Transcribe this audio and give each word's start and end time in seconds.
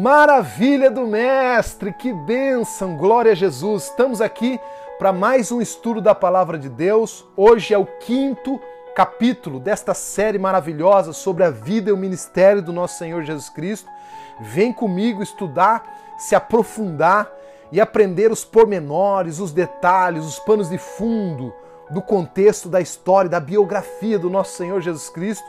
Maravilha 0.00 0.92
do 0.92 1.08
Mestre, 1.08 1.92
que 1.92 2.12
bênção, 2.12 2.96
glória 2.96 3.32
a 3.32 3.34
Jesus. 3.34 3.86
Estamos 3.86 4.20
aqui 4.20 4.60
para 4.96 5.12
mais 5.12 5.50
um 5.50 5.60
estudo 5.60 6.00
da 6.00 6.14
Palavra 6.14 6.56
de 6.56 6.68
Deus. 6.68 7.26
Hoje 7.36 7.74
é 7.74 7.78
o 7.78 7.84
quinto 7.84 8.60
capítulo 8.94 9.58
desta 9.58 9.94
série 9.94 10.38
maravilhosa 10.38 11.12
sobre 11.12 11.42
a 11.42 11.50
vida 11.50 11.90
e 11.90 11.92
o 11.92 11.96
ministério 11.96 12.62
do 12.62 12.72
nosso 12.72 12.96
Senhor 12.96 13.24
Jesus 13.24 13.48
Cristo. 13.48 13.90
Vem 14.38 14.72
comigo 14.72 15.20
estudar, 15.20 16.14
se 16.16 16.36
aprofundar 16.36 17.28
e 17.72 17.80
aprender 17.80 18.30
os 18.30 18.44
pormenores, 18.44 19.40
os 19.40 19.50
detalhes, 19.50 20.24
os 20.24 20.38
panos 20.38 20.70
de 20.70 20.78
fundo 20.78 21.52
do 21.90 22.00
contexto 22.00 22.68
da 22.68 22.80
história, 22.80 23.28
da 23.28 23.40
biografia 23.40 24.16
do 24.16 24.30
nosso 24.30 24.56
Senhor 24.56 24.80
Jesus 24.80 25.08
Cristo. 25.08 25.44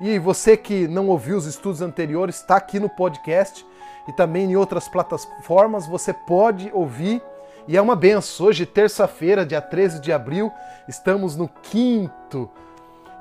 E 0.00 0.18
você 0.18 0.56
que 0.56 0.88
não 0.88 1.08
ouviu 1.08 1.36
os 1.36 1.44
estudos 1.44 1.82
anteriores, 1.82 2.36
está 2.36 2.56
aqui 2.56 2.80
no 2.80 2.88
podcast 2.88 3.70
e 4.08 4.12
também 4.12 4.50
em 4.50 4.56
outras 4.56 4.88
plataformas 4.88 5.86
você 5.86 6.12
pode 6.12 6.70
ouvir 6.72 7.22
e 7.66 7.76
é 7.76 7.82
uma 7.82 7.94
benção. 7.94 8.46
Hoje, 8.46 8.66
terça-feira, 8.66 9.46
dia 9.46 9.60
13 9.60 10.00
de 10.00 10.12
abril, 10.12 10.50
estamos 10.88 11.36
no 11.36 11.48
quinto 11.48 12.50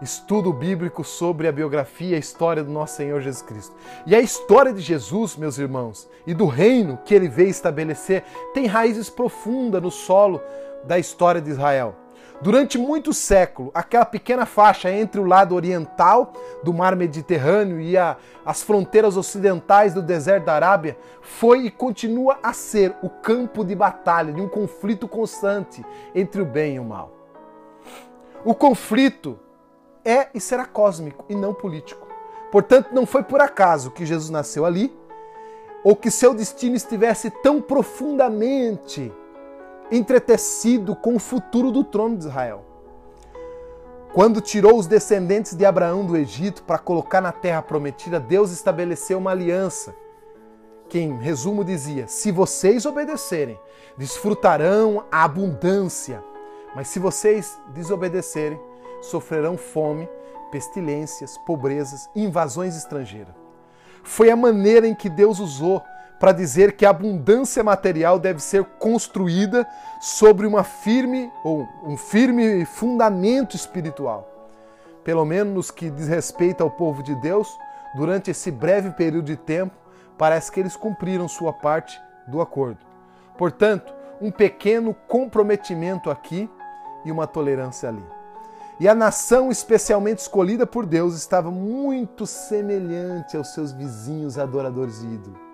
estudo 0.01 0.51
bíblico 0.51 1.03
sobre 1.03 1.47
a 1.47 1.51
biografia 1.51 2.09
e 2.09 2.15
a 2.15 2.19
história 2.19 2.63
do 2.63 2.71
nosso 2.71 2.95
Senhor 2.95 3.21
Jesus 3.21 3.43
Cristo. 3.43 3.75
E 4.05 4.15
a 4.15 4.19
história 4.19 4.73
de 4.73 4.81
Jesus, 4.81 5.35
meus 5.35 5.59
irmãos, 5.59 6.09
e 6.25 6.33
do 6.33 6.47
reino 6.47 6.97
que 7.05 7.13
ele 7.13 7.29
veio 7.29 7.49
estabelecer, 7.49 8.23
tem 8.53 8.65
raízes 8.65 9.09
profundas 9.09 9.81
no 9.81 9.91
solo 9.91 10.41
da 10.85 10.97
história 10.97 11.39
de 11.39 11.51
Israel. 11.51 11.95
Durante 12.41 12.75
muitos 12.75 13.17
séculos, 13.17 13.71
aquela 13.71 14.03
pequena 14.03 14.47
faixa 14.47 14.91
entre 14.91 15.21
o 15.21 15.25
lado 15.25 15.53
oriental 15.53 16.33
do 16.63 16.73
mar 16.73 16.95
Mediterrâneo 16.95 17.79
e 17.79 17.95
a, 17.95 18.17
as 18.43 18.63
fronteiras 18.63 19.15
ocidentais 19.15 19.93
do 19.93 20.01
deserto 20.01 20.45
da 20.45 20.53
Arábia 20.53 20.97
foi 21.21 21.67
e 21.67 21.71
continua 21.71 22.39
a 22.41 22.51
ser 22.51 22.95
o 23.03 23.09
campo 23.09 23.63
de 23.63 23.75
batalha 23.75 24.33
de 24.33 24.41
um 24.41 24.47
conflito 24.47 25.07
constante 25.07 25.85
entre 26.15 26.41
o 26.41 26.45
bem 26.45 26.77
e 26.77 26.79
o 26.79 26.83
mal. 26.83 27.11
O 28.43 28.55
conflito 28.55 29.39
é 30.03 30.29
e 30.33 30.39
será 30.39 30.65
cósmico 30.65 31.25
e 31.29 31.35
não 31.35 31.53
político. 31.53 32.07
Portanto, 32.51 32.89
não 32.91 33.05
foi 33.05 33.21
por 33.21 33.39
acaso 33.39 33.91
que 33.91 34.03
Jesus 34.03 34.31
nasceu 34.31 34.65
ali 34.65 34.91
ou 35.83 35.95
que 35.95 36.09
seu 36.09 36.33
destino 36.33 36.75
estivesse 36.75 37.29
tão 37.29 37.61
profundamente 37.61 39.13
entretecido 39.91 40.95
com 40.95 41.15
o 41.15 41.19
futuro 41.19 41.71
do 41.71 41.83
trono 41.83 42.17
de 42.17 42.25
Israel. 42.25 42.65
Quando 44.13 44.41
tirou 44.41 44.77
os 44.77 44.87
descendentes 44.87 45.55
de 45.55 45.65
Abraão 45.65 46.05
do 46.05 46.17
Egito 46.17 46.63
para 46.63 46.77
colocar 46.77 47.21
na 47.21 47.31
terra 47.31 47.61
prometida, 47.61 48.19
Deus 48.19 48.51
estabeleceu 48.51 49.17
uma 49.17 49.31
aliança. 49.31 49.95
Que, 50.89 50.99
em 50.99 51.17
resumo, 51.17 51.63
dizia: 51.63 52.07
Se 52.07 52.31
vocês 52.31 52.85
obedecerem, 52.85 53.57
desfrutarão 53.97 55.05
a 55.09 55.23
abundância. 55.23 56.21
Mas 56.75 56.89
se 56.89 56.99
vocês 56.99 57.57
desobedecerem, 57.73 58.59
sofrerão 59.01 59.57
fome, 59.57 60.09
pestilências, 60.51 61.37
pobrezas 61.39 62.09
invasões 62.13 62.75
estrangeiras. 62.75 63.33
Foi 64.03 64.29
a 64.29 64.35
maneira 64.35 64.87
em 64.87 64.95
que 64.95 65.09
Deus 65.09 65.39
usou 65.39 65.81
para 66.21 66.33
dizer 66.33 66.73
que 66.73 66.85
a 66.85 66.91
abundância 66.91 67.63
material 67.63 68.19
deve 68.19 68.39
ser 68.39 68.63
construída 68.77 69.67
sobre 69.99 70.45
uma 70.45 70.63
firme 70.63 71.33
ou 71.43 71.67
um 71.83 71.97
firme 71.97 72.63
fundamento 72.63 73.55
espiritual. 73.55 74.29
Pelo 75.03 75.25
menos 75.25 75.51
nos 75.51 75.71
que 75.71 75.89
diz 75.89 76.07
respeito 76.07 76.61
ao 76.61 76.69
povo 76.69 77.01
de 77.01 77.15
Deus, 77.15 77.57
durante 77.95 78.29
esse 78.29 78.51
breve 78.51 78.91
período 78.91 79.25
de 79.25 79.35
tempo, 79.35 79.73
parece 80.15 80.51
que 80.51 80.59
eles 80.59 80.75
cumpriram 80.75 81.27
sua 81.27 81.51
parte 81.51 81.99
do 82.27 82.39
acordo. 82.39 82.77
Portanto, 83.35 83.91
um 84.21 84.29
pequeno 84.29 84.93
comprometimento 85.07 86.11
aqui 86.11 86.47
e 87.03 87.11
uma 87.11 87.25
tolerância 87.25 87.89
ali. 87.89 88.05
E 88.79 88.87
a 88.87 88.93
nação 88.93 89.49
especialmente 89.49 90.19
escolhida 90.19 90.67
por 90.67 90.85
Deus 90.85 91.15
estava 91.15 91.49
muito 91.49 92.27
semelhante 92.27 93.35
aos 93.35 93.55
seus 93.55 93.71
vizinhos 93.71 94.37
adoradores 94.37 95.03
de. 95.03 95.50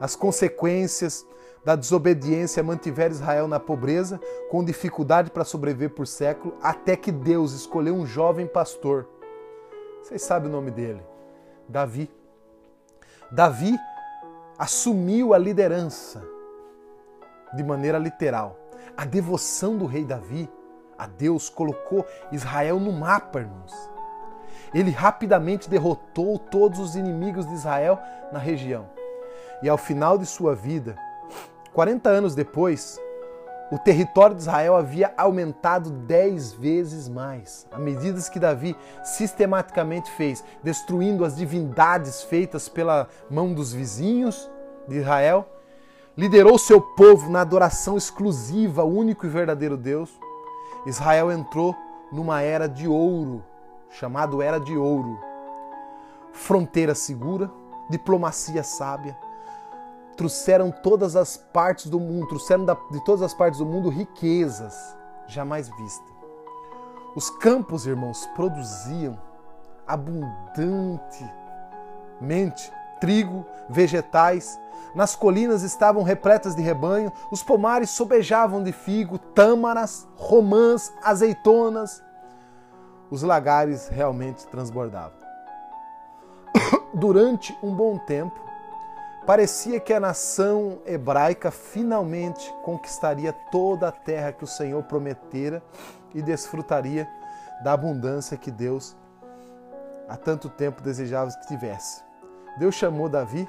As 0.00 0.14
consequências 0.14 1.26
da 1.64 1.74
desobediência 1.76 2.62
mantiveram 2.62 3.12
Israel 3.12 3.48
na 3.48 3.60
pobreza, 3.60 4.20
com 4.50 4.64
dificuldade 4.64 5.30
para 5.30 5.44
sobreviver 5.44 5.90
por 5.90 6.06
século, 6.06 6.56
até 6.62 6.96
que 6.96 7.12
Deus 7.12 7.52
escolheu 7.52 7.94
um 7.94 8.06
jovem 8.06 8.46
pastor. 8.46 9.06
Vocês 10.02 10.22
sabem 10.22 10.48
o 10.48 10.52
nome 10.52 10.70
dele? 10.70 11.02
Davi. 11.68 12.10
Davi 13.30 13.76
assumiu 14.58 15.34
a 15.34 15.38
liderança 15.38 16.22
de 17.54 17.62
maneira 17.62 17.98
literal. 17.98 18.58
A 18.96 19.04
devoção 19.04 19.76
do 19.76 19.84
rei 19.84 20.04
Davi 20.04 20.48
a 20.96 21.06
Deus 21.06 21.48
colocou 21.48 22.04
Israel 22.32 22.80
no 22.80 22.92
mapa, 22.92 23.40
irmãos. 23.40 23.72
Ele 24.74 24.90
rapidamente 24.90 25.70
derrotou 25.70 26.38
todos 26.38 26.80
os 26.80 26.96
inimigos 26.96 27.46
de 27.46 27.54
Israel 27.54 27.98
na 28.32 28.38
região. 28.38 28.97
E 29.62 29.68
ao 29.68 29.78
final 29.78 30.16
de 30.16 30.26
sua 30.26 30.54
vida, 30.54 30.96
40 31.72 32.08
anos 32.08 32.34
depois, 32.34 32.98
o 33.70 33.78
território 33.78 34.34
de 34.34 34.42
Israel 34.42 34.76
havia 34.76 35.12
aumentado 35.16 35.90
dez 35.90 36.52
vezes 36.52 37.08
mais, 37.08 37.66
à 37.70 37.78
medida 37.78 38.20
que 38.30 38.40
Davi 38.40 38.74
sistematicamente 39.04 40.10
fez, 40.12 40.42
destruindo 40.62 41.24
as 41.24 41.36
divindades 41.36 42.22
feitas 42.22 42.68
pela 42.68 43.08
mão 43.30 43.52
dos 43.52 43.72
vizinhos 43.72 44.50
de 44.86 44.96
Israel, 44.96 45.46
liderou 46.16 46.58
seu 46.58 46.80
povo 46.80 47.30
na 47.30 47.42
adoração 47.42 47.96
exclusiva 47.96 48.82
ao 48.82 48.88
único 48.88 49.26
e 49.26 49.28
verdadeiro 49.28 49.76
Deus. 49.76 50.10
Israel 50.86 51.30
entrou 51.30 51.76
numa 52.10 52.40
era 52.40 52.66
de 52.66 52.88
ouro, 52.88 53.44
chamado 53.90 54.40
Era 54.40 54.58
de 54.58 54.76
Ouro. 54.76 55.18
Fronteira 56.32 56.94
segura, 56.94 57.50
diplomacia 57.90 58.62
sábia, 58.62 59.16
trouxeram 60.18 60.70
todas 60.70 61.16
as 61.16 61.36
partes 61.36 61.86
do 61.86 61.98
mundo, 62.00 62.26
trouxeram 62.26 62.66
de 62.66 63.04
todas 63.04 63.22
as 63.22 63.32
partes 63.32 63.60
do 63.60 63.64
mundo 63.64 63.88
riquezas 63.88 64.74
jamais 65.28 65.68
vistas. 65.68 66.12
Os 67.14 67.30
campos, 67.30 67.86
irmãos, 67.86 68.26
produziam 68.34 69.16
abundantemente 69.86 71.30
trigo, 73.00 73.46
vegetais. 73.68 74.60
Nas 74.94 75.14
colinas 75.14 75.62
estavam 75.62 76.02
repletas 76.02 76.56
de 76.56 76.62
rebanho, 76.62 77.12
os 77.30 77.42
pomares 77.42 77.90
sobejavam 77.90 78.62
de 78.62 78.72
figo, 78.72 79.18
tâmaras, 79.18 80.08
romãs, 80.16 80.92
azeitonas. 81.02 82.02
Os 83.10 83.22
lagares 83.22 83.88
realmente 83.88 84.46
transbordavam. 84.48 85.16
Durante 86.92 87.56
um 87.62 87.72
bom 87.74 87.98
tempo, 87.98 88.47
Parecia 89.28 89.78
que 89.78 89.92
a 89.92 90.00
nação 90.00 90.80
hebraica 90.86 91.50
finalmente 91.50 92.50
conquistaria 92.64 93.30
toda 93.52 93.88
a 93.88 93.92
terra 93.92 94.32
que 94.32 94.42
o 94.42 94.46
Senhor 94.46 94.82
prometera 94.84 95.62
e 96.14 96.22
desfrutaria 96.22 97.06
da 97.62 97.74
abundância 97.74 98.38
que 98.38 98.50
Deus 98.50 98.96
há 100.08 100.16
tanto 100.16 100.48
tempo 100.48 100.80
desejava 100.80 101.30
que 101.30 101.46
tivesse. 101.46 102.02
Deus 102.58 102.74
chamou 102.74 103.06
Davi 103.06 103.46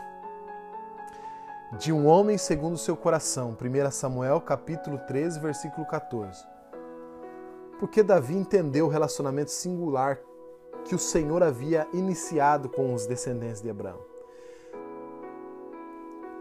de 1.78 1.94
um 1.94 2.08
homem 2.08 2.38
segundo 2.38 2.74
o 2.74 2.78
seu 2.78 2.98
coração. 2.98 3.56
1 3.56 3.92
Samuel 3.92 4.42
capítulo 4.42 4.98
13, 5.08 5.40
versículo 5.40 5.88
14. 5.88 6.46
Porque 7.80 8.04
Davi 8.04 8.36
entendeu 8.36 8.88
o 8.88 8.90
relacionamento 8.90 9.52
singular 9.52 10.20
que 10.84 10.94
o 10.94 11.00
Senhor 11.00 11.42
havia 11.42 11.88
iniciado 11.94 12.68
com 12.68 12.94
os 12.94 13.06
descendentes 13.06 13.62
de 13.62 13.70
Abraão. 13.70 14.09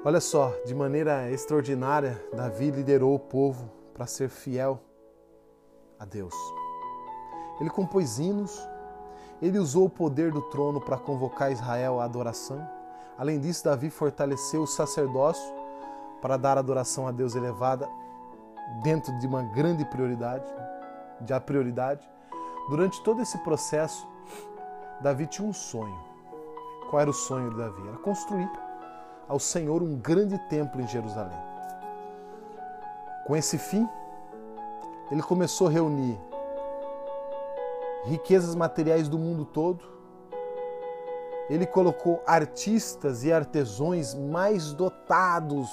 Olha 0.04 0.20
só, 0.20 0.54
de 0.64 0.72
maneira 0.76 1.28
extraordinária, 1.28 2.24
Davi 2.32 2.70
liderou 2.70 3.16
o 3.16 3.18
povo 3.18 3.68
para 3.92 4.06
ser 4.06 4.28
fiel 4.28 4.80
a 5.98 6.04
Deus. 6.04 6.32
Ele 7.60 7.68
compôs 7.68 8.16
hinos, 8.20 8.56
ele 9.42 9.58
usou 9.58 9.86
o 9.86 9.90
poder 9.90 10.30
do 10.30 10.40
trono 10.42 10.80
para 10.80 10.96
convocar 10.96 11.50
Israel 11.50 11.98
à 11.98 12.04
adoração. 12.04 12.64
Além 13.18 13.40
disso, 13.40 13.64
Davi 13.64 13.90
fortaleceu 13.90 14.62
o 14.62 14.66
sacerdócio 14.68 15.52
para 16.22 16.36
dar 16.36 16.56
adoração 16.56 17.08
a 17.08 17.10
Deus 17.10 17.34
elevada 17.34 17.88
dentro 18.84 19.18
de 19.18 19.26
uma 19.26 19.42
grande 19.42 19.84
prioridade, 19.84 20.46
de 21.22 21.32
a 21.32 21.40
prioridade. 21.40 22.08
Durante 22.70 23.02
todo 23.02 23.20
esse 23.20 23.36
processo, 23.38 24.06
Davi 25.00 25.26
tinha 25.26 25.46
um 25.46 25.52
sonho. 25.52 25.98
Qual 26.88 27.02
era 27.02 27.10
o 27.10 27.14
sonho 27.14 27.50
de 27.50 27.56
Davi? 27.56 27.88
Era 27.88 27.98
construir 27.98 28.48
ao 29.28 29.38
Senhor 29.38 29.82
um 29.82 29.96
grande 29.96 30.38
templo 30.48 30.80
em 30.80 30.88
Jerusalém. 30.88 31.38
Com 33.26 33.36
esse 33.36 33.58
fim, 33.58 33.88
ele 35.10 35.22
começou 35.22 35.68
a 35.68 35.70
reunir 35.70 36.18
riquezas 38.04 38.54
materiais 38.54 39.08
do 39.08 39.18
mundo 39.18 39.44
todo 39.44 39.98
ele 41.48 41.64
colocou 41.64 42.22
artistas 42.26 43.24
e 43.24 43.32
artesões 43.32 44.14
mais 44.14 44.72
dotados 44.74 45.68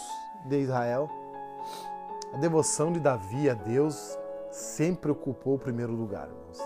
de 0.46 0.60
Israel. 0.60 1.10
A 2.34 2.38
devoção 2.38 2.94
de 2.94 3.00
Davi 3.00 3.50
a 3.50 3.54
Deus 3.54 4.18
sempre 4.52 5.12
ocupou 5.12 5.56
o 5.56 5.60
primeiro 5.60 5.92
lugar, 5.92 6.30
irmãos. 6.30 6.60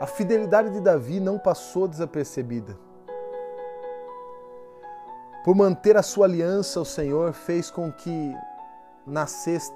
A 0.00 0.06
fidelidade 0.06 0.70
de 0.70 0.80
Davi 0.80 1.20
não 1.20 1.38
passou 1.38 1.86
desapercebida. 1.86 2.78
Por 5.44 5.54
manter 5.54 5.94
a 5.94 6.02
sua 6.02 6.24
aliança, 6.24 6.80
o 6.80 6.86
Senhor 6.86 7.34
fez 7.34 7.70
com 7.70 7.92
que 7.92 8.34
nascesse 9.06 9.70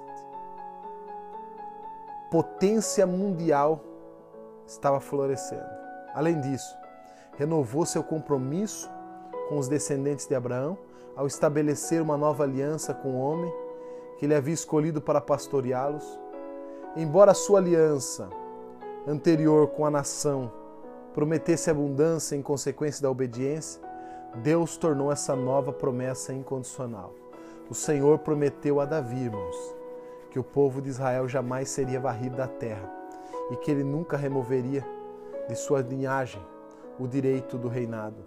potência 2.31 3.05
mundial 3.05 3.79
estava 4.65 4.99
florescendo. 4.99 5.69
Além 6.15 6.41
disso, 6.41 6.75
renovou 7.37 7.85
seu 7.85 8.03
compromisso 8.03 8.89
com 9.47 9.59
os 9.59 9.67
descendentes 9.67 10.25
de 10.25 10.33
Abraão 10.33 10.75
ao 11.15 11.27
estabelecer 11.27 12.01
uma 12.01 12.17
nova 12.17 12.43
aliança 12.43 12.91
com 12.91 13.09
o 13.09 13.19
homem 13.19 13.53
que 14.17 14.25
ele 14.25 14.33
havia 14.33 14.53
escolhido 14.55 14.99
para 14.99 15.21
pastoreá-los. 15.21 16.19
Embora 16.95 17.31
a 17.31 17.35
sua 17.35 17.59
aliança 17.59 18.27
anterior 19.07 19.67
com 19.67 19.85
a 19.85 19.91
nação 19.91 20.51
prometesse 21.13 21.69
abundância 21.69 22.35
em 22.35 22.41
consequência 22.41 23.03
da 23.03 23.11
obediência, 23.11 23.88
Deus 24.35 24.77
tornou 24.77 25.11
essa 25.11 25.35
nova 25.35 25.73
promessa 25.73 26.31
incondicional. 26.33 27.13
O 27.69 27.73
Senhor 27.73 28.19
prometeu 28.19 28.79
a 28.79 28.85
Davi, 28.85 29.23
irmãos, 29.23 29.75
que 30.29 30.39
o 30.39 30.43
povo 30.43 30.81
de 30.81 30.89
Israel 30.89 31.27
jamais 31.27 31.69
seria 31.69 31.99
varrido 31.99 32.37
da 32.37 32.47
terra 32.47 32.89
e 33.51 33.55
que 33.55 33.71
ele 33.71 33.83
nunca 33.83 34.15
removeria 34.15 34.85
de 35.47 35.55
sua 35.55 35.81
linhagem 35.81 36.41
o 36.99 37.07
direito 37.07 37.57
do 37.57 37.67
reinado. 37.67 38.23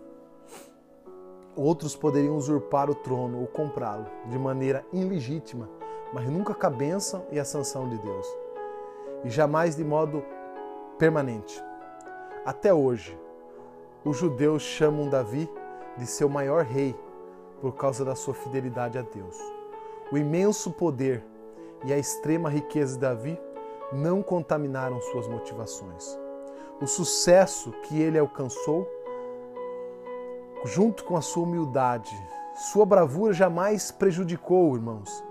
Outros 1.55 1.95
poderiam 1.95 2.37
usurpar 2.37 2.91
o 2.91 2.95
trono 2.95 3.41
ou 3.41 3.47
comprá-lo 3.47 4.07
de 4.27 4.39
maneira 4.39 4.85
ilegítima, 4.93 5.69
mas 6.13 6.29
nunca 6.29 6.55
com 6.55 6.67
a 6.67 6.71
bênção 6.71 7.25
e 7.31 7.39
a 7.39 7.45
sanção 7.45 7.89
de 7.89 7.99
Deus, 7.99 8.27
e 9.25 9.31
jamais 9.31 9.77
de 9.77 9.85
modo 9.85 10.25
permanente. 10.99 11.63
Até 12.45 12.73
hoje, 12.73 13.19
os 14.05 14.17
judeus 14.17 14.63
chamam 14.63 15.09
Davi 15.09 15.49
de 15.97 16.06
seu 16.06 16.29
maior 16.29 16.65
rei 16.65 16.99
por 17.61 17.77
causa 17.77 18.05
da 18.05 18.15
sua 18.15 18.35
fidelidade 18.35 18.99
a 18.99 19.03
Deus. 19.03 19.39
O 20.11 20.19
imenso 20.19 20.71
poder 20.71 21.25
e 21.85 21.93
a 21.93 21.99
extrema 21.99 22.50
riqueza 22.50 22.94
de 22.94 23.00
Davi 23.00 23.41
não 23.93 24.23
contaminaram 24.23 25.00
suas 25.00 25.29
motivações. 25.29 26.19
O 26.81 26.87
sucesso 26.87 27.71
que 27.83 28.00
ele 28.00 28.19
alcançou, 28.19 28.89
junto 30.65 31.05
com 31.05 31.17
a 31.17 31.21
sua 31.21 31.44
humildade, 31.44 32.15
sua 32.55 32.85
bravura 32.85 33.33
jamais 33.33 33.91
prejudicou, 33.91 34.75
irmãos, 34.75 35.25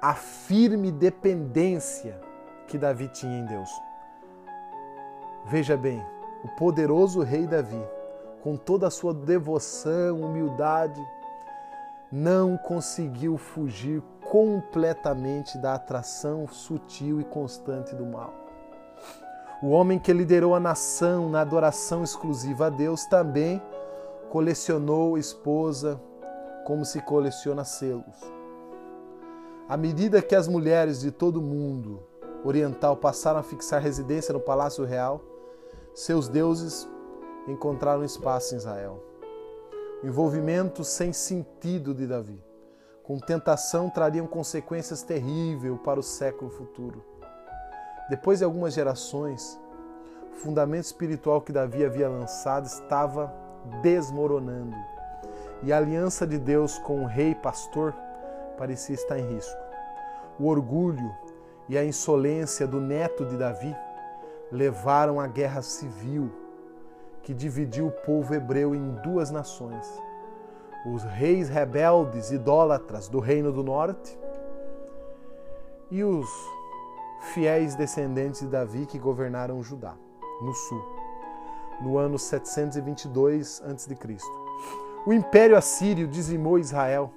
a 0.00 0.14
firme 0.14 0.92
dependência 0.92 2.20
que 2.66 2.78
Davi 2.78 3.08
tinha 3.08 3.38
em 3.38 3.44
Deus. 3.44 3.70
Veja 5.46 5.76
bem, 5.76 6.04
o 6.44 6.48
poderoso 6.56 7.22
rei 7.22 7.46
Davi, 7.46 7.82
com 8.48 8.56
toda 8.56 8.86
a 8.86 8.90
sua 8.90 9.12
devoção, 9.12 10.22
humildade, 10.22 11.06
não 12.10 12.56
conseguiu 12.56 13.36
fugir 13.36 14.02
completamente 14.22 15.58
da 15.58 15.74
atração 15.74 16.48
sutil 16.48 17.20
e 17.20 17.24
constante 17.24 17.94
do 17.94 18.06
mal. 18.06 18.32
O 19.62 19.68
homem 19.68 19.98
que 19.98 20.14
liderou 20.14 20.54
a 20.54 20.60
nação 20.60 21.28
na 21.28 21.42
adoração 21.42 22.02
exclusiva 22.02 22.68
a 22.68 22.70
Deus 22.70 23.04
também 23.04 23.60
colecionou 24.30 25.18
esposa 25.18 26.00
como 26.64 26.86
se 26.86 27.02
coleciona 27.02 27.64
selos. 27.64 28.16
À 29.68 29.76
medida 29.76 30.22
que 30.22 30.34
as 30.34 30.48
mulheres 30.48 31.00
de 31.00 31.10
todo 31.10 31.36
o 31.36 31.42
mundo 31.42 32.02
oriental 32.42 32.96
passaram 32.96 33.40
a 33.40 33.42
fixar 33.42 33.82
residência 33.82 34.32
no 34.32 34.40
Palácio 34.40 34.86
Real, 34.86 35.20
seus 35.92 36.30
deuses 36.30 36.88
encontraram 37.52 38.04
espaço 38.04 38.54
em 38.54 38.58
Israel. 38.58 39.02
O 40.02 40.06
envolvimento 40.06 40.84
sem 40.84 41.12
sentido 41.12 41.94
de 41.94 42.06
Davi 42.06 42.42
com 43.08 43.18
tentação 43.18 43.88
trariam 43.88 44.26
consequências 44.26 45.02
terríveis 45.02 45.78
para 45.82 45.98
o 45.98 46.02
século 46.02 46.50
futuro. 46.50 47.02
Depois 48.10 48.40
de 48.40 48.44
algumas 48.44 48.74
gerações, 48.74 49.58
o 50.30 50.36
fundamento 50.36 50.84
espiritual 50.84 51.40
que 51.40 51.50
Davi 51.50 51.82
havia 51.82 52.06
lançado 52.06 52.66
estava 52.66 53.32
desmoronando 53.80 54.76
e 55.62 55.72
a 55.72 55.78
aliança 55.78 56.26
de 56.26 56.36
Deus 56.36 56.78
com 56.78 57.02
o 57.02 57.06
rei 57.06 57.34
pastor 57.34 57.94
parecia 58.58 58.94
estar 58.94 59.18
em 59.18 59.26
risco. 59.34 59.58
O 60.38 60.46
orgulho 60.46 61.10
e 61.66 61.78
a 61.78 61.84
insolência 61.84 62.66
do 62.66 62.78
neto 62.78 63.24
de 63.24 63.38
Davi 63.38 63.74
levaram 64.52 65.18
à 65.18 65.26
guerra 65.26 65.62
civil 65.62 66.30
que 67.22 67.34
dividiu 67.34 67.88
o 67.88 67.92
povo 67.92 68.34
hebreu 68.34 68.74
em 68.74 68.90
duas 69.02 69.30
nações 69.30 69.86
os 70.86 71.02
reis 71.02 71.48
rebeldes, 71.48 72.30
idólatras 72.30 73.08
do 73.08 73.18
Reino 73.18 73.52
do 73.52 73.62
Norte 73.62 74.18
e 75.90 76.02
os 76.04 76.28
fiéis 77.32 77.74
descendentes 77.74 78.40
de 78.40 78.46
Davi 78.46 78.86
que 78.86 78.98
governaram 78.98 79.62
Judá, 79.62 79.94
no 80.40 80.54
sul, 80.54 80.84
no 81.80 81.98
ano 81.98 82.18
722 82.18 83.62
a.C. 83.62 83.96
O 85.06 85.12
Império 85.12 85.56
Assírio 85.56 86.06
dizimou 86.06 86.58
Israel, 86.58 87.10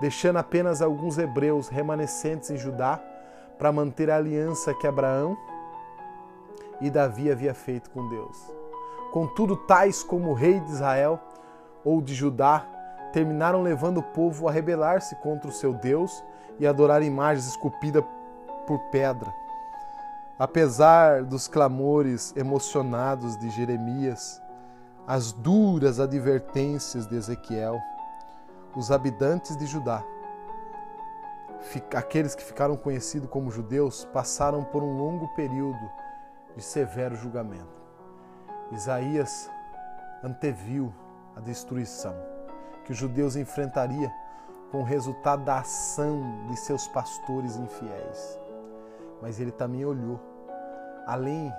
deixando 0.00 0.38
apenas 0.38 0.80
alguns 0.80 1.18
hebreus 1.18 1.68
remanescentes 1.68 2.50
em 2.50 2.56
Judá 2.56 3.02
para 3.58 3.72
manter 3.72 4.10
a 4.10 4.16
aliança 4.16 4.74
que 4.74 4.86
Abraão 4.86 5.36
e 6.80 6.90
Davi 6.90 7.30
havia 7.30 7.54
feito 7.54 7.90
com 7.90 8.08
Deus. 8.08 8.63
Contudo, 9.14 9.54
tais 9.54 10.02
como 10.02 10.30
o 10.30 10.34
rei 10.34 10.58
de 10.58 10.72
Israel 10.72 11.20
ou 11.84 12.02
de 12.02 12.12
Judá 12.12 12.66
terminaram 13.12 13.62
levando 13.62 13.98
o 13.98 14.02
povo 14.02 14.48
a 14.48 14.50
rebelar-se 14.50 15.14
contra 15.22 15.48
o 15.48 15.52
seu 15.52 15.72
Deus 15.72 16.24
e 16.58 16.66
adorar 16.66 17.00
imagens 17.00 17.46
esculpidas 17.46 18.02
por 18.66 18.76
pedra. 18.90 19.32
Apesar 20.36 21.22
dos 21.22 21.46
clamores 21.46 22.34
emocionados 22.36 23.38
de 23.38 23.50
Jeremias, 23.50 24.42
as 25.06 25.30
duras 25.30 26.00
advertências 26.00 27.06
de 27.06 27.14
Ezequiel, 27.14 27.80
os 28.74 28.90
habitantes 28.90 29.56
de 29.56 29.66
Judá, 29.66 30.02
aqueles 31.94 32.34
que 32.34 32.42
ficaram 32.42 32.76
conhecidos 32.76 33.30
como 33.30 33.48
judeus, 33.48 34.04
passaram 34.12 34.64
por 34.64 34.82
um 34.82 34.98
longo 34.98 35.28
período 35.36 35.88
de 36.56 36.64
severo 36.64 37.14
julgamento. 37.14 37.83
Isaías 38.72 39.50
anteviu 40.22 40.92
a 41.36 41.40
destruição 41.40 42.14
que 42.84 42.92
os 42.92 42.98
judeus 42.98 43.36
enfrentaria 43.36 44.12
com 44.70 44.80
o 44.80 44.84
resultado 44.84 45.44
da 45.44 45.60
ação 45.60 46.46
de 46.48 46.56
seus 46.56 46.86
pastores 46.88 47.56
infiéis. 47.56 48.38
Mas 49.22 49.40
ele 49.40 49.52
também 49.52 49.84
olhou 49.84 50.20
além 51.06 51.52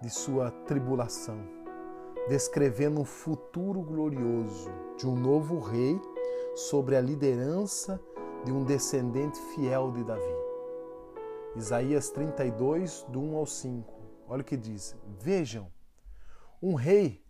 de 0.00 0.10
sua 0.10 0.50
tribulação, 0.66 1.38
descrevendo 2.28 3.00
um 3.00 3.04
futuro 3.04 3.80
glorioso 3.80 4.70
de 4.98 5.06
um 5.06 5.14
novo 5.14 5.58
rei 5.60 6.00
sobre 6.54 6.96
a 6.96 7.00
liderança 7.00 8.00
de 8.44 8.52
um 8.52 8.64
descendente 8.64 9.38
fiel 9.54 9.92
de 9.92 10.02
Davi. 10.02 10.42
Isaías 11.54 12.10
32, 12.10 13.06
do 13.08 13.20
1 13.20 13.36
ao 13.36 13.46
5. 13.46 13.94
Olha 14.26 14.40
o 14.40 14.44
que 14.44 14.56
diz: 14.56 14.96
Vejam, 15.20 15.68
um 16.62 16.74
rei 16.74 17.24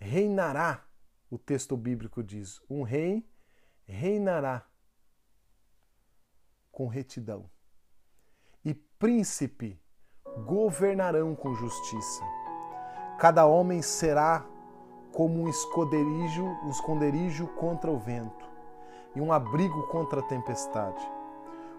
reinará 0.00 0.84
o 1.30 1.36
texto 1.36 1.76
bíblico 1.76 2.22
diz: 2.22 2.60
um 2.70 2.82
rei 2.82 3.28
reinará 3.84 4.64
com 6.72 6.86
retidão, 6.86 7.50
e 8.64 8.72
príncipe 8.72 9.80
governarão 10.46 11.34
com 11.34 11.54
justiça. 11.54 12.22
Cada 13.18 13.44
homem 13.46 13.82
será 13.82 14.46
como 15.12 15.42
um 15.42 15.48
esconderijo, 15.48 16.44
um 16.44 16.70
esconderijo 16.70 17.46
contra 17.48 17.90
o 17.90 17.98
vento 17.98 18.48
e 19.16 19.20
um 19.20 19.32
abrigo 19.32 19.88
contra 19.88 20.20
a 20.20 20.22
tempestade, 20.22 21.04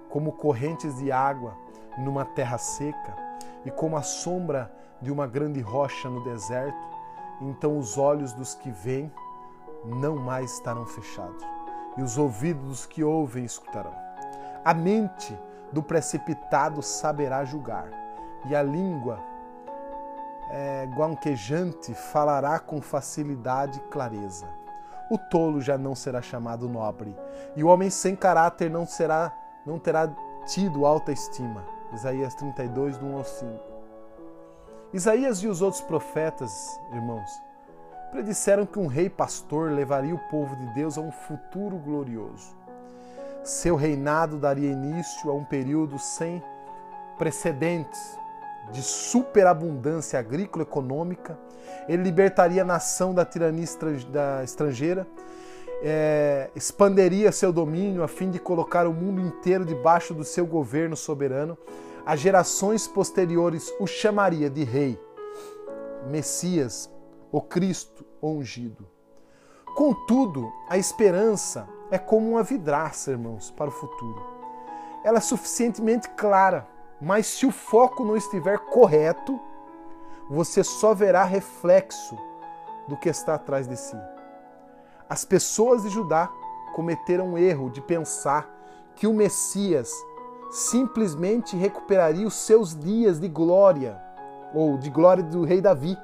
como 0.10 0.34
correntes 0.34 0.98
de 0.98 1.12
água 1.12 1.58
numa 1.98 2.26
terra 2.26 2.58
seca 2.58 3.16
e 3.66 3.72
como 3.72 3.96
a 3.96 4.02
sombra 4.02 4.76
de 5.02 5.12
uma 5.12 5.26
grande 5.26 5.62
rocha 5.62 6.10
no 6.10 6.24
deserto. 6.24 6.89
Então 7.42 7.78
os 7.78 7.98
olhos 7.98 8.34
dos 8.34 8.54
que 8.56 8.72
vêm 8.72 9.12
não 9.86 10.16
mais 10.16 10.54
estarão 10.54 10.86
fechados, 10.86 11.44
e 11.98 12.04
os 12.04 12.18
ouvidos 12.18 12.68
dos 12.68 12.86
que 12.86 13.04
ouvem 13.04 13.46
escutarão. 13.46 13.94
A 14.64 14.74
mente 14.74 15.38
do 15.72 15.82
precipitado 15.82 16.82
saberá 16.82 17.46
julgar, 17.46 17.90
e 18.46 18.56
a 18.56 18.62
língua 18.62 19.20
é, 20.50 20.86
guanquejante 20.96 21.94
falará 21.94 22.60
com 22.60 22.82
facilidade 22.82 23.78
e 23.78 23.90
clareza. 23.90 24.48
O 25.10 25.18
tolo 25.18 25.62
já 25.62 25.78
não 25.78 25.96
será 25.96 26.22
chamado 26.22 26.68
nobre, 26.68 27.16
e 27.56 27.64
o 27.64 27.68
homem 27.68 27.90
sem 27.90 28.16
caráter 28.16 28.70
não 28.70 28.86
será 28.86 29.34
não 29.66 29.78
terá 29.78 30.10
tido 30.46 30.86
alta 30.86 31.12
estima. 31.12 31.64
Isaías 31.94 32.34
32, 32.36 32.98
do 32.98 33.06
1 33.06 33.18
ao 33.18 33.24
5. 33.24 33.69
Isaías 34.92 35.38
e 35.44 35.48
os 35.48 35.62
outros 35.62 35.84
profetas, 35.84 36.52
irmãos, 36.92 37.30
predisseram 38.12 38.66
que 38.66 38.80
um 38.80 38.88
rei 38.88 39.08
pastor 39.08 39.72
levaria 39.72 40.16
o 40.16 40.30
povo 40.32 40.56
de 40.56 40.66
Deus 40.74 40.98
a 40.98 41.02
um 41.02 41.12
futuro 41.12 41.78
glorioso. 41.78 42.58
Seu 43.44 43.76
reinado 43.76 44.38
daria 44.38 44.72
início 44.72 45.30
a 45.30 45.34
um 45.34 45.44
período 45.44 46.00
sem 46.00 46.44
precedentes 47.20 48.18
de 48.72 48.82
superabundância 48.82 50.18
agrícola 50.20 50.64
e 50.64 50.68
econômica. 50.68 51.38
Ele 51.88 52.02
libertaria 52.02 52.64
a 52.64 52.66
nação 52.66 53.14
da 53.14 53.24
tirania 53.24 53.66
estrangeira, 54.44 55.06
é, 55.84 56.50
expanderia 56.56 57.32
seu 57.32 57.54
domínio 57.54 58.02
a 58.02 58.08
fim 58.08 58.32
de 58.32 58.40
colocar 58.40 58.88
o 58.88 58.94
mundo 58.94 59.22
inteiro 59.22 59.64
debaixo 59.64 60.16
do 60.16 60.24
seu 60.24 60.48
governo 60.48 60.98
soberano. 60.98 61.56
As 62.10 62.20
gerações 62.20 62.88
posteriores 62.88 63.72
o 63.80 63.86
chamaria 63.86 64.50
de 64.50 64.64
rei, 64.64 65.00
Messias, 66.08 66.90
o 67.32 67.40
Cristo 67.40 68.04
ungido. 68.22 68.88
Contudo, 69.76 70.52
a 70.68 70.76
esperança 70.76 71.70
é 71.92 72.00
como 72.00 72.32
uma 72.32 72.42
vidraça, 72.42 73.12
irmãos, 73.12 73.52
para 73.52 73.70
o 73.70 73.72
futuro. 73.72 74.26
Ela 75.04 75.20
é 75.20 75.22
suficientemente 75.22 76.10
clara 76.18 76.68
mas 77.02 77.28
se 77.28 77.46
o 77.46 77.52
foco 77.52 78.04
não 78.04 78.18
estiver 78.18 78.58
correto, 78.58 79.40
você 80.30 80.64
só 80.64 80.94
verá 80.94 81.24
reflexo 81.24 82.18
do 82.88 82.98
que 82.98 83.08
está 83.08 83.36
atrás 83.36 83.68
de 83.68 83.78
si. 83.78 83.98
As 85.08 85.24
pessoas 85.24 85.84
de 85.84 85.90
Judá 85.90 86.30
cometeram 86.74 87.34
o 87.34 87.38
erro 87.38 87.70
de 87.70 87.82
pensar 87.82 88.50
que 88.96 89.08
o 89.08 89.14
Messias 89.14 89.94
simplesmente 90.52 91.56
recuperaria 91.56 92.28
os 92.28 92.34
seus 92.34 92.78
dias 92.78 93.20
de 93.20 93.28
glória, 93.28 94.00
ou 94.54 94.78
de 94.78 94.90
glória 94.90 95.24
do 95.24 95.44
rei 95.44 95.62
Davi, 95.62 95.98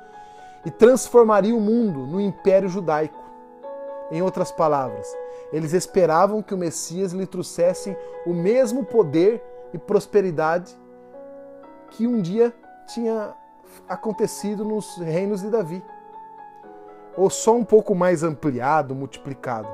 e 0.65 0.71
transformaria 0.71 1.55
o 1.55 1.61
mundo 1.61 2.05
no 2.05 2.19
império 2.19 2.69
judaico. 2.69 3.23
Em 4.11 4.21
outras 4.21 4.51
palavras, 4.51 5.07
eles 5.51 5.73
esperavam 5.73 6.41
que 6.41 6.53
o 6.53 6.57
Messias 6.57 7.11
lhe 7.11 7.25
trouxesse 7.25 7.97
o 8.25 8.33
mesmo 8.33 8.83
poder 8.83 9.43
e 9.73 9.77
prosperidade 9.77 10.75
que 11.91 12.05
um 12.05 12.21
dia 12.21 12.53
tinha 12.87 13.33
acontecido 13.87 14.63
nos 14.63 14.97
reinos 14.97 15.41
de 15.41 15.49
Davi. 15.49 15.83
Ou 17.17 17.29
só 17.29 17.55
um 17.55 17.63
pouco 17.63 17.95
mais 17.95 18.23
ampliado, 18.23 18.93
multiplicado. 18.93 19.67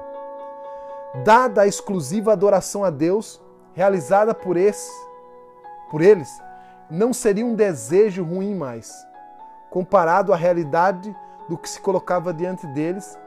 Dada 1.25 1.61
a 1.61 1.67
exclusiva 1.67 2.31
adoração 2.31 2.83
a 2.83 2.89
Deus, 2.89 3.41
realizada 3.73 4.33
por 4.33 4.57
esse, 4.57 4.91
por 5.89 6.01
eles, 6.01 6.29
não 6.89 7.13
seria 7.13 7.45
um 7.45 7.55
desejo 7.55 8.23
ruim 8.23 8.55
mais. 8.55 8.93
Comparado 9.69 10.33
à 10.33 10.35
realidade 10.35 11.15
do 11.47 11.57
que 11.57 11.69
se 11.69 11.79
colocava 11.79 12.33
diante 12.33 12.67
deles, 12.67 13.17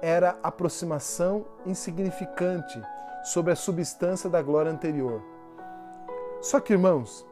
era 0.00 0.38
aproximação 0.42 1.44
insignificante 1.66 2.80
sobre 3.24 3.52
a 3.52 3.56
substância 3.56 4.30
da 4.30 4.40
glória 4.40 4.70
anterior. 4.70 5.22
Só 6.40 6.58
que, 6.58 6.72
irmãos, 6.72 7.26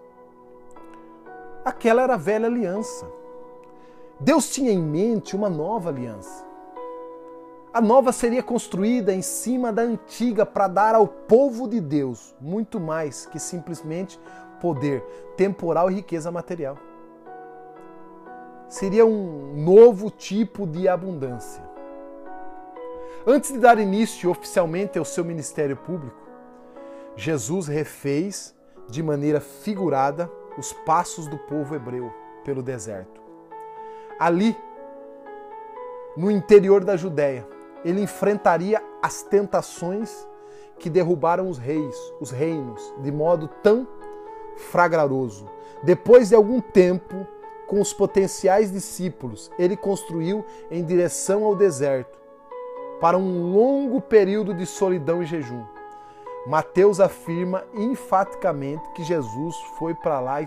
Aquela 1.69 2.00
era 2.00 2.15
a 2.15 2.17
velha 2.17 2.47
aliança. 2.47 3.07
Deus 4.19 4.49
tinha 4.49 4.73
em 4.73 4.83
mente 4.83 5.37
uma 5.37 5.50
nova 5.50 5.91
aliança. 5.91 6.48
A 7.73 7.81
nova 7.81 8.13
seria 8.13 8.43
construída 8.43 9.13
em 9.13 9.21
cima 9.21 9.71
da 9.71 9.83
antiga 9.83 10.47
para 10.47 10.69
dar 10.69 10.95
ao 10.95 11.07
povo 11.07 11.69
de 11.69 11.81
Deus 11.81 12.35
muito 12.41 12.81
mais 12.81 13.27
que 13.27 13.39
simplesmente 13.39 14.19
poder 14.59 15.03
temporal 15.37 15.91
e 15.91 15.97
riqueza 15.97 16.31
material. 16.31 16.79
Seria 18.69 19.05
um 19.05 19.55
novo 19.55 20.11
tipo 20.11 20.67
de 20.67 20.89
abundância. 20.89 21.63
Antes 23.27 23.53
de 23.53 23.59
dar 23.59 23.79
início 23.79 24.31
oficialmente 24.31 24.99
ao 24.99 25.05
seu 25.05 25.25
ministério 25.25 25.77
público, 25.77 26.27
Jesus 27.17 27.67
refez 27.67 28.55
de 28.89 29.03
maneira 29.03 29.41
figurada 29.41 30.31
os 30.57 30.73
passos 30.73 31.27
do 31.27 31.37
povo 31.37 31.75
hebreu 31.75 32.11
pelo 32.45 32.63
deserto. 32.63 33.21
Ali, 34.19 34.57
no 36.17 36.31
interior 36.31 36.83
da 36.83 36.97
Judéia, 36.97 37.47
ele 37.85 38.03
enfrentaria 38.03 38.83
as 39.03 39.23
tentações 39.23 40.27
que 40.79 40.89
derrubaram 40.89 41.49
os 41.49 41.59
reis, 41.59 41.97
os 42.21 42.31
reinos, 42.31 42.95
de 43.03 43.11
modo 43.11 43.49
tão 43.63 43.87
fragoroso. 44.57 45.47
Depois 45.83 46.29
de 46.29 46.35
algum 46.35 46.61
tempo, 46.61 47.27
com 47.67 47.81
os 47.81 47.93
potenciais 47.93 48.73
discípulos, 48.73 49.51
ele 49.59 49.77
construiu 49.77 50.45
em 50.71 50.85
direção 50.85 51.45
ao 51.45 51.55
deserto, 51.55 52.19
para 53.01 53.17
um 53.17 53.53
longo 53.53 54.01
período 54.01 54.53
de 54.55 54.67
solidão 54.67 55.23
e 55.23 55.27
jejum. 55.27 55.65
Mateus 56.47 56.99
afirma 56.99 57.65
enfaticamente 57.75 58.89
que 58.93 59.05
Jesus 59.05 59.55
foi 59.79 59.95
para 59.95 60.19
lá 60.19 60.41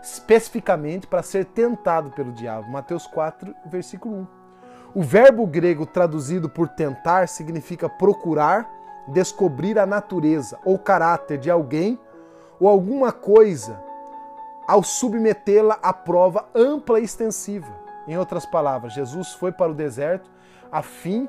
especificamente 0.00 1.06
para 1.06 1.22
ser 1.22 1.46
tentado 1.46 2.10
pelo 2.12 2.32
diabo. 2.32 2.70
Mateus 2.70 3.06
4, 3.06 3.54
versículo 3.66 4.16
1. 4.16 4.43
O 4.94 5.02
verbo 5.02 5.44
grego 5.44 5.84
traduzido 5.84 6.48
por 6.48 6.68
tentar 6.68 7.26
significa 7.26 7.88
procurar, 7.88 8.70
descobrir 9.08 9.76
a 9.76 9.84
natureza 9.84 10.56
ou 10.64 10.78
caráter 10.78 11.36
de 11.36 11.50
alguém 11.50 11.98
ou 12.60 12.68
alguma 12.68 13.10
coisa 13.10 13.82
ao 14.68 14.84
submetê-la 14.84 15.78
à 15.82 15.92
prova 15.92 16.46
ampla 16.54 17.00
e 17.00 17.04
extensiva. 17.04 17.66
Em 18.06 18.16
outras 18.16 18.46
palavras, 18.46 18.92
Jesus 18.92 19.32
foi 19.32 19.50
para 19.50 19.72
o 19.72 19.74
deserto 19.74 20.30
a 20.70 20.80
fim 20.80 21.28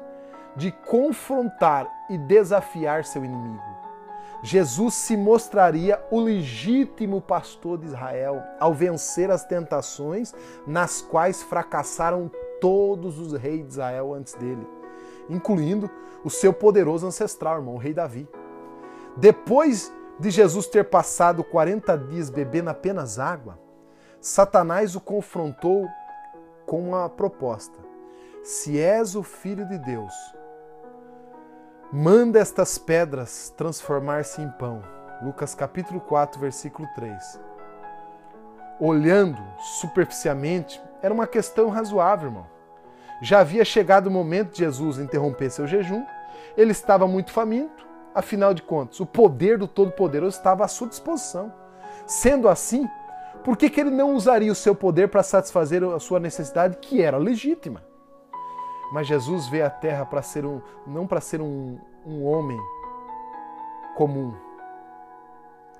de 0.56 0.72
confrontar 0.72 1.88
e 2.08 2.20
desafiar 2.20 3.04
seu 3.04 3.26
inimigo. 3.26 3.64
Jesus 4.44 4.94
se 4.94 5.18
mostraria 5.18 6.00
o 6.12 6.20
legítimo 6.20 7.20
pastor 7.20 7.80
de 7.80 7.88
Israel 7.88 8.44
ao 8.60 8.76
vencer 8.76 9.32
as 9.32 9.44
tentações 9.44 10.36
nas 10.68 11.02
quais 11.02 11.42
fracassaram 11.42 12.30
todos 12.66 13.20
os 13.20 13.34
reis 13.34 13.62
de 13.62 13.74
Israel 13.74 14.16
antes 14.16 14.34
dele, 14.34 14.68
incluindo 15.30 15.88
o 16.24 16.30
seu 16.32 16.52
poderoso 16.52 17.06
ancestral, 17.06 17.58
irmão, 17.58 17.76
o 17.76 17.78
rei 17.78 17.94
Davi. 17.94 18.28
Depois 19.16 19.94
de 20.20 20.32
Jesus 20.32 20.66
ter 20.66 20.86
passado 20.86 21.44
40 21.44 21.96
dias 21.98 22.32
bebendo 22.32 22.72
apenas 22.72 23.20
água, 23.20 23.60
Satanás 24.20 24.96
o 24.96 25.00
confrontou 25.00 25.88
com 26.66 26.82
uma 26.90 27.08
proposta: 27.08 27.78
Se 28.44 28.80
és 28.80 29.16
o 29.16 29.22
filho 29.22 29.68
de 29.68 29.78
Deus, 29.78 30.14
Manda 31.94 32.40
estas 32.40 32.80
pedras 32.80 33.54
transformar-se 33.56 34.42
em 34.42 34.50
pão. 34.50 34.82
Lucas 35.22 35.54
capítulo 35.54 36.02
4, 36.02 36.40
versículo 36.40 36.88
3. 36.96 37.40
Olhando 38.80 39.38
superficialmente, 39.80 40.82
era 41.02 41.14
uma 41.14 41.28
questão 41.28 41.70
razoável, 41.70 42.30
irmão. 42.30 42.55
Já 43.22 43.40
havia 43.40 43.64
chegado 43.64 44.08
o 44.08 44.12
momento 44.12 44.52
de 44.52 44.60
Jesus 44.60 45.00
interromper 45.00 45.50
seu 45.50 45.66
jejum, 45.66 46.06
ele 46.58 46.72
estava 46.72 47.08
muito 47.08 47.32
faminto, 47.32 47.86
afinal 48.14 48.54
de 48.54 48.62
contas, 48.62 49.00
o 49.00 49.06
poder 49.06 49.58
do 49.58 49.68
Todo-Poderoso 49.68 50.38
estava 50.38 50.64
à 50.64 50.68
sua 50.68 50.88
disposição. 50.88 51.54
Sendo 52.06 52.48
assim, 52.48 52.88
por 53.44 53.58
que, 53.58 53.70
que 53.70 53.80
ele 53.80 53.92
não 53.92 54.16
usaria 54.16 54.52
o 54.52 54.56
seu 54.56 54.76
poder 54.76 55.10
para 55.10 55.24
satisfazer 55.24 55.84
a 55.84 56.00
sua 56.00 56.20
necessidade, 56.20 56.78
que 56.78 57.02
era 57.02 57.18
legítima? 57.18 57.84
Mas 58.92 59.08
Jesus 59.08 59.48
veio 59.48 59.66
à 59.66 59.70
Terra 59.70 60.06
para 60.06 60.22
ser 60.22 60.46
um, 60.46 60.62
não 60.86 61.08
para 61.08 61.20
ser 61.20 61.42
um, 61.42 61.78
um 62.06 62.26
homem 62.26 62.60
comum, 63.96 64.34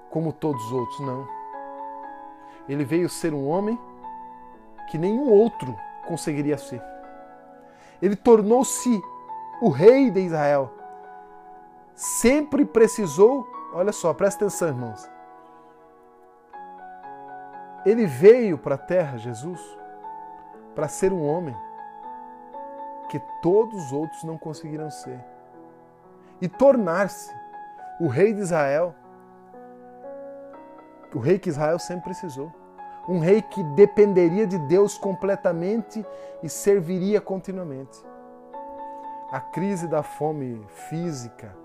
como 0.10 0.34
todos 0.34 0.64
os 0.66 0.72
outros, 0.72 1.00
não. 1.02 1.28
Ele 2.68 2.84
veio 2.84 3.08
ser 3.10 3.34
um 3.34 3.48
homem 3.48 3.80
que 4.90 4.98
nenhum 4.98 5.30
outro 5.30 5.76
conseguiria 6.08 6.58
ser. 6.58 6.82
Ele 8.02 8.16
tornou-se 8.16 9.02
o 9.62 9.70
rei 9.70 10.12
de 10.12 10.20
Israel. 10.22 10.72
Sempre 11.96 12.66
precisou, 12.66 13.48
olha 13.74 13.92
só, 13.92 14.14
presta 14.14 14.46
atenção, 14.46 14.68
irmãos. 14.68 15.10
Ele 17.86 18.06
veio 18.06 18.58
para 18.58 18.76
a 18.76 18.80
terra, 18.80 19.18
Jesus, 19.18 19.62
para 20.74 20.88
ser 20.88 21.14
um 21.14 21.24
homem 21.24 21.56
que 23.10 23.20
todos 23.42 23.86
os 23.86 23.94
outros 23.94 24.24
não 24.24 24.38
conseguiram 24.38 24.90
ser. 24.90 25.24
E 26.42 26.48
tornar-se 26.50 27.34
o 28.00 28.08
rei 28.08 28.34
de 28.34 28.42
Israel, 28.42 28.94
o 31.14 31.20
rei 31.20 31.40
que 31.40 31.50
Israel 31.50 31.80
sempre 31.80 32.06
precisou. 32.06 32.52
Um 33.08 33.20
rei 33.20 33.42
que 33.42 33.64
dependeria 33.76 34.48
de 34.48 34.58
Deus 34.58 34.98
completamente 34.98 36.06
e 36.42 36.50
serviria 36.50 37.22
continuamente. 37.22 38.04
A 39.32 39.40
crise 39.40 39.88
da 39.88 40.02
fome 40.02 40.66
física 40.90 41.56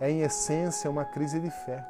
é, 0.00 0.10
em 0.10 0.22
essência, 0.22 0.90
uma 0.90 1.04
crise 1.04 1.38
de 1.38 1.50
fé, 1.50 1.84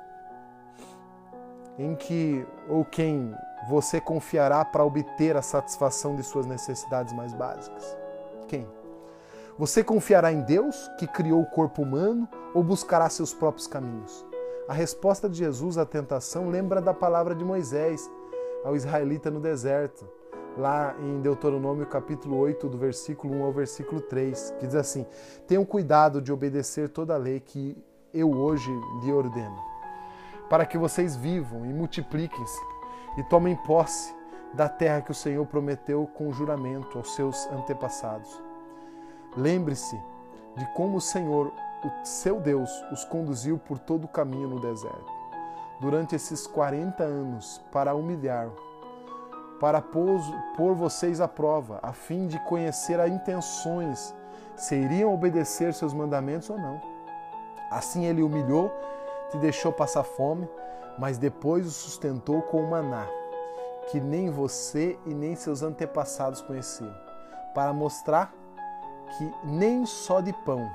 em 1.79 1.95
que 1.95 2.47
ou 2.69 2.85
quem 2.85 3.35
você 3.69 4.00
confiará 4.00 4.64
para 4.64 4.85
obter 4.85 5.37
a 5.37 5.43
satisfação 5.43 6.14
de 6.14 6.23
suas 6.23 6.47
necessidades 6.47 7.12
mais 7.14 7.33
básicas? 7.33 7.97
Quem? 8.47 8.69
Você 9.59 9.83
confiará 9.83 10.33
em 10.33 10.43
Deus, 10.43 10.91
que 10.99 11.07
criou 11.07 11.41
o 11.41 11.47
corpo 11.47 11.83
humano, 11.83 12.29
ou 12.53 12.62
buscará 12.62 13.09
seus 13.09 13.33
próprios 13.33 13.67
caminhos? 13.67 14.25
A 14.69 14.73
resposta 14.73 15.29
de 15.29 15.38
Jesus 15.38 15.79
à 15.79 15.87
tentação 15.87 16.49
lembra 16.49 16.81
da 16.81 16.93
palavra 16.93 17.35
de 17.35 17.45
Moisés 17.45 18.11
ao 18.64 18.75
israelita 18.75 19.30
no 19.30 19.38
deserto, 19.38 20.09
lá 20.56 20.97
em 20.99 21.21
Deuteronômio 21.21 21.87
capítulo 21.87 22.38
8, 22.38 22.68
do 22.68 22.78
versículo 22.78 23.35
1 23.35 23.44
ao 23.44 23.52
versículo 23.52 24.00
3, 24.00 24.54
que 24.59 24.66
diz 24.66 24.75
assim: 24.75 25.06
Tenham 25.47 25.64
cuidado 25.64 26.21
de 26.21 26.33
obedecer 26.33 26.88
toda 26.88 27.14
a 27.14 27.18
lei 27.18 27.38
que 27.38 27.76
eu 28.12 28.33
hoje 28.33 28.71
lhe 29.02 29.12
ordeno, 29.12 29.62
para 30.49 30.64
que 30.64 30.78
vocês 30.78 31.14
vivam 31.14 31.66
e 31.66 31.73
multipliquem-se 31.73 32.61
e 33.18 33.23
tomem 33.25 33.54
posse 33.54 34.14
da 34.54 34.68
terra 34.68 35.02
que 35.02 35.11
o 35.11 35.14
Senhor 35.14 35.44
prometeu 35.47 36.06
com 36.14 36.33
juramento 36.33 36.97
aos 36.97 37.14
seus 37.14 37.47
antepassados. 37.49 38.42
Lembre-se 39.37 40.00
de 40.56 40.64
como 40.75 40.99
o 40.99 41.00
Senhor, 41.00 41.49
o 41.49 42.06
seu 42.06 42.40
Deus, 42.40 42.71
os 42.92 43.04
conduziu 43.04 43.59
por 43.59 43.78
todo 43.78 44.04
o 44.04 44.09
caminho 44.09 44.49
no 44.49 44.61
deserto, 44.61 45.12
durante 45.85 46.17
esses 46.17 46.47
40 46.47 47.03
anos, 47.03 47.61
para 47.71 47.95
humilhar, 47.95 48.49
para 49.61 49.83
pôr, 49.83 50.75
vocês 50.75 51.21
à 51.21 51.29
prova, 51.29 51.79
a 51.83 51.93
fim 51.93 52.26
de 52.26 52.38
conhecer 52.47 52.99
as 52.99 53.11
intenções, 53.11 54.14
se 54.57 54.75
iriam 54.75 55.12
obedecer 55.12 55.75
seus 55.75 55.93
mandamentos 55.93 56.49
ou 56.49 56.57
não. 56.57 56.81
Assim 57.71 58.07
ele 58.07 58.23
humilhou, 58.23 58.73
te 59.31 59.37
deixou 59.37 59.71
passar 59.71 60.05
fome, 60.05 60.49
mas 60.99 61.19
depois 61.19 61.67
o 61.67 61.71
sustentou 61.71 62.41
com 62.41 62.62
o 62.62 62.71
maná, 62.71 63.07
que 63.91 64.00
nem 64.00 64.31
você 64.31 64.99
e 65.05 65.12
nem 65.12 65.37
seus 65.37 65.62
antepassados 65.62 66.41
conheciam, 66.41 66.95
para 67.55 67.75
mostrar 67.75 68.33
que 69.19 69.35
nem 69.45 69.85
só 69.85 70.23
de 70.23 70.33
pão 70.33 70.67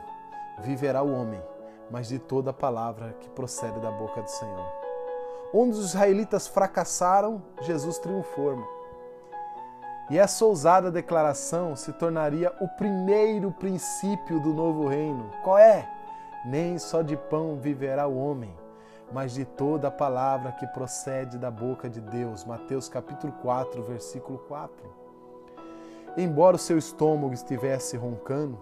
viverá 0.59 1.01
o 1.01 1.11
homem, 1.11 1.41
mas 1.89 2.07
de 2.07 2.19
toda 2.19 2.51
a 2.51 2.53
palavra 2.53 3.15
que 3.19 3.27
procede 3.29 3.79
da 3.79 3.89
boca 3.89 4.21
do 4.21 4.29
Senhor. 4.29 4.78
Onde 5.53 5.77
os 5.77 5.85
israelitas 5.85 6.47
fracassaram, 6.47 7.41
Jesus 7.61 7.97
triunfou. 7.97 8.79
E 10.09 10.17
essa 10.17 10.45
ousada 10.45 10.91
declaração 10.91 11.75
se 11.75 11.91
tornaria 11.93 12.51
o 12.59 12.67
primeiro 12.67 13.51
princípio 13.51 14.39
do 14.39 14.53
novo 14.53 14.87
reino. 14.87 15.31
Qual 15.43 15.57
é? 15.57 15.87
Nem 16.45 16.77
só 16.77 17.01
de 17.01 17.15
pão 17.15 17.57
viverá 17.57 18.07
o 18.07 18.17
homem, 18.17 18.55
mas 19.11 19.33
de 19.33 19.45
toda 19.45 19.87
a 19.87 19.91
palavra 19.91 20.51
que 20.51 20.65
procede 20.67 21.37
da 21.37 21.51
boca 21.51 21.89
de 21.89 21.99
Deus. 21.99 22.45
Mateus 22.45 22.87
capítulo 22.87 23.33
4, 23.41 23.83
versículo 23.83 24.39
4. 24.47 24.73
Embora 26.17 26.55
o 26.55 26.59
seu 26.59 26.77
estômago 26.77 27.33
estivesse 27.33 27.97
roncando, 27.97 28.57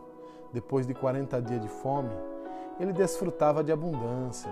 depois 0.54 0.88
de 0.88 0.94
40 0.94 1.42
dias 1.42 1.62
de 1.62 1.68
fome, 1.68 2.14
ele 2.80 2.94
desfrutava 2.94 3.64
de 3.64 3.72
abundância. 3.72 4.52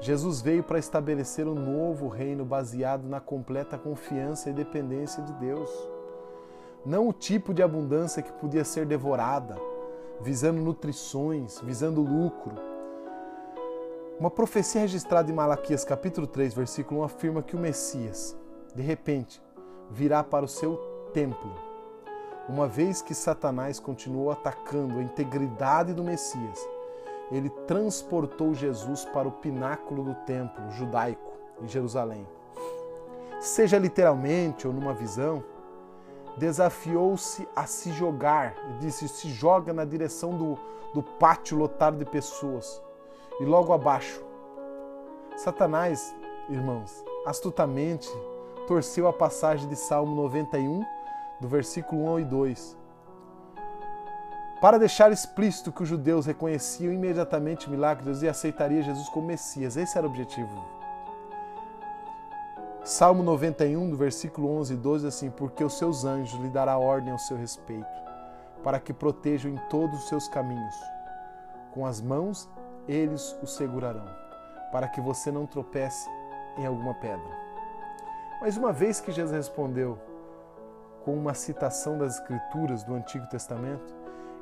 Jesus 0.00 0.40
veio 0.40 0.62
para 0.62 0.78
estabelecer 0.78 1.46
um 1.46 1.54
novo 1.54 2.08
reino 2.08 2.44
baseado 2.44 3.08
na 3.08 3.20
completa 3.20 3.76
confiança 3.76 4.48
e 4.48 4.52
dependência 4.52 5.22
de 5.22 5.32
Deus. 5.34 5.70
Não 6.86 7.08
o 7.08 7.12
tipo 7.12 7.52
de 7.52 7.62
abundância 7.62 8.22
que 8.22 8.32
podia 8.32 8.64
ser 8.64 8.86
devorada, 8.86 9.56
visando 10.20 10.60
nutrições, 10.60 11.60
visando 11.60 12.00
lucro, 12.00 12.68
uma 14.18 14.32
profecia 14.32 14.80
registrada 14.80 15.30
em 15.30 15.34
Malaquias 15.34 15.84
capítulo 15.84 16.26
3, 16.26 16.52
versículo 16.52 17.02
1 17.02 17.04
afirma 17.04 17.40
que 17.40 17.54
o 17.54 17.58
Messias, 17.58 18.36
de 18.74 18.82
repente, 18.82 19.40
virá 19.88 20.24
para 20.24 20.44
o 20.44 20.48
seu 20.48 20.76
templo. 21.14 21.54
Uma 22.48 22.66
vez 22.66 23.00
que 23.00 23.14
Satanás 23.14 23.78
continuou 23.78 24.32
atacando 24.32 24.98
a 24.98 25.02
integridade 25.04 25.94
do 25.94 26.02
Messias, 26.02 26.58
ele 27.30 27.50
transportou 27.66 28.54
Jesus 28.54 29.04
para 29.04 29.28
o 29.28 29.32
pináculo 29.32 30.02
do 30.02 30.14
templo 30.14 30.70
judaico 30.70 31.32
em 31.60 31.68
Jerusalém. 31.68 32.26
Seja 33.40 33.78
literalmente 33.78 34.66
ou 34.66 34.72
numa 34.72 34.92
visão, 34.92 35.44
desafiou-se 36.36 37.46
a 37.54 37.66
se 37.66 37.92
jogar, 37.92 38.54
disse: 38.80 39.08
se 39.08 39.28
joga 39.28 39.72
na 39.72 39.84
direção 39.84 40.36
do, 40.36 40.58
do 40.94 41.02
pátio 41.02 41.56
lotado 41.56 41.98
de 41.98 42.04
pessoas 42.04 42.82
e 43.40 43.44
logo 43.44 43.72
abaixo. 43.72 44.24
Satanás, 45.36 46.14
irmãos, 46.48 47.04
astutamente 47.24 48.08
torceu 48.66 49.06
a 49.06 49.12
passagem 49.12 49.68
de 49.68 49.76
Salmo 49.76 50.14
91, 50.16 50.84
do 51.40 51.46
versículo 51.48 52.12
1 52.14 52.20
e 52.20 52.24
2. 52.24 52.77
Para 54.60 54.78
deixar 54.78 55.12
explícito 55.12 55.70
que 55.70 55.84
os 55.84 55.88
judeus 55.88 56.26
reconheciam 56.26 56.92
imediatamente 56.92 57.68
o 57.68 57.70
milagre 57.70 58.02
de 58.02 58.10
Deus 58.10 58.22
e 58.22 58.28
aceitariam 58.28 58.82
Jesus 58.82 59.08
como 59.08 59.28
Messias. 59.28 59.76
Esse 59.76 59.96
era 59.96 60.06
o 60.06 60.10
objetivo. 60.10 60.64
Salmo 62.82 63.22
91, 63.22 63.90
do 63.90 63.96
versículo 63.96 64.50
11 64.58 64.74
e 64.74 64.76
12, 64.76 65.06
assim: 65.06 65.30
Porque 65.30 65.62
os 65.62 65.78
seus 65.78 66.04
anjos 66.04 66.40
lhe 66.40 66.48
dará 66.48 66.76
ordem 66.76 67.12
ao 67.12 67.18
seu 67.18 67.36
respeito, 67.36 67.86
para 68.64 68.80
que 68.80 68.92
protejam 68.92 69.52
em 69.52 69.56
todos 69.68 70.00
os 70.00 70.08
seus 70.08 70.26
caminhos. 70.26 70.74
Com 71.72 71.86
as 71.86 72.00
mãos 72.00 72.48
eles 72.88 73.36
o 73.40 73.46
segurarão, 73.46 74.06
para 74.72 74.88
que 74.88 75.00
você 75.00 75.30
não 75.30 75.46
tropece 75.46 76.08
em 76.56 76.66
alguma 76.66 76.94
pedra. 76.94 77.30
Mas 78.40 78.56
uma 78.56 78.72
vez 78.72 79.00
que 79.00 79.12
Jesus 79.12 79.36
respondeu 79.36 79.98
com 81.04 81.14
uma 81.14 81.34
citação 81.34 81.96
das 81.96 82.18
Escrituras 82.18 82.82
do 82.82 82.94
Antigo 82.94 83.26
Testamento, 83.28 83.97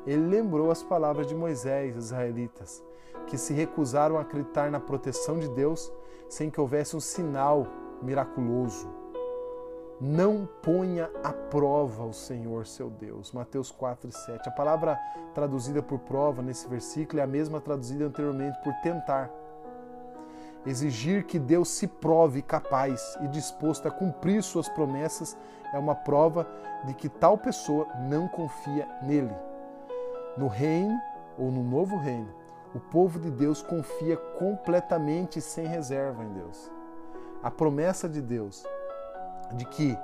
ele 0.06 0.26
lembrou 0.26 0.70
as 0.70 0.82
palavras 0.82 1.26
de 1.26 1.34
Moisés, 1.34 1.96
os 1.96 2.06
israelitas, 2.06 2.82
que 3.26 3.36
se 3.36 3.52
recusaram 3.52 4.16
a 4.16 4.20
acreditar 4.20 4.70
na 4.70 4.78
proteção 4.78 5.38
de 5.38 5.48
Deus 5.48 5.92
sem 6.28 6.50
que 6.50 6.60
houvesse 6.60 6.96
um 6.96 7.00
sinal 7.00 7.66
miraculoso. 8.00 8.88
Não 10.00 10.46
ponha 10.62 11.10
à 11.24 11.32
prova 11.32 12.04
o 12.04 12.12
Senhor 12.12 12.66
seu 12.66 12.90
Deus. 12.90 13.32
Mateus 13.32 13.70
4 13.70 14.10
e 14.10 14.12
7. 14.12 14.48
A 14.48 14.52
palavra 14.52 14.98
traduzida 15.34 15.82
por 15.82 15.98
prova 16.00 16.42
nesse 16.42 16.68
versículo 16.68 17.20
é 17.20 17.24
a 17.24 17.26
mesma 17.26 17.60
traduzida 17.60 18.04
anteriormente 18.04 18.58
por 18.62 18.74
tentar. 18.82 19.30
Exigir 20.66 21.24
que 21.24 21.38
Deus 21.38 21.70
se 21.70 21.86
prove 21.86 22.42
capaz 22.42 23.16
e 23.22 23.28
disposto 23.28 23.88
a 23.88 23.90
cumprir 23.90 24.42
suas 24.42 24.68
promessas 24.68 25.36
é 25.72 25.78
uma 25.78 25.94
prova 25.94 26.46
de 26.84 26.92
que 26.92 27.08
tal 27.08 27.38
pessoa 27.38 27.86
não 28.08 28.28
confia 28.28 28.86
nele. 29.02 29.45
No 30.36 30.48
reino 30.48 31.00
ou 31.38 31.50
no 31.50 31.62
novo 31.62 31.96
reino, 31.96 32.28
o 32.74 32.80
povo 32.80 33.18
de 33.18 33.30
Deus 33.30 33.62
confia 33.62 34.16
completamente 34.16 35.38
e 35.38 35.42
sem 35.42 35.66
reserva 35.66 36.22
em 36.22 36.32
Deus. 36.32 36.70
A 37.42 37.50
promessa 37.50 38.08
de 38.08 38.20
Deus 38.20 38.64
de 39.54 39.64
que 39.64 39.96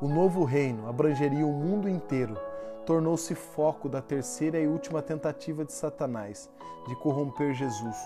o 0.00 0.08
novo 0.08 0.44
reino 0.44 0.88
abrangeria 0.88 1.46
o 1.46 1.52
mundo 1.52 1.88
inteiro, 1.88 2.36
tornou-se 2.84 3.34
foco 3.34 3.88
da 3.88 4.02
terceira 4.02 4.58
e 4.58 4.66
última 4.66 5.00
tentativa 5.00 5.64
de 5.64 5.72
Satanás 5.72 6.50
de 6.88 6.96
corromper 6.96 7.54
Jesus 7.54 7.96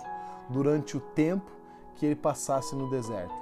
durante 0.48 0.96
o 0.96 1.00
tempo 1.00 1.50
que 1.94 2.04
ele 2.04 2.14
passasse 2.14 2.76
no 2.76 2.90
deserto. 2.90 3.34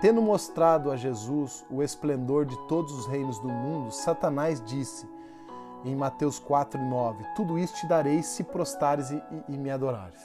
Tendo 0.00 0.22
mostrado 0.22 0.90
a 0.90 0.96
Jesus 0.96 1.64
o 1.68 1.82
esplendor 1.82 2.46
de 2.46 2.56
todos 2.68 2.92
os 2.92 3.06
reinos 3.06 3.38
do 3.40 3.48
mundo, 3.48 3.90
Satanás 3.90 4.62
disse 4.64 5.06
em 5.84 5.94
Mateus 5.94 6.38
4, 6.38 6.80
9: 6.80 7.24
Tudo 7.34 7.58
isso 7.58 7.74
te 7.74 7.86
darei 7.86 8.22
se 8.22 8.44
prostares 8.44 9.10
e, 9.10 9.22
e 9.48 9.56
me 9.56 9.70
adorares. 9.70 10.20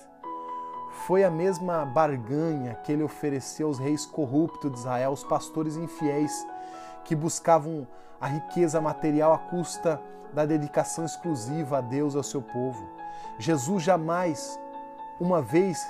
Foi 1.08 1.24
a 1.24 1.30
mesma 1.30 1.86
barganha 1.86 2.76
que 2.84 2.92
ele 2.92 3.04
ofereceu 3.04 3.68
aos 3.68 3.78
reis 3.78 4.06
corruptos 4.06 4.72
de 4.72 4.78
Israel, 4.78 5.10
aos 5.10 5.24
pastores 5.24 5.76
infiéis 5.76 6.48
que 7.04 7.16
buscavam 7.16 7.88
a 8.20 8.28
riqueza 8.28 8.80
material 8.80 9.34
à 9.34 9.38
custa 9.38 10.02
da 10.34 10.46
dedicação 10.46 11.06
exclusiva 11.06 11.78
a 11.78 11.82
Deus 11.82 12.14
e 12.14 12.18
ao 12.18 12.24
seu 12.24 12.42
povo. 12.42 12.84
Jesus 13.38 13.84
jamais, 13.84 14.60
uma 15.20 15.42
vez 15.42 15.86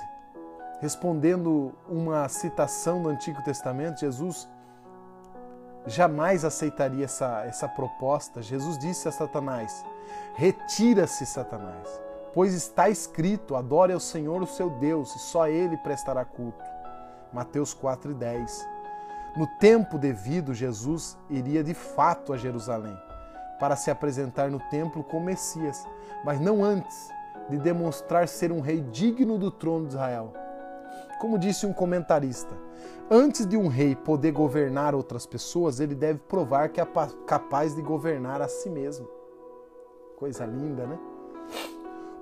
respondendo 0.80 1.72
uma 1.88 2.28
citação 2.28 3.02
do 3.02 3.08
Antigo 3.08 3.42
Testamento, 3.42 4.00
Jesus 4.00 4.48
jamais 5.86 6.44
aceitaria 6.44 7.04
essa, 7.04 7.44
essa 7.44 7.68
proposta. 7.68 8.42
Jesus 8.42 8.78
disse 8.78 9.08
a 9.08 9.12
Satanás: 9.12 9.84
Retira-se, 10.34 11.24
Satanás 11.26 12.06
Pois 12.36 12.52
está 12.52 12.90
escrito: 12.90 13.56
adore 13.56 13.94
ao 13.94 13.98
Senhor 13.98 14.42
o 14.42 14.46
seu 14.46 14.68
Deus, 14.68 15.16
e 15.16 15.18
só 15.18 15.48
ele 15.48 15.74
prestará 15.78 16.22
culto. 16.22 16.62
Mateus 17.32 17.72
4 17.72 18.10
e 18.10 18.14
10. 18.14 18.68
No 19.38 19.46
tempo 19.58 19.96
devido, 19.96 20.52
Jesus 20.52 21.16
iria 21.30 21.64
de 21.64 21.72
fato 21.72 22.34
a 22.34 22.36
Jerusalém 22.36 22.94
para 23.58 23.74
se 23.74 23.90
apresentar 23.90 24.50
no 24.50 24.60
templo 24.68 25.02
como 25.02 25.24
Messias, 25.24 25.82
mas 26.26 26.38
não 26.38 26.62
antes 26.62 27.08
de 27.48 27.56
demonstrar 27.56 28.28
ser 28.28 28.52
um 28.52 28.60
rei 28.60 28.82
digno 28.82 29.38
do 29.38 29.50
trono 29.50 29.86
de 29.86 29.94
Israel. 29.94 30.34
Como 31.18 31.38
disse 31.38 31.64
um 31.64 31.72
comentarista, 31.72 32.54
antes 33.10 33.46
de 33.46 33.56
um 33.56 33.68
rei 33.68 33.96
poder 33.96 34.32
governar 34.32 34.94
outras 34.94 35.24
pessoas, 35.24 35.80
ele 35.80 35.94
deve 35.94 36.18
provar 36.20 36.68
que 36.68 36.80
é 36.80 36.86
capaz 37.26 37.74
de 37.74 37.80
governar 37.80 38.42
a 38.42 38.48
si 38.48 38.68
mesmo. 38.68 39.08
Coisa 40.18 40.44
linda, 40.44 40.86
né? 40.86 40.98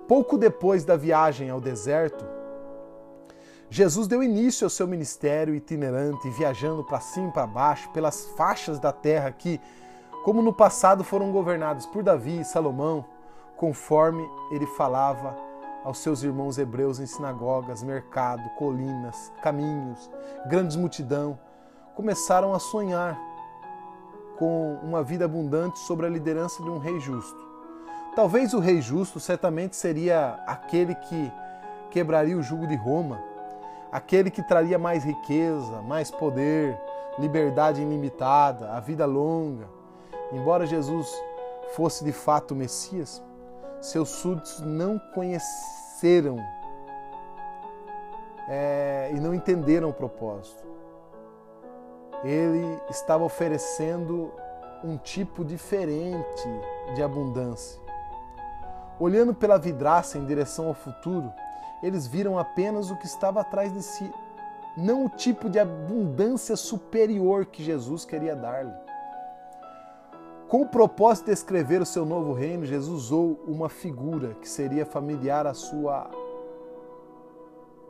Pouco 0.07 0.39
depois 0.39 0.85
da 0.85 0.97
viagem 0.97 1.51
ao 1.51 1.61
deserto, 1.61 2.25
Jesus 3.71 4.07
deu 4.07 4.23
início 4.23 4.67
ao 4.67 4.71
seu 4.71 4.87
ministério 4.87 5.55
itinerante, 5.55 6.31
viajando 6.31 6.85
para 6.85 7.01
cima 7.01 7.29
e 7.29 7.33
para 7.33 7.47
baixo, 7.47 7.91
pelas 7.91 8.27
faixas 8.37 8.79
da 8.79 8.93
terra 8.93 9.33
que, 9.33 9.61
como 10.25 10.41
no 10.41 10.53
passado 10.53 11.03
foram 11.03 11.33
governados 11.33 11.85
por 11.87 12.03
Davi 12.03 12.41
e 12.41 12.45
Salomão, 12.45 13.05
conforme 13.57 14.25
ele 14.53 14.67
falava 14.67 15.37
aos 15.85 15.99
seus 15.99 16.23
irmãos 16.23 16.57
hebreus 16.57 16.99
em 16.99 17.07
sinagogas, 17.07 17.83
mercado, 17.83 18.49
colinas, 18.57 19.31
caminhos, 19.43 20.11
grandes 20.49 20.77
multidão, 20.77 21.39
começaram 21.95 22.55
a 22.55 22.59
sonhar 22.59 23.21
com 24.39 24.79
uma 24.83 25.03
vida 25.03 25.27
abundante 25.27 25.79
sobre 25.81 26.07
a 26.07 26.09
liderança 26.09 26.63
de 26.63 26.71
um 26.71 26.79
rei 26.79 26.99
justo. 26.99 27.39
Talvez 28.17 28.55
o 28.55 28.61
rei 28.61 28.81
justo 28.81 29.21
certamente 29.21 29.77
seria 29.77 30.41
aquele 30.47 30.95
que 30.95 31.33
quebraria 31.91 32.37
o 32.37 32.43
jugo 32.43 32.67
de 32.67 32.75
Roma, 32.75 33.21
aquele 33.93 34.31
que 34.31 34.43
traria 34.43 34.79
mais 34.79 35.05
riqueza, 35.05 35.83
mais 35.83 36.11
poder, 36.11 36.81
liberdade 37.19 37.83
ilimitada, 37.83 38.73
a 38.73 38.81
vida 38.81 39.05
longa. 39.07 39.69
Embora 40.33 40.67
Jesus 40.67 41.09
fosse 41.75 42.05
de 42.05 42.13
fato 42.13 42.53
o 42.53 42.57
Messias, 42.57 43.23
seus 43.85 44.09
súditos 44.09 44.61
não 44.61 44.99
conheceram 44.99 46.39
é, 48.49 49.11
e 49.15 49.21
não 49.21 49.35
entenderam 49.35 49.91
o 49.91 49.93
propósito. 49.93 50.65
Ele 52.23 52.81
estava 52.89 53.25
oferecendo 53.25 54.33
um 54.83 54.97
tipo 54.97 55.45
diferente 55.45 56.49
de 56.95 57.03
abundância. 57.03 57.79
Olhando 58.99 59.35
pela 59.35 59.59
vidraça 59.59 60.17
em 60.17 60.25
direção 60.25 60.69
ao 60.69 60.75
futuro, 60.75 61.31
eles 61.83 62.07
viram 62.07 62.39
apenas 62.39 62.91
o 62.91 62.97
que 62.97 63.07
estava 63.07 63.43
atrás 63.43 63.71
de 63.73 63.83
si, 63.83 64.11
não 64.77 65.05
o 65.05 65.09
tipo 65.11 65.51
de 65.51 65.59
abundância 65.59 66.57
superior 66.57 67.45
que 67.45 67.63
Jesus 67.63 68.07
queria 68.07 68.35
dar-lhe. 68.35 68.84
Com 70.55 70.63
o 70.63 70.69
propósito 70.69 71.27
de 71.27 71.33
escrever 71.33 71.83
o 71.83 71.85
seu 71.85 72.07
novo 72.07 72.33
reino, 72.33 72.65
Jesus 72.65 73.07
usou 73.07 73.41
uma 73.45 73.69
figura 73.69 74.37
que 74.41 74.49
seria 74.49 74.87
familiar 74.87 75.49
à 75.49 75.53
sua 75.53 76.09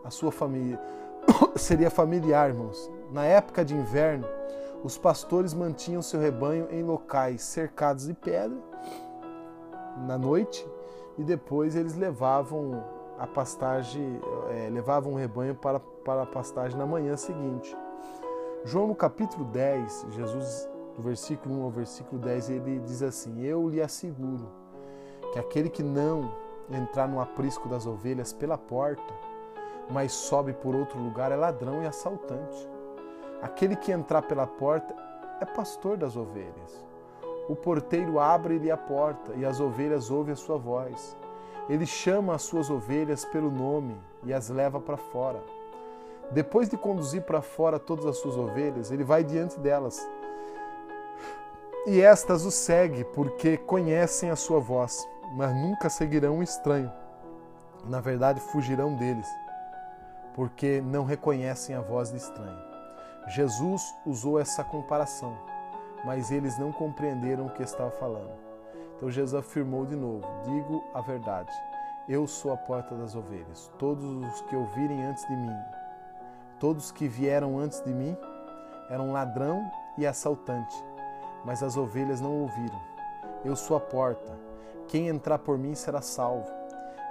à 0.02 0.08
sua 0.08 0.32
família. 0.32 0.80
seria 1.56 1.90
familiar, 1.90 2.48
irmãos. 2.48 2.90
Na 3.12 3.22
época 3.26 3.62
de 3.66 3.74
inverno, 3.74 4.26
os 4.82 4.96
pastores 4.96 5.52
mantinham 5.52 6.00
seu 6.00 6.18
rebanho 6.18 6.66
em 6.70 6.82
locais 6.82 7.42
cercados 7.42 8.06
de 8.06 8.14
pedra 8.14 8.56
na 10.06 10.16
noite 10.16 10.66
e 11.18 11.22
depois 11.22 11.76
eles 11.76 11.94
levavam 11.94 12.82
a 13.18 13.26
pastagem, 13.26 14.18
é, 14.48 14.70
levavam 14.70 15.12
o 15.12 15.16
rebanho 15.16 15.54
para, 15.54 15.80
para 15.80 16.22
a 16.22 16.26
pastagem 16.26 16.78
na 16.78 16.86
manhã 16.86 17.14
seguinte. 17.14 17.76
João 18.64 18.86
no 18.86 18.94
capítulo 18.94 19.44
10, 19.44 20.06
Jesus 20.12 20.73
do 20.96 21.02
versículo 21.02 21.60
1 21.60 21.64
ao 21.64 21.70
versículo 21.70 22.20
10, 22.20 22.50
ele 22.50 22.78
diz 22.80 23.02
assim: 23.02 23.42
Eu 23.42 23.68
lhe 23.68 23.80
asseguro 23.80 24.48
que 25.32 25.38
aquele 25.38 25.68
que 25.68 25.82
não 25.82 26.32
entrar 26.70 27.08
no 27.08 27.20
aprisco 27.20 27.68
das 27.68 27.86
ovelhas 27.86 28.32
pela 28.32 28.56
porta, 28.56 29.12
mas 29.90 30.12
sobe 30.12 30.52
por 30.52 30.74
outro 30.74 30.98
lugar, 30.98 31.30
é 31.32 31.36
ladrão 31.36 31.82
e 31.82 31.86
assaltante. 31.86 32.68
Aquele 33.42 33.76
que 33.76 33.92
entrar 33.92 34.22
pela 34.22 34.46
porta 34.46 34.94
é 35.40 35.44
pastor 35.44 35.96
das 35.96 36.16
ovelhas. 36.16 36.84
O 37.48 37.54
porteiro 37.54 38.18
abre-lhe 38.18 38.70
a 38.70 38.76
porta 38.76 39.34
e 39.34 39.44
as 39.44 39.60
ovelhas 39.60 40.10
ouvem 40.10 40.32
a 40.32 40.36
sua 40.36 40.56
voz. 40.56 41.16
Ele 41.68 41.84
chama 41.84 42.34
as 42.34 42.42
suas 42.42 42.70
ovelhas 42.70 43.24
pelo 43.24 43.50
nome 43.50 43.96
e 44.22 44.32
as 44.32 44.48
leva 44.48 44.80
para 44.80 44.96
fora. 44.96 45.42
Depois 46.30 46.70
de 46.70 46.78
conduzir 46.78 47.22
para 47.22 47.42
fora 47.42 47.78
todas 47.78 48.06
as 48.06 48.16
suas 48.16 48.36
ovelhas, 48.36 48.90
ele 48.90 49.04
vai 49.04 49.22
diante 49.22 49.58
delas 49.60 50.08
e 51.86 52.00
estas 52.00 52.44
o 52.44 52.50
seguem 52.50 53.04
porque 53.04 53.58
conhecem 53.58 54.30
a 54.30 54.36
sua 54.36 54.58
voz, 54.58 55.06
mas 55.36 55.54
nunca 55.54 55.90
seguirão 55.90 56.38
um 56.38 56.42
estranho. 56.42 56.90
Na 57.86 58.00
verdade, 58.00 58.40
fugirão 58.40 58.96
deles, 58.96 59.28
porque 60.34 60.80
não 60.80 61.04
reconhecem 61.04 61.76
a 61.76 61.82
voz 61.82 62.10
de 62.10 62.16
estranho. 62.16 62.58
Jesus 63.28 63.82
usou 64.06 64.40
essa 64.40 64.64
comparação, 64.64 65.36
mas 66.06 66.30
eles 66.30 66.58
não 66.58 66.72
compreenderam 66.72 67.46
o 67.46 67.50
que 67.50 67.62
estava 67.62 67.90
falando. 67.90 68.32
Então 68.96 69.10
Jesus 69.10 69.34
afirmou 69.34 69.84
de 69.84 69.94
novo: 69.94 70.26
Digo 70.42 70.82
a 70.94 71.02
verdade, 71.02 71.52
eu 72.08 72.26
sou 72.26 72.50
a 72.50 72.56
porta 72.56 72.94
das 72.94 73.14
ovelhas. 73.14 73.70
Todos 73.78 74.04
os 74.04 74.40
que 74.42 74.56
ouvirem 74.56 75.04
antes 75.04 75.26
de 75.28 75.36
mim, 75.36 75.56
todos 76.58 76.90
que 76.90 77.06
vieram 77.06 77.58
antes 77.58 77.82
de 77.82 77.92
mim, 77.92 78.16
eram 78.88 79.12
ladrão 79.12 79.70
e 79.98 80.06
assaltante 80.06 80.93
mas 81.44 81.62
as 81.62 81.76
ovelhas 81.76 82.20
não 82.20 82.42
ouviram. 82.42 82.80
Eu 83.44 83.54
sou 83.54 83.76
a 83.76 83.80
porta. 83.80 84.32
Quem 84.88 85.08
entrar 85.08 85.38
por 85.38 85.58
mim 85.58 85.74
será 85.74 86.00
salvo. 86.00 86.50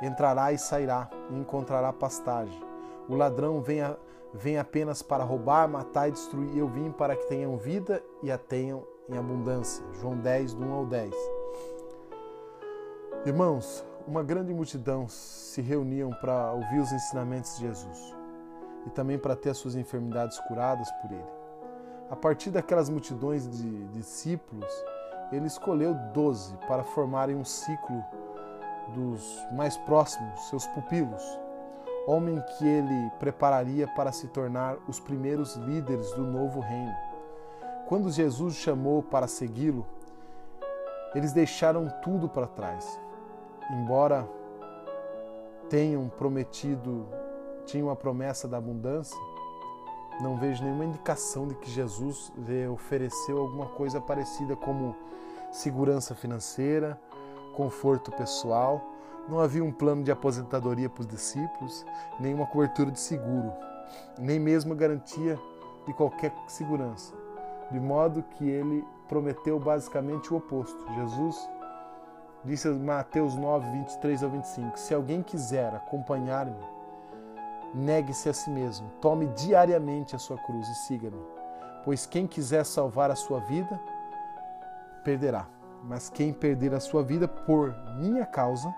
Entrará 0.01 0.51
e 0.51 0.57
sairá 0.57 1.09
e 1.29 1.35
encontrará 1.35 1.93
pastagem. 1.93 2.61
O 3.07 3.15
ladrão 3.15 3.61
vem, 3.61 3.81
a, 3.81 3.95
vem 4.33 4.57
apenas 4.57 5.01
para 5.01 5.23
roubar, 5.23 5.67
matar 5.67 6.09
e 6.09 6.11
destruir. 6.11 6.57
Eu 6.57 6.67
vim 6.67 6.91
para 6.91 7.15
que 7.15 7.27
tenham 7.27 7.57
vida 7.57 8.03
e 8.21 8.31
a 8.31 8.37
tenham 8.37 8.83
em 9.09 9.17
abundância. 9.17 9.83
João 9.99 10.17
10, 10.17 10.55
do 10.55 10.65
1 10.65 10.73
ao 10.73 10.85
10. 10.85 11.13
Irmãos, 13.25 13.85
uma 14.07 14.23
grande 14.23 14.53
multidão 14.53 15.07
se 15.07 15.61
reuniam 15.61 16.09
para 16.19 16.51
ouvir 16.51 16.79
os 16.79 16.91
ensinamentos 16.91 17.55
de 17.57 17.67
Jesus 17.67 18.13
e 18.85 18.89
também 18.89 19.17
para 19.17 19.35
ter 19.35 19.51
as 19.51 19.57
suas 19.57 19.75
enfermidades 19.75 20.37
curadas 20.41 20.91
por 21.01 21.11
ele. 21.11 21.42
A 22.09 22.15
partir 22.15 22.51
daquelas 22.51 22.89
multidões 22.89 23.49
de 23.49 23.85
discípulos, 23.87 24.71
ele 25.31 25.47
escolheu 25.47 25.95
doze 26.13 26.55
para 26.67 26.83
formarem 26.83 27.35
um 27.35 27.43
ciclo 27.43 28.03
dos 28.93 29.47
mais 29.51 29.77
próximos, 29.77 30.39
seus 30.49 30.67
pupilos, 30.67 31.23
homem 32.05 32.41
que 32.57 32.67
ele 32.67 33.09
prepararia 33.19 33.87
para 33.87 34.11
se 34.11 34.27
tornar 34.27 34.77
os 34.87 34.99
primeiros 34.99 35.55
líderes 35.55 36.11
do 36.13 36.23
novo 36.23 36.59
reino. 36.59 36.95
Quando 37.87 38.11
Jesus 38.11 38.55
chamou 38.55 39.01
para 39.01 39.27
segui-lo, 39.27 39.85
eles 41.15 41.31
deixaram 41.31 41.87
tudo 42.01 42.27
para 42.27 42.47
trás. 42.47 42.99
Embora 43.71 44.27
tenham 45.69 46.09
prometido, 46.09 47.07
tinham 47.65 47.89
a 47.89 47.95
promessa 47.95 48.47
da 48.47 48.57
abundância, 48.57 49.17
não 50.21 50.37
vejo 50.37 50.63
nenhuma 50.63 50.85
indicação 50.85 51.47
de 51.47 51.55
que 51.55 51.69
Jesus 51.69 52.31
ofereceu 52.71 53.39
alguma 53.39 53.67
coisa 53.67 53.99
parecida 53.99 54.55
como 54.55 54.95
segurança 55.51 56.15
financeira, 56.15 56.99
conforto 57.55 58.11
pessoal. 58.11 58.81
Não 59.27 59.39
havia 59.39 59.63
um 59.63 59.71
plano 59.71 60.03
de 60.03 60.11
aposentadoria 60.11 60.89
para 60.89 61.01
os 61.01 61.07
discípulos, 61.07 61.85
nenhuma 62.19 62.45
cobertura 62.45 62.91
de 62.91 62.99
seguro, 62.99 63.53
nem 64.19 64.39
mesmo 64.39 64.75
garantia 64.75 65.39
de 65.85 65.93
qualquer 65.93 66.33
segurança. 66.47 67.13
De 67.71 67.79
modo 67.79 68.23
que 68.31 68.47
ele 68.47 68.85
prometeu 69.07 69.59
basicamente 69.59 70.33
o 70.33 70.37
oposto. 70.37 70.85
Jesus 70.95 71.49
disse 72.43 72.67
em 72.67 72.79
Mateus 72.79 73.35
9, 73.35 73.69
23 73.71 74.23
a 74.23 74.27
25: 74.27 74.79
Se 74.79 74.93
alguém 74.93 75.21
quiser 75.21 75.73
acompanhar-me, 75.73 76.72
Negue-se 77.73 78.29
a 78.29 78.33
si 78.33 78.51
mesmo, 78.51 78.87
tome 79.01 79.25
diariamente 79.27 80.15
a 80.15 80.19
sua 80.19 80.37
cruz 80.37 80.67
e 80.67 80.75
siga-me. 80.75 81.19
Pois 81.83 82.05
quem 82.05 82.27
quiser 82.27 82.63
salvar 82.65 83.09
a 83.09 83.15
sua 83.15 83.39
vida, 83.39 83.79
perderá. 85.03 85.47
Mas 85.83 86.07
quem 86.07 86.31
perder 86.31 86.73
a 86.73 86.79
sua 86.79 87.03
vida 87.03 87.27
por 87.27 87.75
minha 87.97 88.25
causa, 88.25 88.73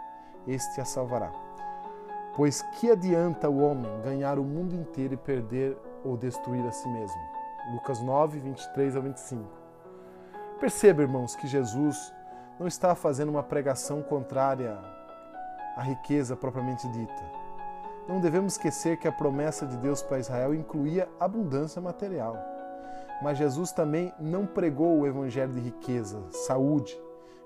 este 0.47 0.79
a 0.79 0.85
salvará. 0.85 1.31
Pois 2.35 2.61
que 2.61 2.89
adianta 2.89 3.49
o 3.49 3.59
homem 3.59 4.01
ganhar 4.01 4.39
o 4.39 4.43
mundo 4.43 4.73
inteiro 4.73 5.13
e 5.13 5.17
perder 5.17 5.77
ou 6.03 6.15
destruir 6.15 6.65
a 6.65 6.71
si 6.71 6.87
mesmo? 6.87 7.21
Lucas 7.73 8.01
9, 8.01 8.39
23 8.39 8.95
a 8.95 8.99
25. 9.01 9.43
Perceba, 10.59 11.01
irmãos, 11.01 11.35
que 11.35 11.47
Jesus 11.47 12.13
não 12.57 12.65
está 12.65 12.95
fazendo 12.95 13.29
uma 13.29 13.43
pregação 13.43 14.01
contrária 14.01 14.79
à 15.75 15.81
riqueza 15.81 16.35
propriamente 16.35 16.87
dita 16.89 17.34
não 18.07 18.19
devemos 18.19 18.53
esquecer 18.53 18.97
que 18.97 19.07
a 19.07 19.11
promessa 19.11 19.65
de 19.65 19.75
Deus 19.77 20.01
para 20.01 20.19
Israel 20.19 20.53
incluía 20.53 21.09
abundância 21.19 21.81
material. 21.81 22.37
Mas 23.21 23.37
Jesus 23.37 23.71
também 23.71 24.13
não 24.19 24.45
pregou 24.45 24.99
o 24.99 25.07
evangelho 25.07 25.53
de 25.53 25.59
riqueza, 25.59 26.21
saúde. 26.29 26.99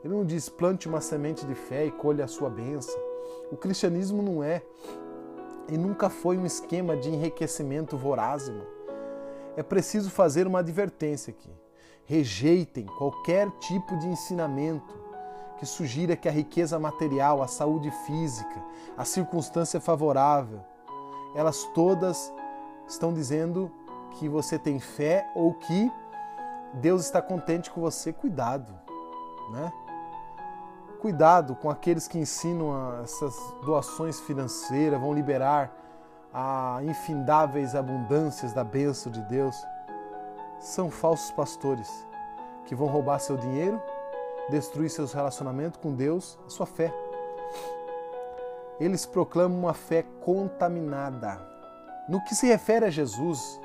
Ele 0.03 0.13
não 0.13 0.25
diz 0.25 0.49
plante 0.49 0.87
uma 0.87 1.01
semente 1.01 1.45
de 1.45 1.55
fé 1.55 1.85
e 1.85 1.91
colhe 1.91 2.21
a 2.21 2.27
sua 2.27 2.49
bênção. 2.49 2.99
O 3.51 3.57
cristianismo 3.57 4.21
não 4.21 4.43
é 4.43 4.61
e 5.69 5.77
nunca 5.77 6.09
foi 6.09 6.37
um 6.37 6.45
esquema 6.45 6.97
de 6.97 7.09
enriquecimento 7.09 7.95
voraz. 7.95 8.51
É 9.55 9.63
preciso 9.63 10.09
fazer 10.09 10.47
uma 10.47 10.59
advertência 10.59 11.31
aqui. 11.31 11.51
Rejeitem 12.05 12.85
qualquer 12.97 13.49
tipo 13.59 13.95
de 13.97 14.07
ensinamento 14.07 14.98
que 15.59 15.65
sugira 15.65 16.15
que 16.15 16.29
a 16.29 16.31
riqueza 16.31 16.79
material, 16.79 17.43
a 17.43 17.47
saúde 17.47 17.91
física, 18.05 18.63
a 18.97 19.03
circunstância 19.03 19.79
favorável, 19.81 20.61
elas 21.35 21.63
todas 21.75 22.33
estão 22.87 23.13
dizendo 23.13 23.69
que 24.11 24.29
você 24.29 24.57
tem 24.57 24.79
fé 24.79 25.29
ou 25.35 25.53
que 25.53 25.91
Deus 26.75 27.03
está 27.03 27.21
contente 27.21 27.69
com 27.69 27.81
você. 27.81 28.13
Cuidado, 28.13 28.73
né? 29.51 29.71
Cuidado 31.01 31.55
com 31.55 31.69
aqueles 31.69 32.07
que 32.07 32.17
ensinam 32.17 33.01
essas 33.03 33.35
doações 33.65 34.19
financeiras, 34.21 34.99
vão 34.99 35.13
liberar 35.13 35.71
a 36.33 36.79
infindáveis 36.83 37.75
abundâncias 37.75 38.53
da 38.53 38.63
bênção 38.63 39.11
de 39.11 39.21
Deus. 39.23 39.55
São 40.59 40.89
falsos 40.89 41.31
pastores 41.31 42.07
que 42.65 42.75
vão 42.75 42.87
roubar 42.87 43.19
seu 43.19 43.35
dinheiro, 43.35 43.81
destruir 44.49 44.89
seus 44.89 45.13
relacionamentos 45.13 45.79
com 45.81 45.93
Deus, 45.93 46.37
a 46.45 46.49
sua 46.49 46.65
fé. 46.65 46.93
Eles 48.79 49.05
proclamam 49.05 49.59
uma 49.59 49.73
fé 49.73 50.05
contaminada. 50.21 51.39
No 52.07 52.23
que 52.23 52.33
se 52.33 52.47
refere 52.47 52.85
a 52.85 52.89
Jesus, 52.89 53.59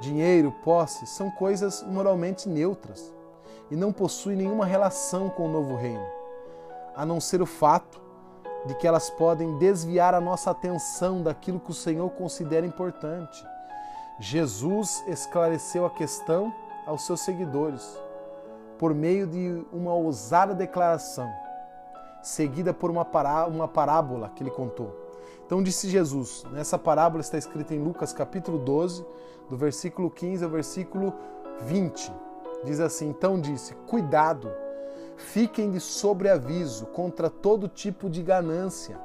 dinheiro, 0.00 0.52
posse 0.62 1.06
são 1.06 1.30
coisas 1.30 1.82
moralmente 1.82 2.48
neutras 2.48 3.12
e 3.70 3.76
não 3.76 3.92
possuem 3.92 4.36
nenhuma 4.36 4.64
relação 4.64 5.28
com 5.28 5.46
o 5.46 5.52
novo 5.52 5.74
reino, 5.74 6.06
a 6.94 7.04
não 7.04 7.20
ser 7.20 7.42
o 7.42 7.46
fato 7.46 8.00
de 8.66 8.74
que 8.74 8.86
elas 8.86 9.10
podem 9.10 9.58
desviar 9.58 10.14
a 10.14 10.20
nossa 10.20 10.50
atenção 10.50 11.22
daquilo 11.22 11.60
que 11.60 11.70
o 11.70 11.74
Senhor 11.74 12.08
considera 12.10 12.66
importante. 12.66 13.44
Jesus 14.18 15.02
esclareceu 15.06 15.84
a 15.86 15.90
questão 15.90 16.52
aos 16.86 17.04
seus 17.04 17.20
seguidores 17.20 18.05
por 18.78 18.94
meio 18.94 19.26
de 19.26 19.64
uma 19.72 19.94
ousada 19.94 20.54
declaração, 20.54 21.30
seguida 22.22 22.74
por 22.74 22.90
uma, 22.90 23.04
pará 23.04 23.46
uma 23.46 23.68
parábola 23.68 24.30
que 24.34 24.42
ele 24.42 24.50
contou. 24.50 24.94
Então 25.44 25.62
disse 25.62 25.88
Jesus, 25.88 26.44
nessa 26.50 26.78
parábola 26.78 27.20
está 27.20 27.38
escrita 27.38 27.74
em 27.74 27.82
Lucas 27.82 28.12
capítulo 28.12 28.58
12, 28.58 29.06
do 29.48 29.56
versículo 29.56 30.10
15 30.10 30.44
ao 30.44 30.50
versículo 30.50 31.14
20. 31.62 32.12
Diz 32.64 32.80
assim: 32.80 33.08
Então 33.08 33.40
disse: 33.40 33.74
Cuidado, 33.86 34.50
fiquem 35.16 35.70
de 35.70 35.80
sobreaviso 35.80 36.86
contra 36.86 37.30
todo 37.30 37.68
tipo 37.68 38.10
de 38.10 38.22
ganância. 38.22 38.98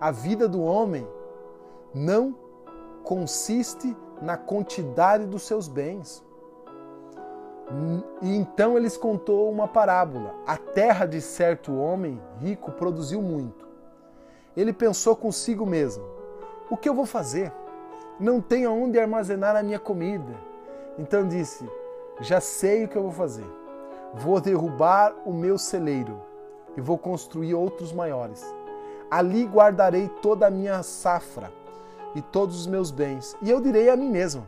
A 0.00 0.10
vida 0.10 0.48
do 0.48 0.62
homem 0.62 1.06
não 1.94 2.34
consiste 3.02 3.96
na 4.22 4.36
quantidade 4.36 5.26
dos 5.26 5.42
seus 5.42 5.68
bens. 5.68 6.24
E 8.22 8.34
então 8.34 8.76
eles 8.76 8.96
contou 8.96 9.50
uma 9.50 9.68
parábola. 9.68 10.34
A 10.46 10.56
terra 10.56 11.04
de 11.04 11.20
certo 11.20 11.76
homem 11.76 12.20
rico 12.38 12.72
produziu 12.72 13.20
muito. 13.20 13.68
Ele 14.56 14.72
pensou 14.72 15.14
consigo 15.14 15.66
mesmo: 15.66 16.04
O 16.70 16.76
que 16.76 16.88
eu 16.88 16.94
vou 16.94 17.06
fazer? 17.06 17.52
Não 18.18 18.40
tenho 18.40 18.72
onde 18.72 18.98
armazenar 18.98 19.54
a 19.54 19.62
minha 19.62 19.78
comida. 19.78 20.34
Então 20.98 21.28
disse: 21.28 21.68
Já 22.20 22.40
sei 22.40 22.84
o 22.84 22.88
que 22.88 22.96
eu 22.96 23.02
vou 23.02 23.12
fazer. 23.12 23.46
Vou 24.14 24.40
derrubar 24.40 25.14
o 25.26 25.32
meu 25.32 25.58
celeiro 25.58 26.20
e 26.76 26.80
vou 26.80 26.96
construir 26.96 27.54
outros 27.54 27.92
maiores. 27.92 28.42
Ali 29.10 29.44
guardarei 29.44 30.08
toda 30.22 30.46
a 30.46 30.50
minha 30.50 30.82
safra 30.82 31.52
e 32.14 32.22
todos 32.22 32.60
os 32.60 32.66
meus 32.66 32.90
bens. 32.90 33.36
E 33.42 33.50
eu 33.50 33.60
direi 33.60 33.90
a 33.90 33.96
mim 33.96 34.10
mesmo: 34.10 34.46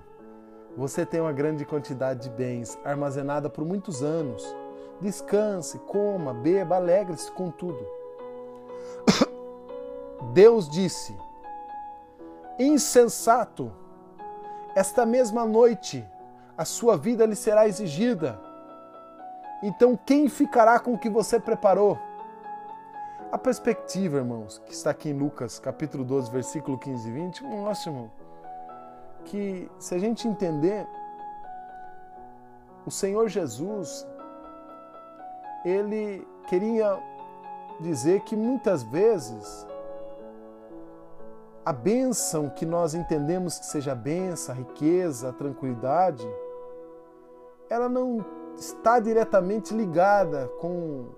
Você 0.76 1.04
tem 1.04 1.20
uma 1.20 1.32
grande 1.32 1.64
quantidade 1.64 2.24
de 2.24 2.30
bens 2.30 2.78
armazenada 2.84 3.50
por 3.50 3.64
muitos 3.64 4.02
anos. 4.02 4.44
Descanse, 5.00 5.78
coma, 5.80 6.32
beba, 6.32 6.76
alegre-se 6.76 7.30
com 7.32 7.50
tudo. 7.50 7.84
Deus 10.32 10.68
disse: 10.68 11.16
Insensato, 12.58 13.72
esta 14.74 15.04
mesma 15.04 15.44
noite 15.44 16.06
a 16.56 16.64
sua 16.64 16.96
vida 16.96 17.26
lhe 17.26 17.34
será 17.34 17.66
exigida. 17.66 18.38
Então, 19.62 19.98
quem 20.06 20.28
ficará 20.28 20.78
com 20.78 20.94
o 20.94 20.98
que 20.98 21.10
você 21.10 21.40
preparou? 21.40 21.98
A 23.32 23.38
perspectiva, 23.38 24.18
irmãos, 24.18 24.58
que 24.66 24.72
está 24.72 24.90
aqui 24.90 25.10
em 25.10 25.18
Lucas, 25.18 25.58
capítulo 25.58 26.04
12, 26.04 26.30
versículo 26.30 26.78
15 26.78 27.08
e 27.08 27.12
20, 27.12 27.44
mostra, 27.44 27.90
irmão, 27.90 28.10
que 29.24 29.70
se 29.78 29.94
a 29.94 29.98
gente 29.98 30.26
entender, 30.26 30.86
o 32.86 32.90
Senhor 32.90 33.28
Jesus, 33.28 34.06
ele 35.64 36.26
queria 36.48 36.98
dizer 37.80 38.20
que 38.22 38.36
muitas 38.36 38.82
vezes 38.82 39.66
a 41.64 41.72
bênção 41.72 42.48
que 42.48 42.64
nós 42.64 42.94
entendemos 42.94 43.58
que 43.58 43.66
seja 43.66 43.92
a 43.92 43.94
bênção, 43.94 44.54
a 44.54 44.58
riqueza, 44.58 45.28
a 45.28 45.32
tranquilidade, 45.32 46.26
ela 47.68 47.88
não 47.88 48.24
está 48.56 48.98
diretamente 48.98 49.72
ligada 49.74 50.48
com, 50.60 51.08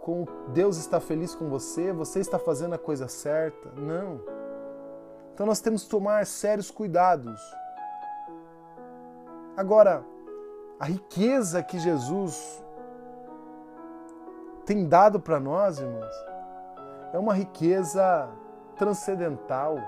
com 0.00 0.26
Deus 0.52 0.76
está 0.78 0.98
feliz 0.98 1.34
com 1.34 1.48
você, 1.48 1.92
você 1.92 2.20
está 2.20 2.38
fazendo 2.38 2.74
a 2.74 2.78
coisa 2.78 3.08
certa. 3.08 3.70
Não. 3.76 4.37
Então 5.38 5.46
nós 5.46 5.60
temos 5.60 5.84
que 5.84 5.90
tomar 5.90 6.26
sérios 6.26 6.68
cuidados. 6.68 7.40
Agora, 9.56 10.04
a 10.80 10.84
riqueza 10.84 11.62
que 11.62 11.78
Jesus 11.78 12.60
tem 14.66 14.88
dado 14.88 15.20
para 15.20 15.38
nós, 15.38 15.78
irmãos, 15.78 16.12
é 17.12 17.18
uma 17.20 17.32
riqueza 17.32 18.28
transcendental. 18.76 19.78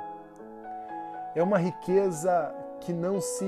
É 1.34 1.42
uma 1.42 1.58
riqueza 1.58 2.54
que 2.78 2.92
não 2.92 3.20
se, 3.20 3.44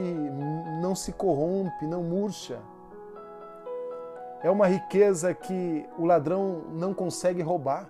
não 0.83 0.97
se 0.97 1.13
corrompe, 1.13 1.87
não 1.87 2.03
murcha. 2.03 2.59
É 4.43 4.51
uma 4.51 4.67
riqueza 4.67 5.33
que 5.33 5.89
o 5.97 6.05
ladrão 6.05 6.65
não 6.73 6.93
consegue 6.93 7.43
roubar. 7.43 7.89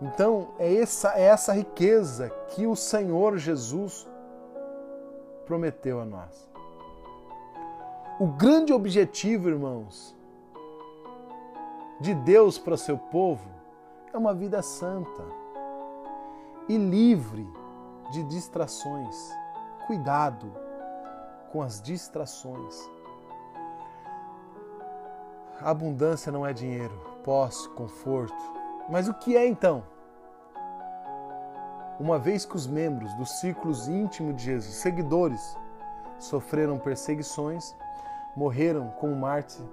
Então, 0.00 0.48
é 0.58 0.74
essa, 0.76 1.18
é 1.18 1.22
essa 1.22 1.52
riqueza 1.52 2.30
que 2.48 2.66
o 2.66 2.76
Senhor 2.76 3.38
Jesus 3.38 4.06
prometeu 5.46 6.00
a 6.00 6.04
nós. 6.04 6.48
O 8.18 8.26
grande 8.26 8.72
objetivo, 8.72 9.48
irmãos, 9.48 10.14
de 12.00 12.14
Deus 12.14 12.58
para 12.58 12.74
o 12.74 12.78
seu 12.78 12.98
povo 12.98 13.48
é 14.12 14.18
uma 14.18 14.34
vida 14.34 14.60
santa 14.62 15.22
e 16.68 16.76
livre 16.76 17.46
de 18.10 18.22
distrações. 18.24 19.16
Cuidado 19.86 20.52
com 21.52 21.62
as 21.62 21.80
distrações. 21.80 22.76
Abundância 25.60 26.30
não 26.30 26.46
é 26.46 26.52
dinheiro, 26.52 26.98
posse, 27.24 27.68
conforto. 27.70 28.55
Mas 28.88 29.08
o 29.08 29.14
que 29.14 29.36
é 29.36 29.46
então? 29.46 29.82
Uma 31.98 32.18
vez 32.18 32.44
que 32.44 32.54
os 32.54 32.66
membros 32.66 33.12
dos 33.14 33.40
círculos 33.40 33.88
íntimos 33.88 34.36
de 34.36 34.44
Jesus, 34.44 34.74
seguidores, 34.74 35.56
sofreram 36.18 36.78
perseguições, 36.78 37.74
morreram 38.36 38.88
como 39.00 39.16
mártir, 39.16 39.64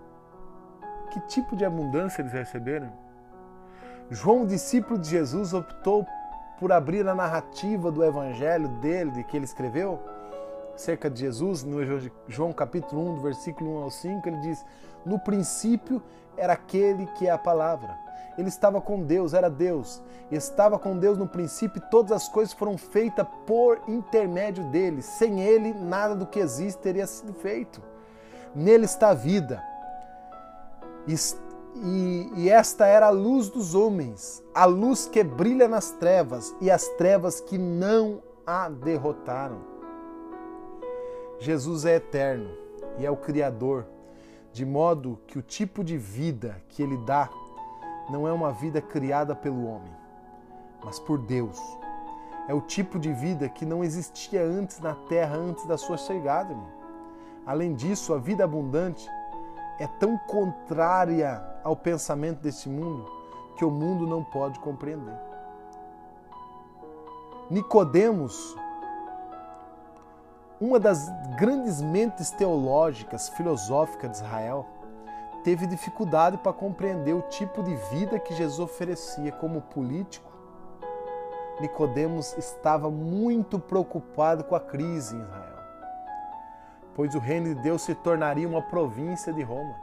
que 1.12 1.20
tipo 1.22 1.56
de 1.56 1.66
abundância 1.66 2.22
eles 2.22 2.32
receberam? 2.32 2.92
João, 4.10 4.46
discípulo 4.46 4.98
de 4.98 5.10
Jesus, 5.10 5.54
optou 5.54 6.06
por 6.60 6.72
abrir 6.72 7.08
a 7.08 7.14
narrativa 7.14 7.92
do 7.92 8.04
evangelho 8.04 8.68
dele, 8.80 9.24
que 9.26 9.36
ele 9.36 9.46
escreveu, 9.46 10.00
acerca 10.74 11.10
de 11.10 11.20
Jesus, 11.20 11.64
no 11.64 11.80
João 12.28 12.52
capítulo 12.52 13.12
1, 13.12 13.16
do 13.16 13.22
versículo 13.22 13.80
1 13.80 13.84
ao 13.84 13.92
5, 13.92 14.28
ele 14.28 14.40
diz: 14.40 14.66
No 15.06 15.20
princípio 15.20 16.02
era 16.36 16.54
aquele 16.54 17.06
que 17.08 17.28
é 17.28 17.32
a 17.32 17.38
palavra. 17.38 18.03
Ele 18.38 18.48
estava 18.48 18.82
com 18.82 19.02
Deus, 19.04 19.34
era 19.34 19.50
Deus. 19.50 20.02
Estava 20.32 20.80
com 20.80 20.98
Deus 20.98 21.18
no 21.18 21.28
princípio 21.28 21.80
e 21.80 21.90
todas 21.90 22.12
as 22.12 22.28
coisas 22.28 22.54
foram 22.54 22.78
feitas 22.78 23.28
por 23.46 23.80
intermédio 23.88 24.64
dele. 24.72 25.02
Sem 25.02 25.42
ele, 25.42 25.74
nada 25.74 26.16
do 26.16 26.26
que 26.26 26.40
existe 26.40 26.82
teria 26.82 27.06
sido 27.06 27.34
feito. 27.34 27.82
Nele 28.56 28.86
está 28.86 29.10
a 29.10 29.14
vida. 29.14 29.64
E, 31.08 32.32
e, 32.38 32.50
esta 32.50 32.86
era 32.86 33.08
a 33.08 33.12
luz 33.12 33.50
dos 33.50 33.76
homens, 33.76 34.44
a 34.54 34.66
luz 34.66 35.06
que 35.06 35.24
brilha 35.24 35.68
nas 35.68 35.92
trevas 35.92 36.56
e 36.62 36.72
as 36.72 36.88
trevas 36.90 37.42
que 37.42 37.58
não 37.58 38.22
a 38.46 38.70
derrotaram. 38.70 39.74
Jesus 41.40 41.86
é 41.86 41.96
eterno 41.96 42.50
e 42.98 43.06
é 43.06 43.12
o 43.12 43.18
Criador, 43.18 43.86
de 44.54 44.66
modo 44.66 45.20
que 45.28 45.38
o 45.38 45.42
tipo 45.42 45.84
de 45.84 45.98
vida 45.98 46.62
que 46.70 46.82
ele 46.82 46.98
dá 47.06 47.30
não 48.10 48.28
é 48.28 48.32
uma 48.32 48.52
vida 48.52 48.82
criada 48.82 49.36
pelo 49.36 49.66
homem, 49.66 49.92
mas 50.84 51.00
por 51.00 51.18
Deus. 51.18 51.60
É 52.48 52.54
o 52.54 52.62
tipo 52.62 53.00
de 53.00 53.14
vida 53.14 53.48
que 53.48 53.66
não 53.66 53.84
existia 53.84 54.44
antes 54.44 54.80
na 54.80 54.94
terra, 55.08 55.38
antes 55.38 55.66
da 55.66 55.78
sua 55.78 55.98
chegada, 55.98 56.52
irmão. 56.52 56.68
Além 57.46 57.74
disso, 57.74 58.14
a 58.14 58.18
vida 58.18 58.44
abundante 58.44 59.10
é 59.80 59.88
tão 59.88 60.18
contrária 60.18 61.42
ao 61.64 61.76
pensamento 61.76 62.42
deste 62.42 62.70
mundo 62.70 63.10
que 63.56 63.66
o 63.66 63.72
mundo 63.72 64.06
não 64.06 64.24
pode 64.24 64.60
compreender. 64.60 65.18
Nicodemos, 67.50 68.56
uma 70.60 70.80
das 70.80 71.10
grandes 71.38 71.82
mentes 71.82 72.32
teológicas, 72.32 73.30
filosóficas 73.30 74.12
de 74.12 74.18
Israel, 74.18 74.66
teve 75.44 75.68
dificuldade 75.68 76.38
para 76.38 76.54
compreender 76.54 77.14
o 77.14 77.22
tipo 77.24 77.62
de 77.62 77.76
vida 77.92 78.18
que 78.18 78.34
Jesus 78.34 78.60
oferecia 78.60 79.32
como 79.32 79.62
político. 79.62 80.32
Nicodemos 81.60 82.36
estava 82.38 82.90
muito 82.90 83.60
preocupado 83.60 84.44
com 84.44 84.56
a 84.56 84.60
crise 84.60 85.16
em 85.16 85.22
Israel, 85.22 85.60
pois 86.96 87.14
o 87.14 87.20
reino 87.20 87.54
de 87.54 87.62
Deus 87.62 87.82
se 87.84 87.94
tornaria 87.94 88.48
uma 88.48 88.62
província 88.62 89.32
de 89.32 89.44
Roma. 89.44 89.76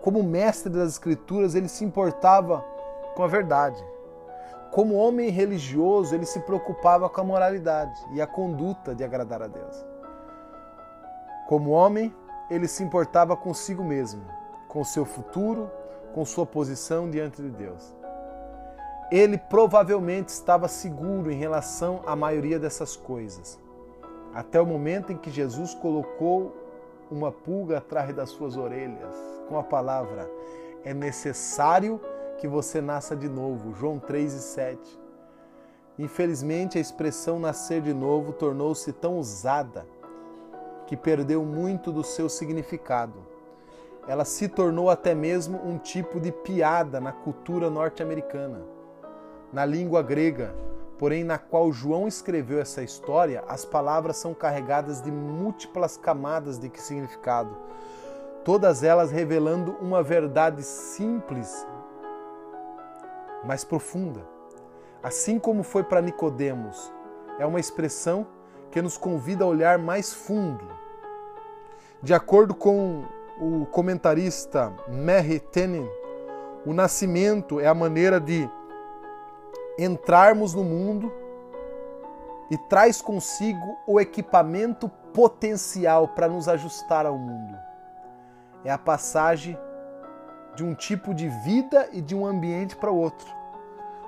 Como 0.00 0.22
mestre 0.22 0.72
das 0.72 0.92
escrituras, 0.92 1.54
ele 1.54 1.68
se 1.68 1.84
importava 1.84 2.64
com 3.14 3.22
a 3.22 3.26
verdade. 3.26 3.82
Como 4.72 4.96
homem 4.96 5.30
religioso, 5.30 6.14
ele 6.14 6.26
se 6.26 6.40
preocupava 6.40 7.08
com 7.08 7.20
a 7.20 7.24
moralidade 7.24 8.04
e 8.12 8.20
a 8.20 8.26
conduta 8.26 8.94
de 8.94 9.04
agradar 9.04 9.40
a 9.40 9.46
Deus. 9.46 9.86
Como 11.46 11.70
homem, 11.70 12.12
ele 12.50 12.66
se 12.66 12.82
importava 12.82 13.36
consigo 13.36 13.84
mesmo 13.84 14.22
com 14.74 14.82
seu 14.82 15.04
futuro, 15.04 15.70
com 16.12 16.24
sua 16.24 16.44
posição 16.44 17.08
diante 17.08 17.40
de 17.40 17.48
Deus. 17.48 17.94
Ele 19.08 19.38
provavelmente 19.38 20.30
estava 20.30 20.66
seguro 20.66 21.30
em 21.30 21.36
relação 21.36 22.02
à 22.04 22.16
maioria 22.16 22.58
dessas 22.58 22.96
coisas, 22.96 23.56
até 24.34 24.60
o 24.60 24.66
momento 24.66 25.12
em 25.12 25.16
que 25.16 25.30
Jesus 25.30 25.74
colocou 25.74 26.52
uma 27.08 27.30
pulga 27.30 27.78
atrás 27.78 28.12
das 28.12 28.30
suas 28.30 28.56
orelhas 28.56 29.14
com 29.48 29.56
a 29.56 29.62
palavra: 29.62 30.28
É 30.84 30.92
necessário 30.92 32.00
que 32.38 32.48
você 32.48 32.80
nasça 32.80 33.14
de 33.14 33.28
novo. 33.28 33.74
João 33.74 34.00
3 34.00 34.32
e 34.32 34.40
7. 34.40 35.00
Infelizmente, 35.96 36.78
a 36.78 36.80
expressão 36.80 37.38
nascer 37.38 37.80
de 37.80 37.94
novo 37.94 38.32
tornou-se 38.32 38.92
tão 38.92 39.18
usada 39.20 39.86
que 40.88 40.96
perdeu 40.96 41.44
muito 41.44 41.92
do 41.92 42.02
seu 42.02 42.28
significado 42.28 43.33
ela 44.06 44.24
se 44.24 44.48
tornou 44.48 44.90
até 44.90 45.14
mesmo 45.14 45.60
um 45.64 45.78
tipo 45.78 46.20
de 46.20 46.30
piada 46.30 47.00
na 47.00 47.12
cultura 47.12 47.70
norte-americana. 47.70 48.60
Na 49.52 49.64
língua 49.64 50.02
grega, 50.02 50.54
porém 50.98 51.24
na 51.24 51.38
qual 51.38 51.72
João 51.72 52.06
escreveu 52.06 52.60
essa 52.60 52.82
história, 52.82 53.42
as 53.48 53.64
palavras 53.64 54.16
são 54.16 54.34
carregadas 54.34 55.00
de 55.00 55.10
múltiplas 55.10 55.96
camadas 55.96 56.58
de 56.58 56.70
significado, 56.74 57.56
todas 58.44 58.82
elas 58.82 59.10
revelando 59.10 59.76
uma 59.80 60.02
verdade 60.02 60.62
simples, 60.62 61.66
mas 63.44 63.64
profunda. 63.64 64.20
Assim 65.02 65.38
como 65.38 65.62
foi 65.62 65.82
para 65.82 66.00
Nicodemos, 66.00 66.92
é 67.38 67.46
uma 67.46 67.60
expressão 67.60 68.26
que 68.70 68.82
nos 68.82 68.96
convida 68.96 69.44
a 69.44 69.48
olhar 69.48 69.78
mais 69.78 70.12
fundo. 70.12 70.64
De 72.02 72.12
acordo 72.12 72.54
com 72.54 73.04
o 73.40 73.66
comentarista 73.66 74.72
Mary 74.88 75.40
Tenin, 75.40 75.88
o 76.64 76.72
nascimento 76.72 77.60
é 77.60 77.66
a 77.66 77.74
maneira 77.74 78.20
de 78.20 78.48
entrarmos 79.78 80.54
no 80.54 80.62
mundo 80.62 81.12
e 82.50 82.56
traz 82.56 83.02
consigo 83.02 83.76
o 83.86 84.00
equipamento 84.00 84.88
potencial 85.12 86.08
para 86.08 86.28
nos 86.28 86.48
ajustar 86.48 87.06
ao 87.06 87.18
mundo. 87.18 87.56
É 88.64 88.70
a 88.70 88.78
passagem 88.78 89.58
de 90.54 90.64
um 90.64 90.74
tipo 90.74 91.12
de 91.12 91.28
vida 91.28 91.88
e 91.92 92.00
de 92.00 92.14
um 92.14 92.24
ambiente 92.24 92.76
para 92.76 92.90
outro. 92.90 93.26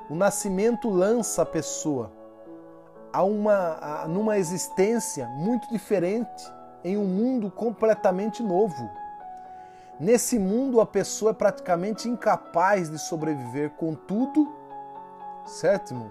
O 0.08 0.14
nascimento 0.14 0.88
lança 0.88 1.42
a 1.42 1.46
pessoa 1.46 2.12
a 3.12 3.22
uma, 3.22 3.78
a, 3.80 4.08
numa 4.08 4.38
existência 4.38 5.26
muito 5.26 5.68
diferente 5.68 6.44
em 6.84 6.96
um 6.96 7.04
mundo 7.04 7.50
completamente 7.50 8.42
novo. 8.42 8.88
Nesse 9.98 10.38
mundo, 10.38 10.78
a 10.78 10.86
pessoa 10.86 11.30
é 11.30 11.34
praticamente 11.34 12.06
incapaz 12.06 12.90
de 12.90 12.98
sobreviver, 12.98 13.70
contudo, 13.70 14.52
certo, 15.46 15.94
irmão? 15.94 16.10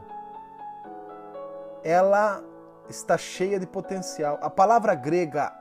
Ela 1.84 2.44
está 2.90 3.16
cheia 3.16 3.60
de 3.60 3.68
potencial. 3.68 4.40
A 4.42 4.50
palavra 4.50 4.96
grega 4.96 5.54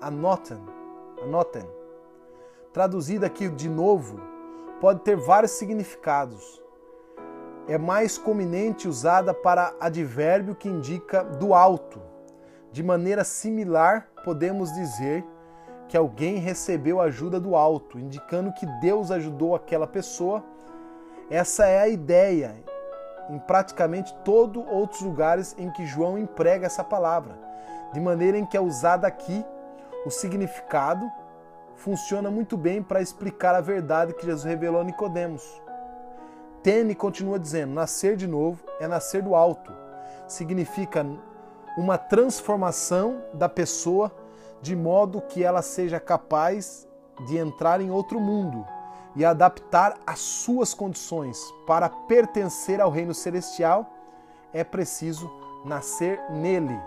anoten, 0.00 0.62
anoten, 1.20 1.68
traduzida 2.72 3.26
aqui 3.26 3.48
de 3.48 3.68
novo, 3.68 4.20
pode 4.80 5.00
ter 5.00 5.16
vários 5.16 5.52
significados. 5.52 6.62
É 7.66 7.76
mais 7.76 8.16
comumente 8.16 8.86
usada 8.86 9.34
para 9.34 9.74
advérbio 9.80 10.54
que 10.54 10.68
indica 10.68 11.24
do 11.24 11.52
alto. 11.52 12.00
De 12.70 12.82
maneira 12.82 13.24
similar, 13.24 14.08
podemos 14.24 14.72
dizer 14.72 15.24
que 15.88 15.96
alguém 15.96 16.36
recebeu 16.36 17.00
ajuda 17.00 17.40
do 17.40 17.56
alto, 17.56 17.98
indicando 17.98 18.52
que 18.52 18.66
Deus 18.80 19.10
ajudou 19.10 19.54
aquela 19.54 19.86
pessoa. 19.86 20.44
Essa 21.30 21.66
é 21.66 21.80
a 21.80 21.88
ideia 21.88 22.54
em 23.30 23.38
praticamente 23.38 24.14
todos 24.24 24.64
outros 24.68 25.00
lugares 25.00 25.54
em 25.58 25.70
que 25.70 25.86
João 25.86 26.18
emprega 26.18 26.66
essa 26.66 26.84
palavra, 26.84 27.38
de 27.92 28.00
maneira 28.00 28.38
em 28.38 28.46
que 28.46 28.56
é 28.56 28.60
usada 28.60 29.06
aqui 29.06 29.44
o 30.06 30.10
significado 30.10 31.10
funciona 31.74 32.30
muito 32.30 32.56
bem 32.56 32.82
para 32.82 33.02
explicar 33.02 33.54
a 33.54 33.60
verdade 33.60 34.14
que 34.14 34.24
Jesus 34.24 34.44
revelou 34.44 34.80
a 34.80 34.84
Nicodemos. 34.84 35.62
Tene 36.62 36.94
continua 36.94 37.38
dizendo: 37.38 37.74
nascer 37.74 38.16
de 38.16 38.26
novo 38.26 38.62
é 38.80 38.88
nascer 38.88 39.22
do 39.22 39.34
alto. 39.34 39.72
Significa 40.26 41.04
uma 41.76 41.98
transformação 41.98 43.22
da 43.32 43.48
pessoa 43.48 44.10
de 44.60 44.74
modo 44.74 45.20
que 45.20 45.42
ela 45.42 45.62
seja 45.62 46.00
capaz 46.00 46.86
de 47.26 47.36
entrar 47.36 47.80
em 47.80 47.90
outro 47.90 48.20
mundo 48.20 48.64
e 49.14 49.24
adaptar 49.24 49.98
as 50.06 50.20
suas 50.20 50.74
condições. 50.74 51.38
Para 51.66 51.88
pertencer 51.88 52.80
ao 52.80 52.90
reino 52.90 53.14
celestial, 53.14 53.90
é 54.52 54.62
preciso 54.62 55.30
nascer 55.64 56.20
nele. 56.30 56.78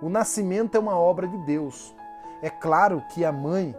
O 0.00 0.08
nascimento 0.08 0.76
é 0.76 0.80
uma 0.80 0.96
obra 0.96 1.26
de 1.26 1.38
Deus. 1.38 1.94
É 2.42 2.50
claro 2.50 3.02
que 3.10 3.24
a 3.24 3.32
mãe 3.32 3.74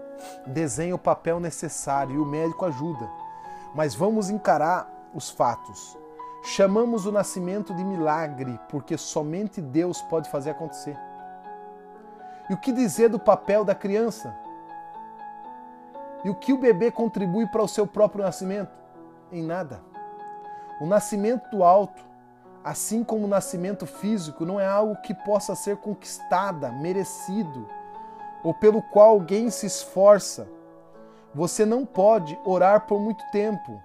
desenha 0.47 0.95
o 0.95 0.99
papel 0.99 1.39
necessário 1.39 2.15
e 2.15 2.17
o 2.17 2.25
médico 2.25 2.65
ajuda, 2.65 3.09
mas 3.73 3.93
vamos 3.93 4.29
encarar 4.29 4.89
os 5.13 5.29
fatos. 5.29 5.97
Chamamos 6.43 7.05
o 7.05 7.11
nascimento 7.11 7.73
de 7.73 7.83
milagre 7.83 8.59
porque 8.69 8.97
somente 8.97 9.61
Deus 9.61 10.01
pode 10.03 10.29
fazer 10.29 10.51
acontecer. 10.51 10.97
E 12.49 12.53
o 12.53 12.57
que 12.57 12.71
dizer 12.71 13.09
do 13.09 13.19
papel 13.19 13.65
da 13.65 13.73
criança? 13.73 14.35
E 16.23 16.29
o 16.29 16.35
que 16.35 16.53
o 16.53 16.57
bebê 16.57 16.91
contribui 16.91 17.47
para 17.47 17.61
o 17.61 17.67
seu 17.67 17.87
próprio 17.87 18.23
nascimento? 18.23 18.71
Em 19.31 19.43
nada. 19.43 19.81
O 20.79 20.85
nascimento 20.85 21.49
do 21.49 21.63
alto, 21.63 22.03
assim 22.63 23.03
como 23.03 23.25
o 23.25 23.27
nascimento 23.27 23.85
físico, 23.85 24.45
não 24.45 24.59
é 24.59 24.67
algo 24.67 24.95
que 24.97 25.13
possa 25.13 25.55
ser 25.55 25.77
conquistada, 25.77 26.71
merecido, 26.71 27.67
ou 28.43 28.53
pelo 28.53 28.81
qual 28.81 29.09
alguém 29.09 29.49
se 29.49 29.65
esforça. 29.65 30.47
Você 31.33 31.65
não 31.65 31.85
pode 31.85 32.39
orar 32.45 32.85
por 32.85 32.99
muito 32.99 33.23
tempo 33.31 33.81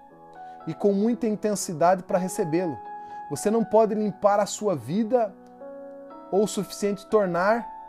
e 0.67 0.73
com 0.73 0.93
muita 0.93 1.27
intensidade 1.27 2.03
para 2.03 2.17
recebê-lo. 2.17 2.77
Você 3.29 3.49
não 3.49 3.63
pode 3.63 3.95
limpar 3.95 4.39
a 4.39 4.45
sua 4.45 4.75
vida 4.75 5.33
ou 6.31 6.43
o 6.43 6.47
suficiente 6.47 7.05
tornar 7.07 7.80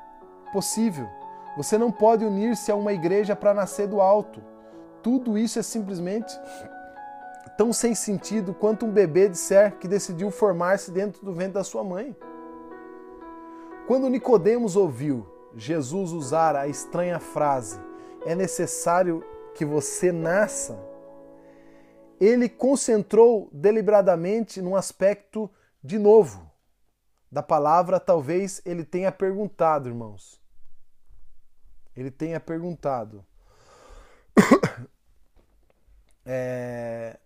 possível. 0.53 1.09
Você 1.57 1.77
não 1.77 1.91
pode 1.91 2.25
unir-se 2.25 2.71
a 2.71 2.77
uma 2.77 2.93
igreja 2.93 3.35
para 3.35 3.53
nascer 3.53 3.89
do 3.89 4.01
alto. 4.01 4.43
Tudo 5.03 5.37
isso 5.37 5.59
é 5.59 5.63
simplesmente 5.63 6.33
tão 7.57 7.73
sem 7.73 7.95
sentido 7.95 8.55
quanto 8.55 8.87
um 8.87 8.91
bebê 8.91 9.29
disser 9.29 9.77
que 9.79 9.89
decidiu 9.89 10.31
formar-se 10.31 10.91
dentro 10.91 11.25
do 11.25 11.33
ventre 11.33 11.55
da 11.55 11.65
sua 11.65 11.83
mãe. 11.83 12.17
Quando 13.87 14.09
Nicodemos 14.09 14.77
ouviu 14.77 15.27
Jesus 15.57 16.13
usar 16.13 16.57
a 16.57 16.69
estranha 16.69 17.19
frase: 17.19 17.81
"É 18.25 18.35
necessário 18.35 19.25
que 19.55 19.65
você 19.65 20.13
nasça", 20.13 20.79
ele 22.21 22.49
concentrou 22.49 23.51
deliberadamente 23.53 24.63
num 24.63 24.77
aspecto 24.77 25.51
de 25.83 25.99
novo 25.99 26.51
da 27.31 27.43
palavra, 27.43 27.99
talvez 27.99 28.61
ele 28.65 28.85
tenha 28.85 29.11
perguntado, 29.11 29.89
irmãos: 29.89 30.42
ele 31.97 32.11
tenha 32.11 32.41
perguntado. 32.41 33.25
é, 36.25 37.19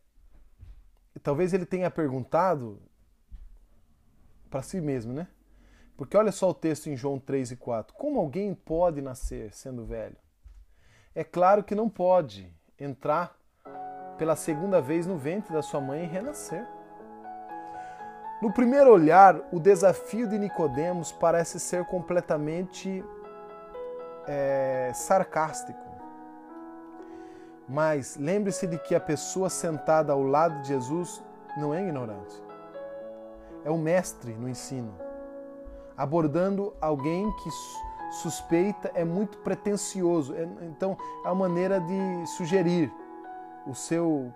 talvez 1.23 1.53
ele 1.53 1.67
tenha 1.67 1.91
perguntado 1.91 2.81
para 4.51 4.63
si 4.63 4.81
mesmo, 4.81 5.13
né? 5.13 5.29
Porque 5.97 6.17
olha 6.17 6.31
só 6.31 6.51
o 6.51 6.55
texto 6.55 6.89
em 6.89 6.97
João 6.97 7.19
3 7.19 7.53
e 7.53 7.57
4. 7.57 7.95
Como 7.95 8.21
alguém 8.21 8.55
pode 8.55 9.01
nascer 9.01 9.53
sendo 9.53 9.85
velho? 9.85 10.17
É 11.15 11.25
claro 11.25 11.65
que 11.65 11.75
não 11.75 11.89
pode 11.89 12.53
entrar 12.79 13.35
pela 14.19 14.37
segunda 14.37 14.81
vez 14.81 15.07
no 15.07 15.17
ventre 15.17 15.53
da 15.53 15.63
sua 15.63 15.81
mãe 15.81 16.05
e 16.05 16.07
renascer. 16.07 16.67
No 18.43 18.53
primeiro 18.53 18.93
olhar, 18.93 19.41
o 19.51 19.59
desafio 19.59 20.29
de 20.29 20.39
Nicodemos 20.39 21.11
parece 21.11 21.59
ser 21.59 21.87
completamente 21.87 23.03
é, 24.27 24.91
sarcástico. 24.95 25.79
Mas 27.69 28.17
lembre-se 28.17 28.67
de 28.67 28.79
que 28.79 28.95
a 28.95 29.01
pessoa 29.01 29.51
sentada 29.51 30.13
ao 30.13 30.23
lado 30.23 30.61
de 30.63 30.69
Jesus 30.69 31.23
não 31.57 31.75
é 31.75 31.83
ignorante. 31.83 32.43
É 33.65 33.71
um 33.71 33.79
mestre 33.79 34.33
no 34.35 34.49
ensino, 34.49 34.95
abordando 35.97 36.73
alguém 36.81 37.31
que 37.43 37.51
suspeita 38.23 38.93
é 38.95 39.05
muito 39.05 39.39
pretensioso. 39.39 40.35
É, 40.35 40.45
então, 40.63 40.97
é 41.25 41.29
uma 41.29 41.49
maneira 41.49 41.81
de 41.81 42.27
sugerir 42.37 42.93
o 43.67 43.75
seu 43.75 44.33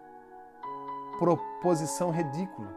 proposição 1.18 2.10
ridícula. 2.10 2.68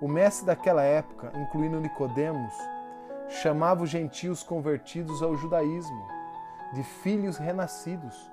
O 0.00 0.08
mestre 0.08 0.46
daquela 0.46 0.82
época, 0.82 1.32
incluindo 1.34 1.80
Nicodemos, 1.80 2.54
chamava 3.28 3.82
os 3.82 3.90
gentios 3.90 4.42
convertidos 4.42 5.22
ao 5.22 5.36
judaísmo 5.36 6.15
de 6.72 6.82
filhos 6.82 7.36
renascidos. 7.36 8.30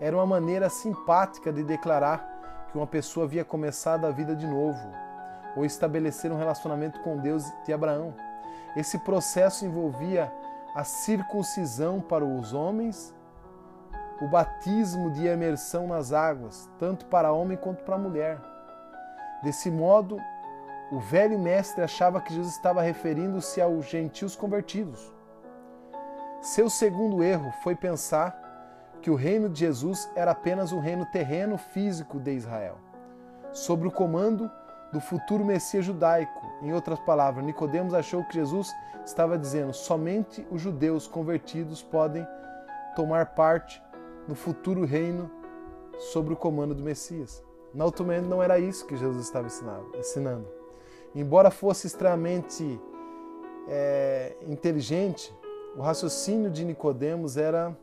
Era 0.00 0.16
uma 0.16 0.26
maneira 0.26 0.68
simpática 0.68 1.52
de 1.52 1.62
declarar 1.62 2.68
que 2.70 2.76
uma 2.78 2.86
pessoa 2.86 3.26
havia 3.26 3.44
começado 3.44 4.06
a 4.06 4.10
vida 4.10 4.34
de 4.34 4.46
novo 4.46 4.88
ou 5.56 5.64
estabelecer 5.64 6.30
um 6.30 6.38
relacionamento 6.38 7.00
com 7.00 7.18
Deus 7.18 7.44
de 7.64 7.72
Abraão. 7.72 8.14
Esse 8.76 8.98
processo 8.98 9.64
envolvia 9.64 10.32
a 10.74 10.84
circuncisão 10.84 12.00
para 12.00 12.24
os 12.24 12.52
homens, 12.52 13.14
o 14.20 14.28
batismo 14.28 15.10
de 15.10 15.26
imersão 15.26 15.88
nas 15.88 16.12
águas, 16.12 16.70
tanto 16.78 17.06
para 17.06 17.32
homem 17.32 17.56
quanto 17.56 17.82
para 17.82 17.98
mulher. 17.98 18.38
Desse 19.42 19.70
modo, 19.70 20.18
o 20.92 21.00
velho 21.00 21.38
mestre 21.38 21.82
achava 21.82 22.20
que 22.20 22.34
Jesus 22.34 22.54
estava 22.54 22.82
referindo-se 22.82 23.60
aos 23.60 23.86
gentios 23.86 24.36
convertidos. 24.36 25.12
Seu 26.40 26.70
segundo 26.70 27.22
erro 27.22 27.52
foi 27.62 27.74
pensar 27.74 28.34
que 29.02 29.10
o 29.10 29.14
reino 29.14 29.46
de 29.48 29.60
Jesus 29.60 30.10
era 30.14 30.30
apenas 30.30 30.72
um 30.72 30.80
reino 30.80 31.04
terreno 31.04 31.58
físico 31.58 32.18
de 32.18 32.32
Israel, 32.32 32.78
sob 33.52 33.86
o 33.86 33.90
comando 33.90 34.50
do 34.90 35.00
futuro 35.00 35.44
Messias 35.44 35.84
judaico. 35.84 36.40
Em 36.62 36.72
outras 36.72 36.98
palavras, 37.00 37.44
Nicodemos 37.44 37.92
achou 37.92 38.24
que 38.24 38.34
Jesus 38.34 38.74
estava 39.04 39.36
dizendo: 39.36 39.74
somente 39.74 40.46
os 40.50 40.62
judeus 40.62 41.06
convertidos 41.06 41.82
podem 41.82 42.26
tomar 42.96 43.34
parte 43.34 43.82
no 44.26 44.34
futuro 44.34 44.86
reino 44.86 45.30
sob 45.98 46.32
o 46.32 46.36
comando 46.36 46.74
do 46.74 46.82
Messias. 46.82 47.44
Na 47.74 47.84
momento 47.84 48.26
não 48.26 48.42
era 48.42 48.58
isso 48.58 48.86
que 48.86 48.96
Jesus 48.96 49.26
estava 49.26 49.46
ensinando. 49.46 50.48
Embora 51.14 51.50
fosse 51.50 51.86
extremamente 51.86 52.80
é, 53.68 54.36
inteligente, 54.46 55.32
o 55.76 55.82
raciocínio 55.82 56.50
de 56.50 56.64
Nicodemos 56.64 57.36
era 57.36 57.76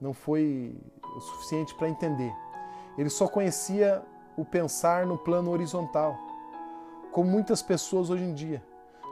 não 0.00 0.14
foi 0.14 0.74
o 1.16 1.20
suficiente 1.20 1.74
para 1.74 1.88
entender. 1.88 2.32
Ele 2.96 3.10
só 3.10 3.28
conhecia 3.28 4.02
o 4.36 4.44
pensar 4.44 5.04
no 5.04 5.18
plano 5.18 5.50
horizontal, 5.50 6.16
como 7.12 7.30
muitas 7.30 7.60
pessoas 7.60 8.08
hoje 8.08 8.24
em 8.24 8.32
dia. 8.32 8.62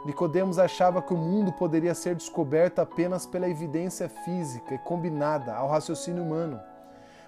Nicodemos 0.06 0.58
achava 0.58 1.02
que 1.02 1.12
o 1.12 1.16
mundo 1.16 1.52
poderia 1.52 1.94
ser 1.94 2.14
descoberto 2.14 2.78
apenas 2.78 3.26
pela 3.26 3.48
evidência 3.48 4.08
física 4.08 4.74
e 4.74 4.78
combinada 4.78 5.54
ao 5.54 5.68
raciocínio 5.68 6.22
humano. 6.22 6.60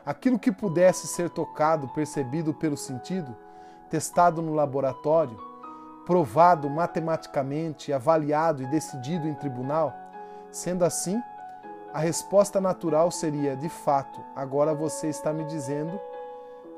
Aquilo 0.06 0.38
que 0.38 0.52
pudesse 0.52 1.06
ser 1.06 1.28
tocado, 1.28 1.88
percebido 1.88 2.54
pelo 2.54 2.76
sentido, 2.76 3.36
testado 3.90 4.40
no 4.40 4.54
laboratório, 4.54 5.36
provado 6.06 6.70
matematicamente, 6.70 7.92
avaliado 7.92 8.62
e 8.62 8.66
decidido 8.66 9.28
em 9.28 9.34
tribunal, 9.34 9.92
Sendo 10.50 10.84
assim, 10.84 11.22
a 11.92 12.00
resposta 12.00 12.60
natural 12.60 13.10
seria: 13.10 13.56
de 13.56 13.68
fato, 13.68 14.20
agora 14.34 14.74
você 14.74 15.08
está 15.08 15.32
me 15.32 15.44
dizendo 15.44 16.00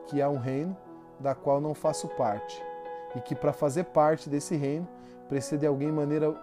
que 0.06 0.20
há 0.20 0.28
um 0.28 0.38
reino 0.38 0.76
da 1.18 1.34
qual 1.34 1.60
não 1.60 1.74
faço 1.74 2.08
parte 2.08 2.62
e 3.14 3.20
que 3.20 3.34
para 3.34 3.52
fazer 3.52 3.84
parte 3.84 4.28
desse 4.28 4.56
reino 4.56 4.86
precisa 5.28 5.58
de 5.58 5.66
alguém 5.66 5.90
maneira 5.90 6.34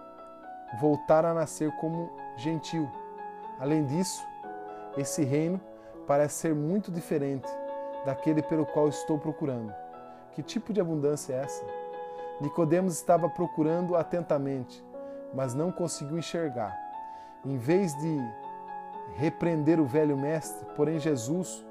voltar 0.80 1.24
a 1.24 1.34
nascer 1.34 1.70
como 1.76 2.10
gentil. 2.36 2.88
Além 3.58 3.84
disso, 3.84 4.24
esse 4.96 5.22
reino 5.22 5.60
parece 6.06 6.34
ser 6.34 6.54
muito 6.54 6.90
diferente 6.90 7.48
daquele 8.04 8.42
pelo 8.42 8.66
qual 8.66 8.88
estou 8.88 9.18
procurando. 9.18 9.72
Que 10.32 10.42
tipo 10.42 10.72
de 10.72 10.80
abundância 10.80 11.34
é 11.34 11.42
essa? 11.42 11.64
Nicodemos 12.40 12.94
estava 12.94 13.28
procurando 13.28 13.96
atentamente, 13.96 14.82
mas 15.34 15.54
não 15.54 15.70
conseguiu 15.70 16.18
enxergar 16.18 16.89
em 17.44 17.56
vez 17.56 17.94
de 17.96 18.18
repreender 19.14 19.80
o 19.80 19.86
velho 19.86 20.16
mestre, 20.16 20.66
porém 20.76 20.98
Jesus 20.98 21.64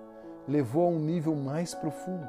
levou 0.47 0.85
a 0.85 0.89
um 0.89 0.99
nível 0.99 1.35
mais 1.35 1.73
profundo. 1.73 2.27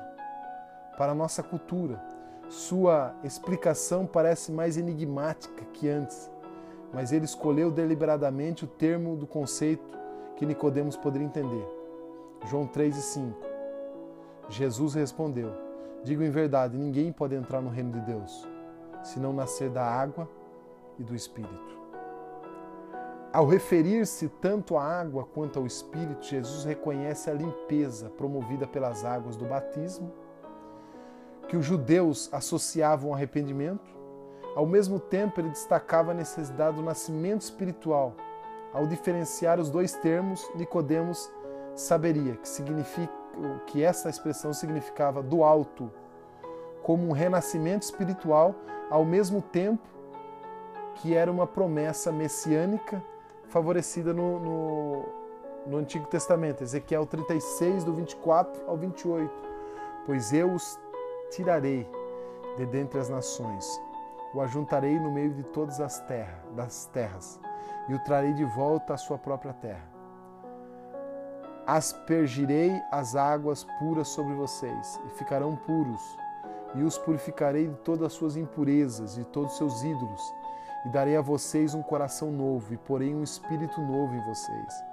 Para 0.96 1.12
a 1.12 1.14
nossa 1.14 1.42
cultura, 1.42 2.00
sua 2.48 3.14
explicação 3.24 4.06
parece 4.06 4.52
mais 4.52 4.76
enigmática 4.76 5.64
que 5.72 5.88
antes, 5.88 6.30
mas 6.92 7.12
ele 7.12 7.24
escolheu 7.24 7.70
deliberadamente 7.70 8.64
o 8.64 8.68
termo 8.68 9.16
do 9.16 9.26
conceito 9.26 9.98
que 10.36 10.44
Nicodemos 10.44 10.96
poderia 10.96 11.26
entender. 11.26 11.66
João 12.46 12.66
3 12.66 12.96
e 12.96 13.02
5. 13.02 13.38
Jesus 14.48 14.94
respondeu: 14.94 15.52
Digo 16.02 16.22
em 16.22 16.30
verdade, 16.30 16.76
ninguém 16.76 17.12
pode 17.12 17.34
entrar 17.34 17.60
no 17.60 17.70
reino 17.70 17.92
de 17.92 18.00
Deus, 18.00 18.48
se 19.02 19.20
não 19.20 19.32
nascer 19.32 19.70
da 19.70 19.84
água 19.84 20.28
e 20.98 21.04
do 21.04 21.14
Espírito. 21.14 21.79
Ao 23.32 23.46
referir-se 23.46 24.28
tanto 24.28 24.76
à 24.76 24.82
água 24.82 25.24
quanto 25.24 25.60
ao 25.60 25.64
Espírito, 25.64 26.26
Jesus 26.26 26.64
reconhece 26.64 27.30
a 27.30 27.32
limpeza 27.32 28.10
promovida 28.10 28.66
pelas 28.66 29.04
águas 29.04 29.36
do 29.36 29.44
batismo, 29.44 30.12
que 31.46 31.56
os 31.56 31.64
judeus 31.64 32.28
associavam 32.32 33.10
ao 33.10 33.14
arrependimento. 33.14 33.88
Ao 34.56 34.66
mesmo 34.66 34.98
tempo, 34.98 35.40
ele 35.40 35.50
destacava 35.50 36.10
a 36.10 36.14
necessidade 36.14 36.76
do 36.76 36.82
nascimento 36.82 37.42
espiritual. 37.42 38.16
Ao 38.72 38.84
diferenciar 38.84 39.60
os 39.60 39.70
dois 39.70 39.92
termos, 39.92 40.50
Nicodemos 40.56 41.32
saberia 41.76 42.34
que, 42.34 42.48
significa, 42.48 43.12
que 43.64 43.80
essa 43.80 44.10
expressão 44.10 44.52
significava 44.52 45.22
do 45.22 45.44
alto, 45.44 45.88
como 46.82 47.06
um 47.06 47.12
renascimento 47.12 47.84
espiritual, 47.84 48.56
ao 48.90 49.04
mesmo 49.04 49.40
tempo 49.40 49.86
que 50.96 51.14
era 51.14 51.30
uma 51.30 51.46
promessa 51.46 52.10
messiânica 52.10 53.00
favorecida 53.50 54.14
no, 54.14 54.38
no, 54.38 55.04
no 55.66 55.76
Antigo 55.76 56.06
Testamento, 56.06 56.62
Ezequiel 56.62 57.04
36, 57.04 57.84
do 57.84 57.92
24 57.92 58.62
ao 58.66 58.76
28. 58.76 59.30
Pois 60.06 60.32
eu 60.32 60.52
os 60.52 60.78
tirarei 61.30 61.88
de 62.56 62.66
dentre 62.66 62.98
as 62.98 63.08
nações, 63.08 63.66
o 64.34 64.40
ajuntarei 64.40 64.98
no 64.98 65.10
meio 65.10 65.32
de 65.34 65.42
todas 65.42 65.80
as 65.80 66.00
terras, 66.00 66.40
das 66.54 66.86
terras, 66.86 67.40
e 67.88 67.94
o 67.94 67.98
trarei 68.04 68.32
de 68.32 68.44
volta 68.44 68.94
à 68.94 68.96
sua 68.96 69.18
própria 69.18 69.52
terra. 69.52 69.88
Aspergirei 71.66 72.72
as 72.90 73.14
águas 73.14 73.64
puras 73.78 74.08
sobre 74.08 74.34
vocês, 74.34 75.00
e 75.06 75.10
ficarão 75.10 75.56
puros, 75.56 76.02
e 76.74 76.82
os 76.82 76.96
purificarei 76.98 77.68
de 77.68 77.76
todas 77.76 78.06
as 78.06 78.12
suas 78.12 78.36
impurezas 78.36 79.18
e 79.18 79.24
todos 79.24 79.52
os 79.52 79.58
seus 79.58 79.82
ídolos, 79.82 80.22
e 80.84 80.88
darei 80.88 81.16
a 81.16 81.20
vocês 81.20 81.74
um 81.74 81.82
coração 81.82 82.30
novo, 82.30 82.72
e 82.72 82.76
porei 82.76 83.14
um 83.14 83.22
espírito 83.22 83.80
novo 83.80 84.14
em 84.14 84.24
vocês. 84.26 84.90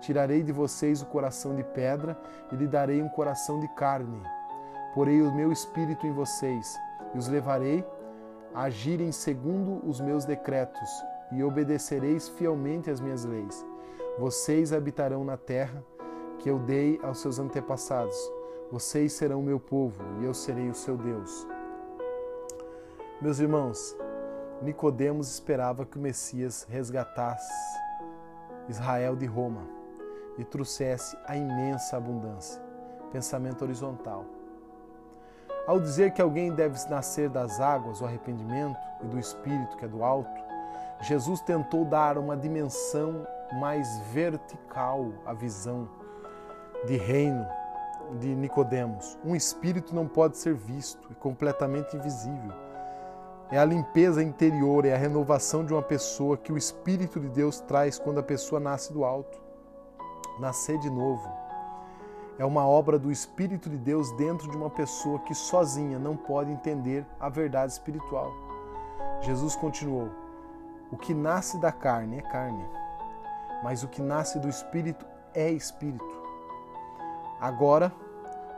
Tirarei 0.00 0.42
de 0.42 0.52
vocês 0.52 1.02
o 1.02 1.06
coração 1.06 1.54
de 1.54 1.64
pedra 1.64 2.18
e 2.52 2.56
lhe 2.56 2.66
darei 2.66 3.02
um 3.02 3.08
coração 3.08 3.58
de 3.60 3.68
carne. 3.68 4.22
Porei 4.94 5.20
o 5.20 5.32
meu 5.34 5.50
espírito 5.50 6.06
em 6.06 6.12
vocês 6.12 6.78
e 7.14 7.18
os 7.18 7.28
levarei 7.28 7.84
a 8.54 8.62
agirem 8.62 9.12
segundo 9.12 9.86
os 9.88 10.00
meus 10.00 10.24
decretos 10.24 10.88
e 11.32 11.42
obedecereis 11.42 12.28
fielmente 12.28 12.90
às 12.90 13.00
minhas 13.00 13.24
leis. 13.24 13.64
Vocês 14.18 14.72
habitarão 14.72 15.24
na 15.24 15.36
terra 15.36 15.82
que 16.38 16.48
eu 16.48 16.58
dei 16.58 16.98
aos 17.02 17.18
seus 17.18 17.38
antepassados. 17.38 18.16
Vocês 18.70 19.12
serão 19.12 19.42
meu 19.42 19.60
povo 19.60 20.02
e 20.20 20.24
eu 20.24 20.34
serei 20.34 20.68
o 20.68 20.74
seu 20.74 20.96
Deus. 20.96 21.46
Meus 23.20 23.38
irmãos, 23.38 23.96
Nicodemos 24.62 25.30
esperava 25.30 25.84
que 25.84 25.98
o 25.98 26.00
Messias 26.00 26.66
resgatasse 26.68 27.52
Israel 28.68 29.14
de 29.14 29.26
Roma 29.26 29.62
e 30.38 30.44
trouxesse 30.44 31.16
a 31.26 31.36
imensa 31.36 31.96
abundância. 31.96 32.60
Pensamento 33.12 33.62
horizontal. 33.62 34.24
Ao 35.66 35.80
dizer 35.80 36.12
que 36.12 36.22
alguém 36.22 36.52
deve 36.52 36.78
nascer 36.88 37.28
das 37.28 37.60
águas, 37.60 38.00
o 38.00 38.04
arrependimento, 38.04 38.78
e 39.02 39.06
do 39.06 39.18
Espírito, 39.18 39.76
que 39.76 39.84
é 39.84 39.88
do 39.88 40.02
alto, 40.02 40.40
Jesus 41.02 41.40
tentou 41.40 41.84
dar 41.84 42.16
uma 42.16 42.36
dimensão 42.36 43.26
mais 43.60 43.98
vertical 44.12 45.12
à 45.24 45.32
visão 45.32 45.88
de 46.86 46.96
reino 46.96 47.46
de 48.18 48.34
Nicodemos. 48.34 49.18
Um 49.24 49.34
espírito 49.34 49.94
não 49.94 50.06
pode 50.06 50.36
ser 50.36 50.54
visto, 50.54 51.08
é 51.10 51.14
completamente 51.14 51.96
invisível. 51.96 52.65
É 53.50 53.58
a 53.58 53.64
limpeza 53.64 54.22
interior, 54.22 54.84
é 54.84 54.94
a 54.94 54.98
renovação 54.98 55.64
de 55.64 55.72
uma 55.72 55.82
pessoa 55.82 56.36
que 56.36 56.52
o 56.52 56.58
Espírito 56.58 57.20
de 57.20 57.28
Deus 57.28 57.60
traz 57.60 57.98
quando 57.98 58.18
a 58.18 58.22
pessoa 58.22 58.60
nasce 58.60 58.92
do 58.92 59.04
alto. 59.04 59.40
Nascer 60.40 60.78
de 60.78 60.90
novo 60.90 61.46
é 62.38 62.44
uma 62.44 62.66
obra 62.66 62.98
do 62.98 63.10
Espírito 63.10 63.70
de 63.70 63.78
Deus 63.78 64.12
dentro 64.12 64.50
de 64.50 64.56
uma 64.56 64.68
pessoa 64.68 65.18
que 65.20 65.34
sozinha 65.34 65.98
não 65.98 66.16
pode 66.16 66.50
entender 66.50 67.06
a 67.18 67.28
verdade 67.28 67.72
espiritual. 67.72 68.32
Jesus 69.22 69.56
continuou: 69.56 70.10
O 70.90 70.96
que 70.96 71.14
nasce 71.14 71.58
da 71.60 71.72
carne 71.72 72.18
é 72.18 72.22
carne, 72.22 72.64
mas 73.62 73.82
o 73.82 73.88
que 73.88 74.02
nasce 74.02 74.38
do 74.38 74.48
Espírito 74.48 75.06
é 75.34 75.50
Espírito. 75.50 76.04
Agora, 77.40 77.92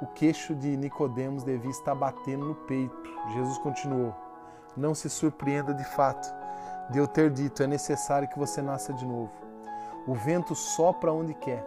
o 0.03 0.07
queixo 0.07 0.55
de 0.55 0.77
Nicodemos 0.77 1.45
devia 1.45 1.71
estar 1.71 1.95
batendo 1.95 2.47
no 2.47 2.55
peito. 2.55 2.97
Jesus 3.33 3.59
continuou: 3.59 4.13
Não 4.79 4.95
se 4.95 5.11
surpreenda 5.11 5.75
de 5.75 5.85
fato 5.85 6.33
de 6.91 6.99
eu 6.99 7.07
ter 7.07 7.31
dito: 7.31 7.63
é 7.63 7.67
necessário 7.67 8.29
que 8.29 8.39
você 8.39 8.63
nasça 8.63 8.93
de 8.93 9.05
novo. 9.05 9.31
O 10.07 10.15
vento 10.15 10.55
sopra 10.55 11.13
onde 11.13 11.35
quer, 11.35 11.65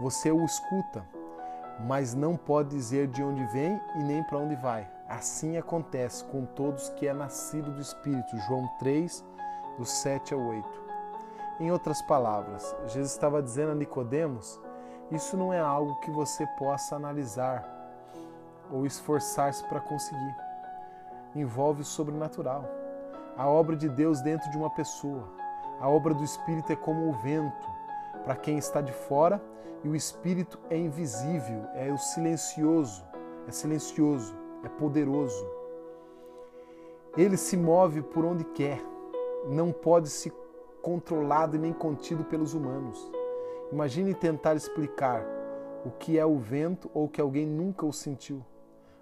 você 0.00 0.30
o 0.30 0.44
escuta, 0.44 1.02
mas 1.86 2.14
não 2.14 2.36
pode 2.36 2.70
dizer 2.70 3.06
de 3.08 3.22
onde 3.22 3.44
vem 3.46 3.80
e 3.96 4.02
nem 4.02 4.22
para 4.24 4.38
onde 4.38 4.56
vai. 4.56 4.86
Assim 5.08 5.56
acontece 5.56 6.24
com 6.24 6.44
todos 6.44 6.88
que 6.90 7.06
é 7.06 7.14
nascido 7.14 7.70
do 7.72 7.80
Espírito. 7.80 8.36
João 8.46 8.68
3, 8.78 9.24
do 9.78 9.84
7 9.84 10.34
ao 10.34 10.40
8. 10.40 10.68
Em 11.60 11.70
outras 11.70 12.02
palavras, 12.02 12.74
Jesus 12.86 13.12
estava 13.12 13.42
dizendo 13.42 13.72
a 13.72 13.74
Nicodemos 13.74 14.60
isso 15.10 15.36
não 15.36 15.52
é 15.52 15.58
algo 15.58 15.96
que 15.96 16.10
você 16.10 16.46
possa 16.46 16.94
analisar 16.94 17.64
ou 18.70 18.86
esforçar-se 18.86 19.64
para 19.64 19.80
conseguir. 19.80 20.49
Envolve 21.34 21.82
o 21.82 21.84
sobrenatural. 21.84 22.64
A 23.36 23.48
obra 23.48 23.76
de 23.76 23.88
Deus 23.88 24.20
dentro 24.20 24.50
de 24.50 24.56
uma 24.56 24.70
pessoa. 24.70 25.28
A 25.80 25.88
obra 25.88 26.12
do 26.12 26.24
Espírito 26.24 26.72
é 26.72 26.76
como 26.76 27.08
o 27.08 27.12
vento 27.12 27.80
para 28.24 28.36
quem 28.36 28.58
está 28.58 28.80
de 28.80 28.92
fora 28.92 29.42
e 29.82 29.88
o 29.88 29.96
Espírito 29.96 30.58
é 30.68 30.76
invisível, 30.76 31.64
é 31.74 31.90
o 31.90 31.96
silencioso, 31.96 33.02
é 33.48 33.50
silencioso, 33.50 34.36
é 34.62 34.68
poderoso. 34.68 35.46
Ele 37.16 37.36
se 37.36 37.56
move 37.56 38.02
por 38.02 38.24
onde 38.24 38.44
quer, 38.44 38.80
não 39.46 39.72
pode 39.72 40.08
ser 40.10 40.32
controlado 40.82 41.58
nem 41.58 41.72
contido 41.72 42.24
pelos 42.24 42.54
humanos. 42.54 43.10
Imagine 43.72 44.14
tentar 44.14 44.54
explicar 44.54 45.24
o 45.84 45.90
que 45.90 46.18
é 46.18 46.26
o 46.26 46.38
vento 46.38 46.90
ou 46.92 47.08
que 47.08 47.20
alguém 47.20 47.46
nunca 47.46 47.86
o 47.86 47.92
sentiu. 47.92 48.44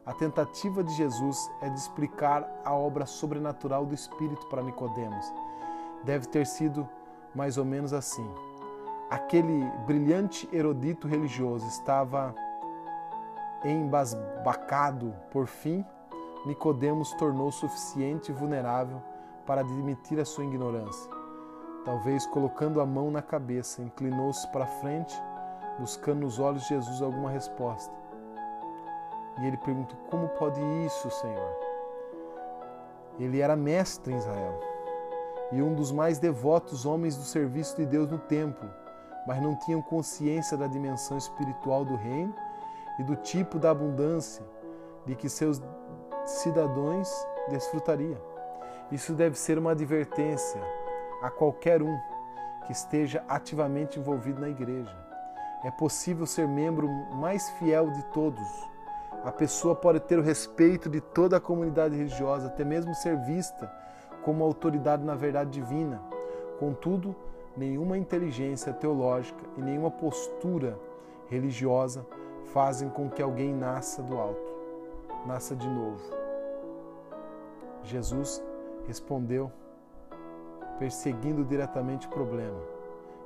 A 0.08 0.14
tentativa 0.14 0.82
de 0.82 0.90
Jesus 0.94 1.50
é 1.60 1.68
de 1.68 1.78
explicar 1.78 2.48
a 2.64 2.72
obra 2.74 3.04
sobrenatural 3.04 3.84
do 3.84 3.92
Espírito 3.92 4.46
para 4.46 4.62
Nicodemos. 4.62 5.30
Deve 6.02 6.26
ter 6.26 6.46
sido 6.46 6.88
mais 7.34 7.58
ou 7.58 7.64
menos 7.66 7.92
assim. 7.92 8.26
Aquele 9.10 9.70
brilhante 9.86 10.48
erudito 10.50 11.06
religioso 11.06 11.66
estava 11.66 12.34
embasbacado. 13.62 15.14
Por 15.30 15.46
fim, 15.46 15.84
Nicodemos 16.46 17.12
tornou 17.12 17.52
suficiente 17.52 18.32
e 18.32 18.34
vulnerável 18.34 19.02
para 19.44 19.60
admitir 19.60 20.18
a 20.18 20.24
sua 20.24 20.44
ignorância. 20.44 21.12
Talvez 21.84 22.24
colocando 22.24 22.80
a 22.80 22.86
mão 22.86 23.10
na 23.10 23.20
cabeça, 23.20 23.82
inclinou-se 23.82 24.48
para 24.48 24.64
frente, 24.64 25.14
buscando 25.78 26.20
nos 26.20 26.38
olhos 26.38 26.62
de 26.62 26.68
Jesus 26.68 27.02
alguma 27.02 27.28
resposta. 27.28 27.97
E 29.40 29.46
ele 29.46 29.56
perguntou: 29.56 29.98
Como 30.10 30.28
pode 30.30 30.60
isso, 30.84 31.10
Senhor? 31.10 31.56
Ele 33.18 33.40
era 33.40 33.56
mestre 33.56 34.12
em 34.12 34.16
Israel 34.16 34.60
e 35.50 35.62
um 35.62 35.74
dos 35.74 35.90
mais 35.90 36.18
devotos 36.18 36.84
homens 36.84 37.16
do 37.16 37.22
serviço 37.22 37.76
de 37.76 37.86
Deus 37.86 38.08
no 38.10 38.18
templo, 38.18 38.68
mas 39.26 39.40
não 39.42 39.56
tinham 39.56 39.80
consciência 39.80 40.56
da 40.56 40.66
dimensão 40.66 41.16
espiritual 41.16 41.84
do 41.84 41.96
reino 41.96 42.34
e 42.98 43.02
do 43.02 43.16
tipo 43.16 43.58
da 43.58 43.70
abundância 43.70 44.44
de 45.06 45.14
que 45.14 45.28
seus 45.28 45.62
cidadãos 46.26 47.08
desfrutariam. 47.48 48.20
Isso 48.90 49.14
deve 49.14 49.38
ser 49.38 49.58
uma 49.58 49.72
advertência 49.72 50.60
a 51.22 51.30
qualquer 51.30 51.82
um 51.82 51.98
que 52.66 52.72
esteja 52.72 53.24
ativamente 53.28 53.98
envolvido 53.98 54.40
na 54.40 54.48
igreja. 54.48 54.94
É 55.64 55.70
possível 55.70 56.26
ser 56.26 56.46
membro 56.46 56.88
mais 57.14 57.48
fiel 57.50 57.90
de 57.90 58.04
todos. 58.06 58.46
A 59.24 59.32
pessoa 59.32 59.74
pode 59.74 60.00
ter 60.00 60.18
o 60.18 60.22
respeito 60.22 60.88
de 60.88 61.00
toda 61.00 61.36
a 61.36 61.40
comunidade 61.40 61.96
religiosa, 61.96 62.46
até 62.46 62.64
mesmo 62.64 62.94
ser 62.94 63.16
vista 63.18 63.70
como 64.22 64.44
autoridade 64.44 65.04
na 65.04 65.14
verdade 65.14 65.50
divina. 65.50 66.00
Contudo, 66.58 67.14
nenhuma 67.56 67.98
inteligência 67.98 68.72
teológica 68.72 69.44
e 69.56 69.60
nenhuma 69.60 69.90
postura 69.90 70.78
religiosa 71.28 72.06
fazem 72.52 72.88
com 72.88 73.10
que 73.10 73.22
alguém 73.22 73.52
nasça 73.52 74.02
do 74.02 74.16
alto, 74.16 74.52
nasça 75.26 75.54
de 75.54 75.68
novo. 75.68 76.02
Jesus 77.82 78.42
respondeu 78.86 79.50
perseguindo 80.78 81.44
diretamente 81.44 82.06
o 82.06 82.10
problema, 82.10 82.60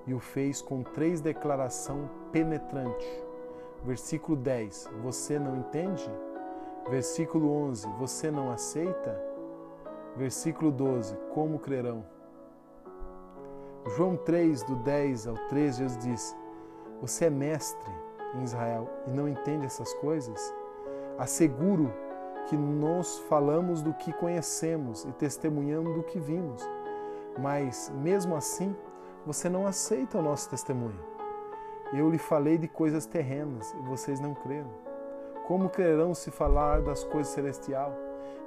e 0.07 0.15
o 0.15 0.19
fez 0.19 0.63
com 0.63 0.83
três 0.83 1.21
declarações 1.21 2.09
penetrantes. 2.33 3.07
Versículo 3.85 4.37
10: 4.37 4.91
Você 5.03 5.39
não 5.39 5.57
entende? 5.57 6.11
Versículo 6.89 7.51
11: 7.51 7.89
Você 7.99 8.31
não 8.31 8.51
aceita? 8.51 9.21
Versículo 10.17 10.71
12: 10.71 11.17
Como 11.33 11.59
crerão? 11.59 12.05
João 13.97 14.17
3, 14.17 14.63
do 14.63 14.77
10 14.77 15.27
ao 15.27 15.37
13, 15.49 15.79
Jesus 15.79 15.99
diz: 15.99 16.37
Você 17.01 17.27
é 17.27 17.31
mestre 17.31 17.93
em 18.35 18.43
Israel 18.43 18.89
e 19.07 19.11
não 19.11 19.29
entende 19.29 19.67
essas 19.67 19.93
coisas? 19.95 20.55
Asseguro 21.19 21.93
que 22.49 22.57
nós 22.57 23.19
falamos 23.29 23.83
do 23.83 23.93
que 23.95 24.13
conhecemos 24.13 25.05
e 25.05 25.13
testemunhamos 25.13 25.95
do 25.95 26.03
que 26.03 26.19
vimos 26.19 26.67
mas 27.39 27.91
mesmo 27.97 28.35
assim 28.35 28.75
você 29.25 29.49
não 29.49 29.67
aceita 29.67 30.19
o 30.19 30.23
nosso 30.23 30.51
testemunho. 30.51 30.99
Eu 31.93 32.09
lhe 32.09 32.17
falei 32.17 32.57
de 32.57 32.67
coisas 32.67 33.05
terrenas 33.05 33.71
e 33.75 33.83
vocês 33.83 34.19
não 34.19 34.35
creram. 34.35 34.71
Como 35.47 35.69
crerão 35.69 36.15
se 36.15 36.31
falar 36.31 36.81
das 36.81 37.05
coisas 37.05 37.33
celestiais? 37.35 37.93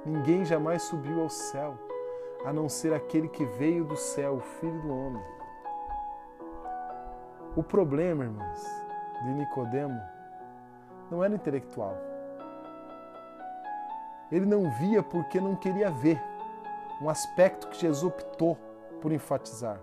Ninguém 0.04 0.44
jamais 0.44 0.82
subiu 0.82 1.22
ao 1.22 1.28
céu, 1.28 1.78
a 2.44 2.52
não 2.52 2.68
ser 2.68 2.92
aquele 2.92 3.28
que 3.28 3.44
veio 3.44 3.84
do 3.84 3.96
céu, 3.96 4.34
o 4.34 4.40
Filho 4.40 4.80
do 4.80 4.92
Homem. 4.92 5.22
O 7.54 7.62
problema, 7.62 8.24
irmãos, 8.24 8.66
de 9.24 9.34
Nicodemo 9.34 10.00
não 11.08 11.22
era 11.22 11.34
intelectual. 11.34 11.96
Ele 14.30 14.44
não 14.44 14.70
via 14.72 15.02
porque 15.04 15.40
não 15.40 15.54
queria 15.54 15.90
ver. 15.90 16.20
Um 17.00 17.08
aspecto 17.08 17.68
que 17.68 17.78
Jesus 17.78 18.02
optou 18.02 18.58
por 19.00 19.12
enfatizar. 19.12 19.78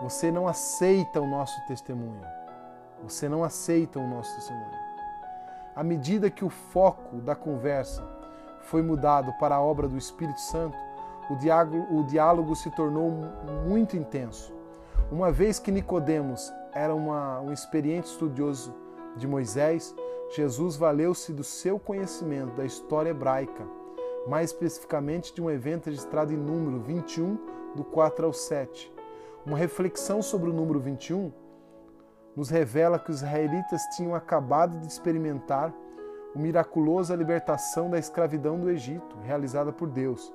Você 0.00 0.32
não 0.32 0.48
aceita 0.48 1.20
o 1.20 1.26
nosso 1.26 1.60
testemunho. 1.66 2.43
Você 3.04 3.28
não 3.28 3.44
aceita 3.44 3.98
o 3.98 4.08
nosso 4.08 4.34
testemunho. 4.34 4.84
À 5.76 5.84
medida 5.84 6.30
que 6.30 6.44
o 6.44 6.50
foco 6.50 7.16
da 7.16 7.34
conversa 7.34 8.02
foi 8.62 8.82
mudado 8.82 9.32
para 9.34 9.56
a 9.56 9.60
obra 9.60 9.86
do 9.86 9.98
Espírito 9.98 10.40
Santo, 10.40 10.76
o 11.30 11.36
diálogo, 11.36 11.86
o 11.94 12.04
diálogo 12.04 12.56
se 12.56 12.70
tornou 12.70 13.10
muito 13.66 13.96
intenso. 13.96 14.52
Uma 15.10 15.30
vez 15.30 15.58
que 15.58 15.70
Nicodemos 15.70 16.52
era 16.72 16.94
uma, 16.94 17.40
um 17.40 17.52
experiente 17.52 18.08
estudioso 18.08 18.74
de 19.16 19.26
Moisés, 19.26 19.94
Jesus 20.34 20.76
valeu-se 20.76 21.32
do 21.32 21.44
seu 21.44 21.78
conhecimento 21.78 22.54
da 22.56 22.64
história 22.64 23.10
hebraica, 23.10 23.64
mais 24.26 24.50
especificamente 24.50 25.34
de 25.34 25.42
um 25.42 25.50
evento 25.50 25.86
registrado 25.86 26.32
em 26.32 26.36
número 26.36 26.80
21 26.80 27.38
do 27.74 27.84
4 27.84 28.26
ao 28.26 28.32
7. 28.32 28.92
Uma 29.44 29.58
reflexão 29.58 30.22
sobre 30.22 30.48
o 30.48 30.52
número 30.52 30.80
21 30.80 31.30
nos 32.36 32.50
revela 32.50 32.98
que 32.98 33.10
os 33.10 33.22
israelitas 33.22 33.82
tinham 33.96 34.14
acabado 34.14 34.78
de 34.78 34.86
experimentar 34.86 35.72
a 36.34 36.38
miraculosa 36.38 37.14
libertação 37.14 37.88
da 37.88 37.98
escravidão 37.98 38.58
do 38.58 38.70
Egito, 38.70 39.16
realizada 39.22 39.72
por 39.72 39.88
Deus. 39.88 40.32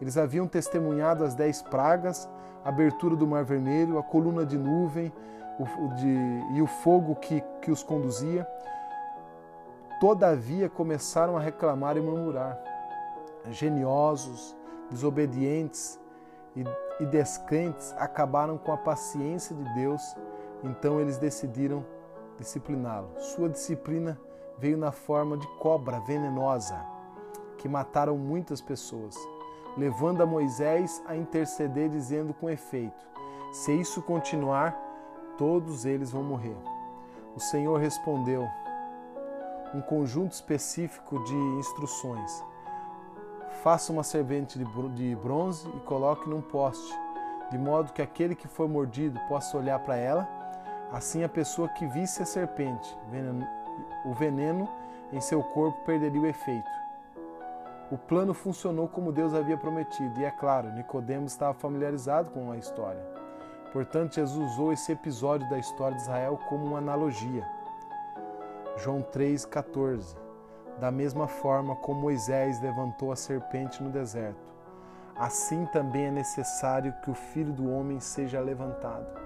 Eles 0.00 0.16
haviam 0.16 0.48
testemunhado 0.48 1.24
as 1.24 1.34
dez 1.34 1.62
pragas, 1.62 2.28
a 2.64 2.70
abertura 2.70 3.14
do 3.14 3.26
Mar 3.26 3.44
Vermelho, 3.44 3.98
a 3.98 4.02
coluna 4.02 4.44
de 4.46 4.56
nuvem, 4.56 5.12
o, 5.58 5.88
de, 5.94 6.56
e 6.56 6.62
o 6.62 6.66
fogo 6.66 7.14
que, 7.16 7.42
que 7.60 7.70
os 7.70 7.82
conduzia. 7.82 8.46
Todavia 10.00 10.68
começaram 10.68 11.36
a 11.36 11.40
reclamar 11.40 11.96
e 11.96 12.00
murmurar. 12.00 12.58
Geniosos, 13.50 14.56
desobedientes 14.90 16.00
e, 16.56 16.64
e 17.00 17.06
descrentes 17.06 17.94
acabaram 17.98 18.58
com 18.58 18.72
a 18.72 18.76
paciência 18.76 19.54
de 19.54 19.74
Deus, 19.74 20.16
então 20.62 21.00
eles 21.00 21.18
decidiram 21.18 21.84
discipliná-lo. 22.38 23.08
Sua 23.18 23.48
disciplina 23.48 24.18
veio 24.58 24.76
na 24.76 24.92
forma 24.92 25.36
de 25.36 25.46
cobra 25.58 26.00
venenosa, 26.00 26.78
que 27.58 27.68
mataram 27.68 28.16
muitas 28.16 28.60
pessoas, 28.60 29.16
levando 29.76 30.22
a 30.22 30.26
Moisés 30.26 31.02
a 31.06 31.16
interceder, 31.16 31.88
dizendo 31.88 32.34
com 32.34 32.50
efeito: 32.50 33.06
Se 33.52 33.72
isso 33.72 34.02
continuar, 34.02 34.76
todos 35.36 35.84
eles 35.84 36.10
vão 36.10 36.22
morrer. 36.22 36.56
O 37.34 37.40
Senhor 37.40 37.78
respondeu: 37.78 38.46
um 39.74 39.80
conjunto 39.80 40.32
específico 40.32 41.22
de 41.24 41.34
instruções. 41.34 42.44
Faça 43.62 43.92
uma 43.92 44.02
servente 44.02 44.58
de 44.58 45.16
bronze 45.16 45.68
e 45.68 45.80
coloque 45.80 46.28
num 46.28 46.42
poste, 46.42 46.94
de 47.50 47.56
modo 47.56 47.92
que 47.92 48.02
aquele 48.02 48.34
que 48.34 48.48
for 48.48 48.68
mordido 48.68 49.18
possa 49.28 49.56
olhar 49.56 49.78
para 49.78 49.96
ela. 49.96 50.41
Assim, 50.92 51.24
a 51.24 51.28
pessoa 51.28 51.70
que 51.70 51.86
visse 51.86 52.22
a 52.22 52.26
serpente, 52.26 52.98
o 54.04 54.12
veneno 54.12 54.68
em 55.10 55.22
seu 55.22 55.42
corpo 55.42 55.80
perderia 55.86 56.20
o 56.20 56.26
efeito. 56.26 56.70
O 57.90 57.96
plano 57.96 58.34
funcionou 58.34 58.86
como 58.86 59.10
Deus 59.10 59.34
havia 59.34 59.56
prometido, 59.56 60.20
e 60.20 60.24
é 60.24 60.30
claro, 60.30 60.70
Nicodemos 60.72 61.32
estava 61.32 61.54
familiarizado 61.54 62.30
com 62.30 62.52
a 62.52 62.58
história. 62.58 63.02
Portanto, 63.72 64.16
Jesus 64.16 64.52
usou 64.52 64.70
esse 64.70 64.92
episódio 64.92 65.48
da 65.48 65.58
história 65.58 65.96
de 65.96 66.02
Israel 66.02 66.38
como 66.46 66.66
uma 66.66 66.78
analogia. 66.78 67.46
João 68.76 69.02
3,14 69.02 70.14
Da 70.78 70.90
mesma 70.90 71.26
forma 71.26 71.74
como 71.76 72.02
Moisés 72.02 72.60
levantou 72.60 73.12
a 73.12 73.16
serpente 73.16 73.82
no 73.82 73.88
deserto, 73.88 74.52
assim 75.16 75.64
também 75.66 76.06
é 76.06 76.10
necessário 76.10 76.94
que 77.02 77.10
o 77.10 77.14
Filho 77.14 77.52
do 77.52 77.70
Homem 77.70 77.98
seja 77.98 78.40
levantado. 78.40 79.21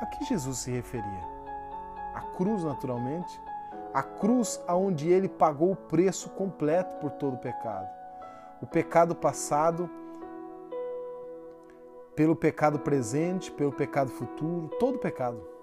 A 0.00 0.06
que 0.06 0.24
Jesus 0.24 0.58
se 0.58 0.70
referia? 0.70 1.22
A 2.14 2.20
cruz, 2.36 2.64
naturalmente, 2.64 3.40
a 3.92 4.02
cruz 4.02 4.62
aonde 4.66 5.08
ele 5.08 5.28
pagou 5.28 5.72
o 5.72 5.76
preço 5.76 6.30
completo 6.30 6.96
por 6.96 7.10
todo 7.12 7.34
o 7.34 7.38
pecado. 7.38 7.88
O 8.60 8.66
pecado 8.66 9.14
passado, 9.14 9.88
pelo 12.14 12.34
pecado 12.34 12.78
presente, 12.78 13.50
pelo 13.50 13.72
pecado 13.72 14.10
futuro, 14.10 14.68
todo 14.78 14.98
pecado 14.98 15.58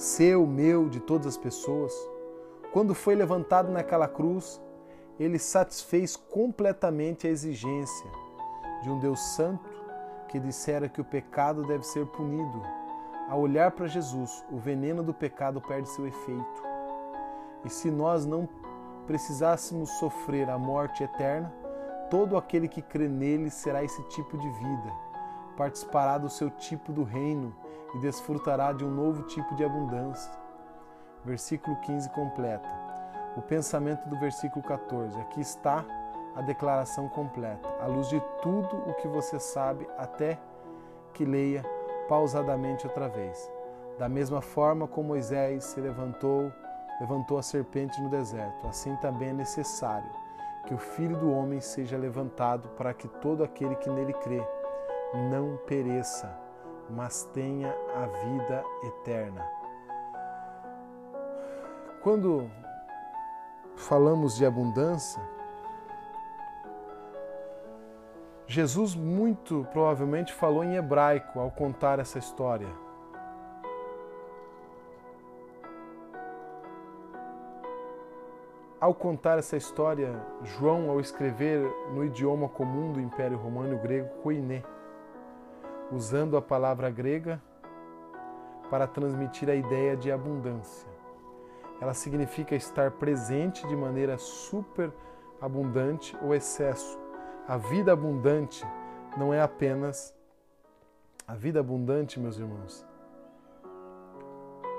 seu, 0.00 0.46
meu, 0.46 0.88
de 0.88 0.98
todas 0.98 1.26
as 1.26 1.36
pessoas, 1.36 1.92
quando 2.72 2.94
foi 2.94 3.14
levantado 3.14 3.70
naquela 3.70 4.08
cruz, 4.08 4.60
ele 5.18 5.38
satisfez 5.38 6.16
completamente 6.16 7.26
a 7.26 7.30
exigência 7.30 8.10
de 8.82 8.88
um 8.88 8.98
Deus 8.98 9.20
Santo 9.34 9.68
que 10.26 10.40
dissera 10.40 10.88
que 10.88 11.02
o 11.02 11.04
pecado 11.04 11.66
deve 11.66 11.84
ser 11.84 12.06
punido. 12.06 12.62
Ao 13.30 13.38
olhar 13.38 13.70
para 13.70 13.86
Jesus, 13.86 14.44
o 14.50 14.58
veneno 14.58 15.04
do 15.04 15.14
pecado 15.14 15.60
perde 15.60 15.88
seu 15.88 16.04
efeito. 16.04 16.64
E 17.64 17.70
se 17.70 17.88
nós 17.88 18.26
não 18.26 18.48
precisássemos 19.06 19.88
sofrer 20.00 20.50
a 20.50 20.58
morte 20.58 21.04
eterna, 21.04 21.54
todo 22.10 22.36
aquele 22.36 22.66
que 22.66 22.82
crê 22.82 23.06
nele 23.06 23.48
será 23.48 23.84
esse 23.84 24.02
tipo 24.08 24.36
de 24.36 24.50
vida, 24.50 24.92
participará 25.56 26.18
do 26.18 26.28
seu 26.28 26.50
tipo 26.50 26.90
do 26.92 27.04
reino 27.04 27.54
e 27.94 27.98
desfrutará 28.00 28.72
de 28.72 28.84
um 28.84 28.90
novo 28.90 29.22
tipo 29.22 29.54
de 29.54 29.64
abundância. 29.64 30.32
Versículo 31.24 31.76
15 31.82 32.10
completa. 32.10 32.68
O 33.36 33.42
pensamento 33.42 34.08
do 34.08 34.18
versículo 34.18 34.64
14. 34.64 35.16
Aqui 35.20 35.40
está 35.40 35.84
a 36.34 36.42
declaração 36.42 37.08
completa, 37.08 37.68
à 37.80 37.86
luz 37.86 38.08
de 38.08 38.20
tudo 38.42 38.76
o 38.88 38.94
que 38.94 39.06
você 39.06 39.38
sabe, 39.38 39.86
até 39.96 40.36
que 41.14 41.24
leia 41.24 41.64
pausadamente 42.10 42.88
outra 42.88 43.08
vez. 43.08 43.48
Da 43.96 44.08
mesma 44.08 44.40
forma 44.40 44.88
como 44.88 45.08
Moisés 45.08 45.62
se 45.62 45.80
levantou, 45.80 46.52
levantou 47.00 47.38
a 47.38 47.42
serpente 47.42 48.02
no 48.02 48.10
deserto, 48.10 48.66
assim 48.66 48.96
também 48.96 49.28
é 49.28 49.32
necessário 49.32 50.10
que 50.66 50.74
o 50.74 50.78
Filho 50.78 51.16
do 51.16 51.30
homem 51.30 51.60
seja 51.60 51.96
levantado 51.96 52.68
para 52.70 52.92
que 52.92 53.06
todo 53.06 53.44
aquele 53.44 53.76
que 53.76 53.88
nele 53.88 54.12
crê 54.14 54.44
não 55.30 55.56
pereça, 55.68 56.36
mas 56.90 57.24
tenha 57.32 57.72
a 57.94 58.06
vida 58.06 58.64
eterna. 58.82 59.48
Quando 62.02 62.50
falamos 63.76 64.36
de 64.36 64.44
abundância, 64.44 65.22
Jesus 68.50 68.96
muito 68.96 69.64
provavelmente 69.72 70.32
falou 70.32 70.64
em 70.64 70.74
hebraico 70.74 71.38
ao 71.38 71.52
contar 71.52 72.00
essa 72.00 72.18
história. 72.18 72.66
Ao 78.80 78.92
contar 78.92 79.38
essa 79.38 79.56
história, 79.56 80.20
João, 80.42 80.90
ao 80.90 80.98
escrever 80.98 81.62
no 81.94 82.04
idioma 82.04 82.48
comum 82.48 82.92
do 82.92 83.00
Império 83.00 83.38
Romano 83.38 83.78
grego, 83.78 84.08
koiné, 84.20 84.64
usando 85.92 86.36
a 86.36 86.42
palavra 86.42 86.90
grega 86.90 87.40
para 88.68 88.88
transmitir 88.88 89.48
a 89.48 89.54
ideia 89.54 89.96
de 89.96 90.10
abundância. 90.10 90.90
Ela 91.80 91.94
significa 91.94 92.56
estar 92.56 92.90
presente 92.90 93.64
de 93.68 93.76
maneira 93.76 94.18
super 94.18 94.90
abundante 95.40 96.18
ou 96.20 96.34
excesso. 96.34 96.99
A 97.50 97.56
vida 97.56 97.92
abundante 97.92 98.64
não 99.16 99.34
é 99.34 99.42
apenas 99.42 100.14
a 101.26 101.34
vida 101.34 101.58
abundante, 101.58 102.20
meus 102.20 102.38
irmãos. 102.38 102.86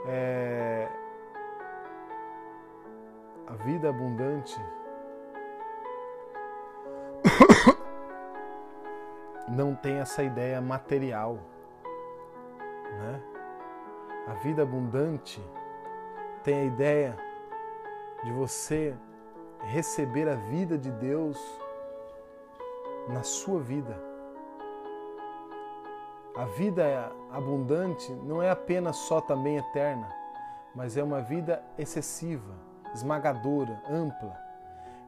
É 0.07 0.87
a 3.45 3.53
vida 3.65 3.89
abundante 3.89 4.57
não 9.51 9.75
tem 9.75 9.97
essa 9.97 10.23
ideia 10.23 10.61
material. 10.61 11.39
Né? 12.89 13.21
A 14.27 14.33
vida 14.35 14.63
abundante 14.63 15.43
tem 16.41 16.61
a 16.61 16.63
ideia 16.63 17.17
de 18.23 18.31
você 18.31 18.95
receber 19.59 20.29
a 20.29 20.35
vida 20.35 20.77
de 20.77 20.89
Deus 20.89 21.60
na 23.11 23.23
sua 23.23 23.59
vida. 23.59 23.97
A 26.35 26.45
vida 26.45 27.11
abundante 27.31 28.11
não 28.23 28.41
é 28.41 28.49
apenas 28.49 28.95
só 28.95 29.19
também 29.21 29.57
eterna, 29.57 30.09
mas 30.73 30.97
é 30.97 31.03
uma 31.03 31.21
vida 31.21 31.61
excessiva, 31.77 32.53
esmagadora, 32.93 33.81
ampla 33.89 34.51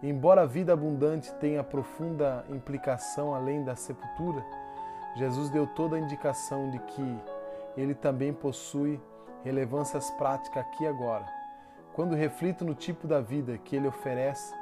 Embora 0.04 0.41
a 0.41 0.45
vida 0.45 0.74
abundante 0.74 1.34
tenha 1.36 1.64
profunda 1.64 2.43
implicação 2.49 3.34
além 3.34 3.64
da 3.64 3.74
sepultura, 3.74 4.43
Jesus 5.16 5.49
deu 5.49 5.66
toda 5.66 5.95
a 5.95 5.99
indicação 5.99 6.70
de 6.70 6.78
que 6.80 7.18
ele 7.78 7.95
também 7.95 8.34
possui 8.34 9.01
relevâncias 9.45 10.12
práticas 10.12 10.58
aqui 10.58 10.84
e 10.84 10.88
agora. 10.88 11.26
Quando 11.93 12.18
reflito 12.18 12.66
no 12.66 12.76
tipo 12.76 13.08
da 13.08 13.22
vida 13.22 13.58
que 13.58 13.78
ele 13.78 13.88
oferece, 13.88 14.54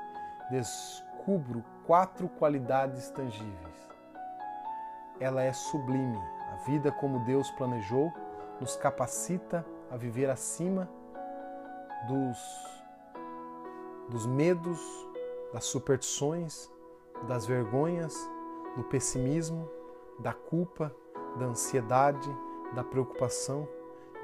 descubro 0.51 1.63
quatro 1.85 2.27
qualidades 2.29 3.09
tangíveis. 3.09 3.89
Ela 5.19 5.43
é 5.43 5.53
sublime. 5.53 6.19
A 6.51 6.55
vida 6.65 6.91
como 6.91 7.23
Deus 7.25 7.49
planejou 7.51 8.11
nos 8.59 8.75
capacita 8.75 9.65
a 9.89 9.97
viver 9.97 10.29
acima 10.29 10.89
dos, 12.07 12.37
dos 14.09 14.25
medos, 14.25 14.79
das 15.53 15.65
superstições, 15.65 16.69
das 17.27 17.45
vergonhas, 17.45 18.15
do 18.75 18.83
pessimismo, 18.83 19.69
da 20.19 20.33
culpa, 20.33 20.93
da 21.37 21.45
ansiedade, 21.45 22.29
da 22.73 22.83
preocupação, 22.83 23.67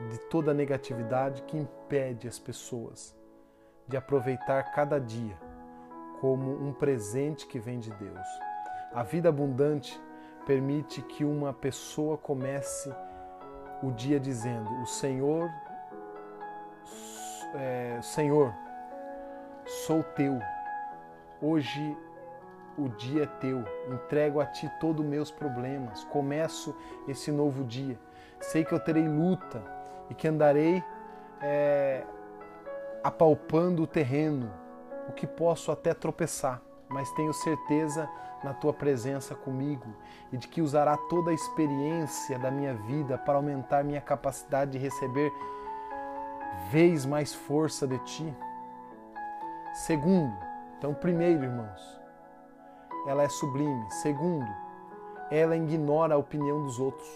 de 0.10 0.20
toda 0.30 0.52
a 0.52 0.54
negatividade 0.54 1.42
que 1.44 1.58
impede 1.58 2.28
as 2.28 2.38
pessoas 2.38 3.16
de 3.88 3.98
aproveitar 3.98 4.72
cada 4.72 5.00
dia 5.00 5.47
como 6.20 6.52
um 6.52 6.74
presente 6.74 7.46
que 7.48 7.60
vem 7.60 7.80
de 7.80 7.92
Deus. 7.92 8.28
A 8.94 9.04
vida 9.04 9.30
abundante 9.30 10.00
permite 10.46 11.02
que 11.02 11.24
uma 11.24 11.54
pessoa 11.54 12.18
comece 12.18 12.94
o 13.84 13.92
dia 13.92 14.20
dizendo: 14.20 14.70
O 14.82 14.86
Senhor, 14.86 15.50
é, 17.56 18.00
Senhor, 18.02 18.54
sou 19.86 20.04
teu. 20.04 20.40
Hoje 21.42 21.96
o 22.78 22.90
dia 22.90 23.24
é 23.24 23.26
teu, 23.26 23.64
entrego 23.92 24.40
a 24.40 24.46
ti 24.46 24.72
todos 24.80 25.04
os 25.04 25.10
meus 25.10 25.32
problemas, 25.32 26.04
começo 26.06 26.76
esse 27.08 27.32
novo 27.32 27.64
dia. 27.64 27.98
Sei 28.40 28.64
que 28.64 28.74
eu 28.74 28.80
terei 28.80 29.08
luta 29.08 29.64
e 30.10 30.14
que 30.14 30.28
andarei 30.28 30.84
é, 31.42 32.04
apalpando 33.04 33.84
o 33.84 33.88
terreno, 33.88 34.52
o 35.08 35.14
que 35.14 35.26
posso 35.26 35.72
até 35.72 35.94
tropeçar, 35.94 36.62
mas 36.90 37.12
tenho 37.12 37.34
certeza 37.34 38.10
na 38.44 38.54
tua 38.54 38.74
presença 38.74 39.34
comigo 39.36 39.88
e 40.32 40.38
de 40.38 40.48
que 40.48 40.62
usará 40.62 40.96
toda 40.96 41.32
a 41.32 41.34
experiência 41.34 42.38
da 42.38 42.52
minha 42.52 42.74
vida 42.74 43.18
para 43.18 43.36
aumentar 43.36 43.84
minha 43.84 44.02
capacidade 44.02 44.72
de 44.72 44.78
receber 44.78 45.32
vez 46.70 47.06
mais 47.06 47.34
força 47.34 47.88
de 47.88 47.98
ti. 48.00 48.36
Segundo, 49.74 50.36
então, 50.78 50.94
primeiro, 50.94 51.44
irmãos, 51.44 52.00
ela 53.08 53.24
é 53.24 53.30
sublime. 53.30 53.90
Segundo, 53.90 54.48
ela 55.32 55.56
ignora 55.56 56.16
a 56.16 56.18
opinião 56.18 56.64
dos 56.64 56.80
outros. 56.80 57.08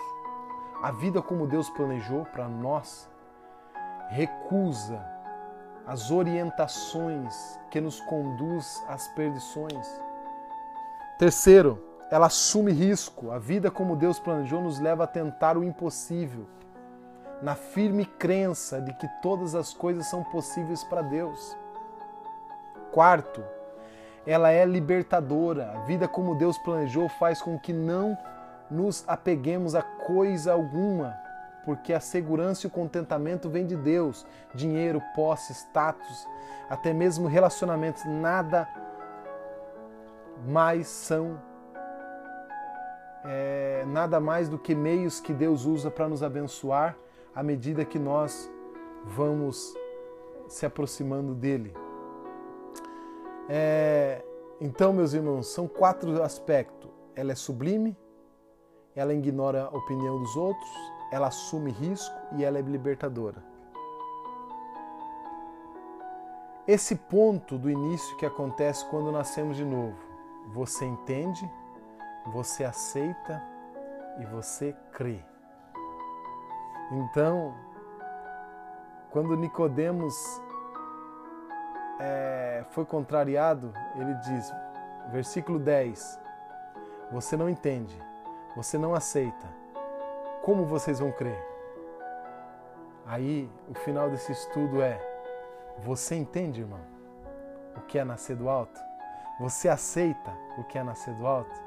A 0.81 0.91
vida 0.91 1.21
como 1.21 1.47
Deus 1.47 1.69
planejou 1.69 2.25
para 2.25 2.47
nós 2.47 3.09
recusa 4.09 5.03
as 5.85 6.11
orientações 6.11 7.59
que 7.69 7.81
nos 7.81 7.99
conduz 8.01 8.83
às 8.87 9.07
perdições. 9.09 9.87
Terceiro, 11.17 11.83
ela 12.11 12.27
assume 12.27 12.71
risco. 12.71 13.31
A 13.31 13.39
vida 13.39 13.71
como 13.71 13.95
Deus 13.95 14.19
planejou 14.19 14.61
nos 14.61 14.79
leva 14.79 15.05
a 15.05 15.07
tentar 15.07 15.57
o 15.57 15.63
impossível, 15.63 16.45
na 17.41 17.55
firme 17.55 18.05
crença 18.05 18.81
de 18.81 18.93
que 18.93 19.07
todas 19.21 19.55
as 19.55 19.73
coisas 19.73 20.07
são 20.07 20.23
possíveis 20.25 20.83
para 20.83 21.01
Deus. 21.01 21.57
Quarto, 22.91 23.43
ela 24.25 24.51
é 24.51 24.65
libertadora. 24.65 25.71
A 25.75 25.79
vida 25.85 26.07
como 26.07 26.35
Deus 26.35 26.57
planejou 26.57 27.07
faz 27.09 27.41
com 27.41 27.57
que 27.57 27.73
não 27.73 28.17
nos 28.69 29.03
apeguemos 29.07 29.75
a 29.75 29.81
coisa 29.81 30.53
alguma, 30.53 31.15
porque 31.65 31.93
a 31.93 31.99
segurança 31.99 32.65
e 32.65 32.67
o 32.67 32.71
contentamento 32.71 33.49
vêm 33.49 33.65
de 33.65 33.75
Deus. 33.75 34.25
Dinheiro, 34.53 35.01
posse, 35.15 35.53
status, 35.53 36.27
até 36.69 36.93
mesmo 36.93 37.27
relacionamentos, 37.27 38.03
nada 38.05 38.67
mais 40.47 40.87
são 40.87 41.39
é, 43.23 43.83
nada 43.87 44.19
mais 44.19 44.49
do 44.49 44.57
que 44.57 44.73
meios 44.73 45.19
que 45.19 45.33
Deus 45.33 45.65
usa 45.65 45.91
para 45.91 46.09
nos 46.09 46.23
abençoar 46.23 46.97
à 47.35 47.43
medida 47.43 47.85
que 47.85 47.99
nós 47.99 48.51
vamos 49.05 49.73
se 50.47 50.65
aproximando 50.65 51.33
dele. 51.33 51.73
É, 53.47 54.23
então, 54.59 54.93
meus 54.93 55.13
irmãos, 55.13 55.47
são 55.47 55.67
quatro 55.67 56.21
aspectos. 56.21 56.89
Ela 57.15 57.31
é 57.31 57.35
sublime, 57.35 57.97
ela 58.95 59.13
ignora 59.13 59.63
a 59.63 59.77
opinião 59.77 60.19
dos 60.19 60.35
outros, 60.35 60.69
ela 61.11 61.27
assume 61.27 61.71
risco 61.71 62.15
e 62.31 62.43
ela 62.43 62.57
é 62.57 62.61
libertadora. 62.61 63.43
Esse 66.67 66.95
ponto 66.95 67.57
do 67.57 67.69
início 67.69 68.15
que 68.17 68.25
acontece 68.25 68.85
quando 68.85 69.11
nascemos 69.11 69.57
de 69.57 69.65
novo, 69.65 69.97
você 70.53 70.85
entende, 70.85 71.51
você 72.27 72.63
aceita 72.63 73.43
e 74.19 74.25
você 74.25 74.75
crê. 74.93 75.19
Então, 76.91 77.53
quando 79.09 79.35
Nicodemos 79.35 80.41
é, 81.99 82.63
foi 82.69 82.85
contrariado, 82.85 83.73
ele 83.95 84.13
diz, 84.15 84.53
versículo 85.11 85.59
10: 85.59 86.19
Você 87.11 87.35
não 87.35 87.49
entende, 87.49 88.01
você 88.55 88.77
não 88.77 88.93
aceita, 88.93 89.47
como 90.43 90.65
vocês 90.65 90.99
vão 90.99 91.11
crer? 91.11 91.39
Aí, 93.05 93.49
o 93.69 93.73
final 93.73 94.09
desse 94.09 94.31
estudo 94.31 94.81
é: 94.81 94.99
você 95.79 96.15
entende, 96.15 96.61
irmão, 96.61 96.79
o 97.75 97.81
que 97.81 97.97
é 97.97 98.03
nascer 98.03 98.35
do 98.35 98.49
alto? 98.49 98.79
Você 99.39 99.69
aceita 99.69 100.31
o 100.57 100.63
que 100.63 100.77
é 100.77 100.83
nascer 100.83 101.13
do 101.15 101.25
alto? 101.25 101.59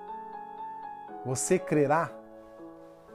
Você 1.24 1.58
crerá? 1.58 2.10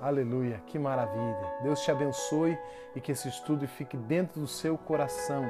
Aleluia, 0.02 0.62
que 0.66 0.80
maravilha. 0.80 1.58
Deus 1.62 1.82
te 1.82 1.92
abençoe 1.92 2.58
e 2.96 3.02
que 3.02 3.12
esse 3.12 3.28
estudo 3.28 3.68
fique 3.68 3.98
dentro 3.98 4.40
do 4.40 4.48
seu 4.48 4.78
coração. 4.78 5.46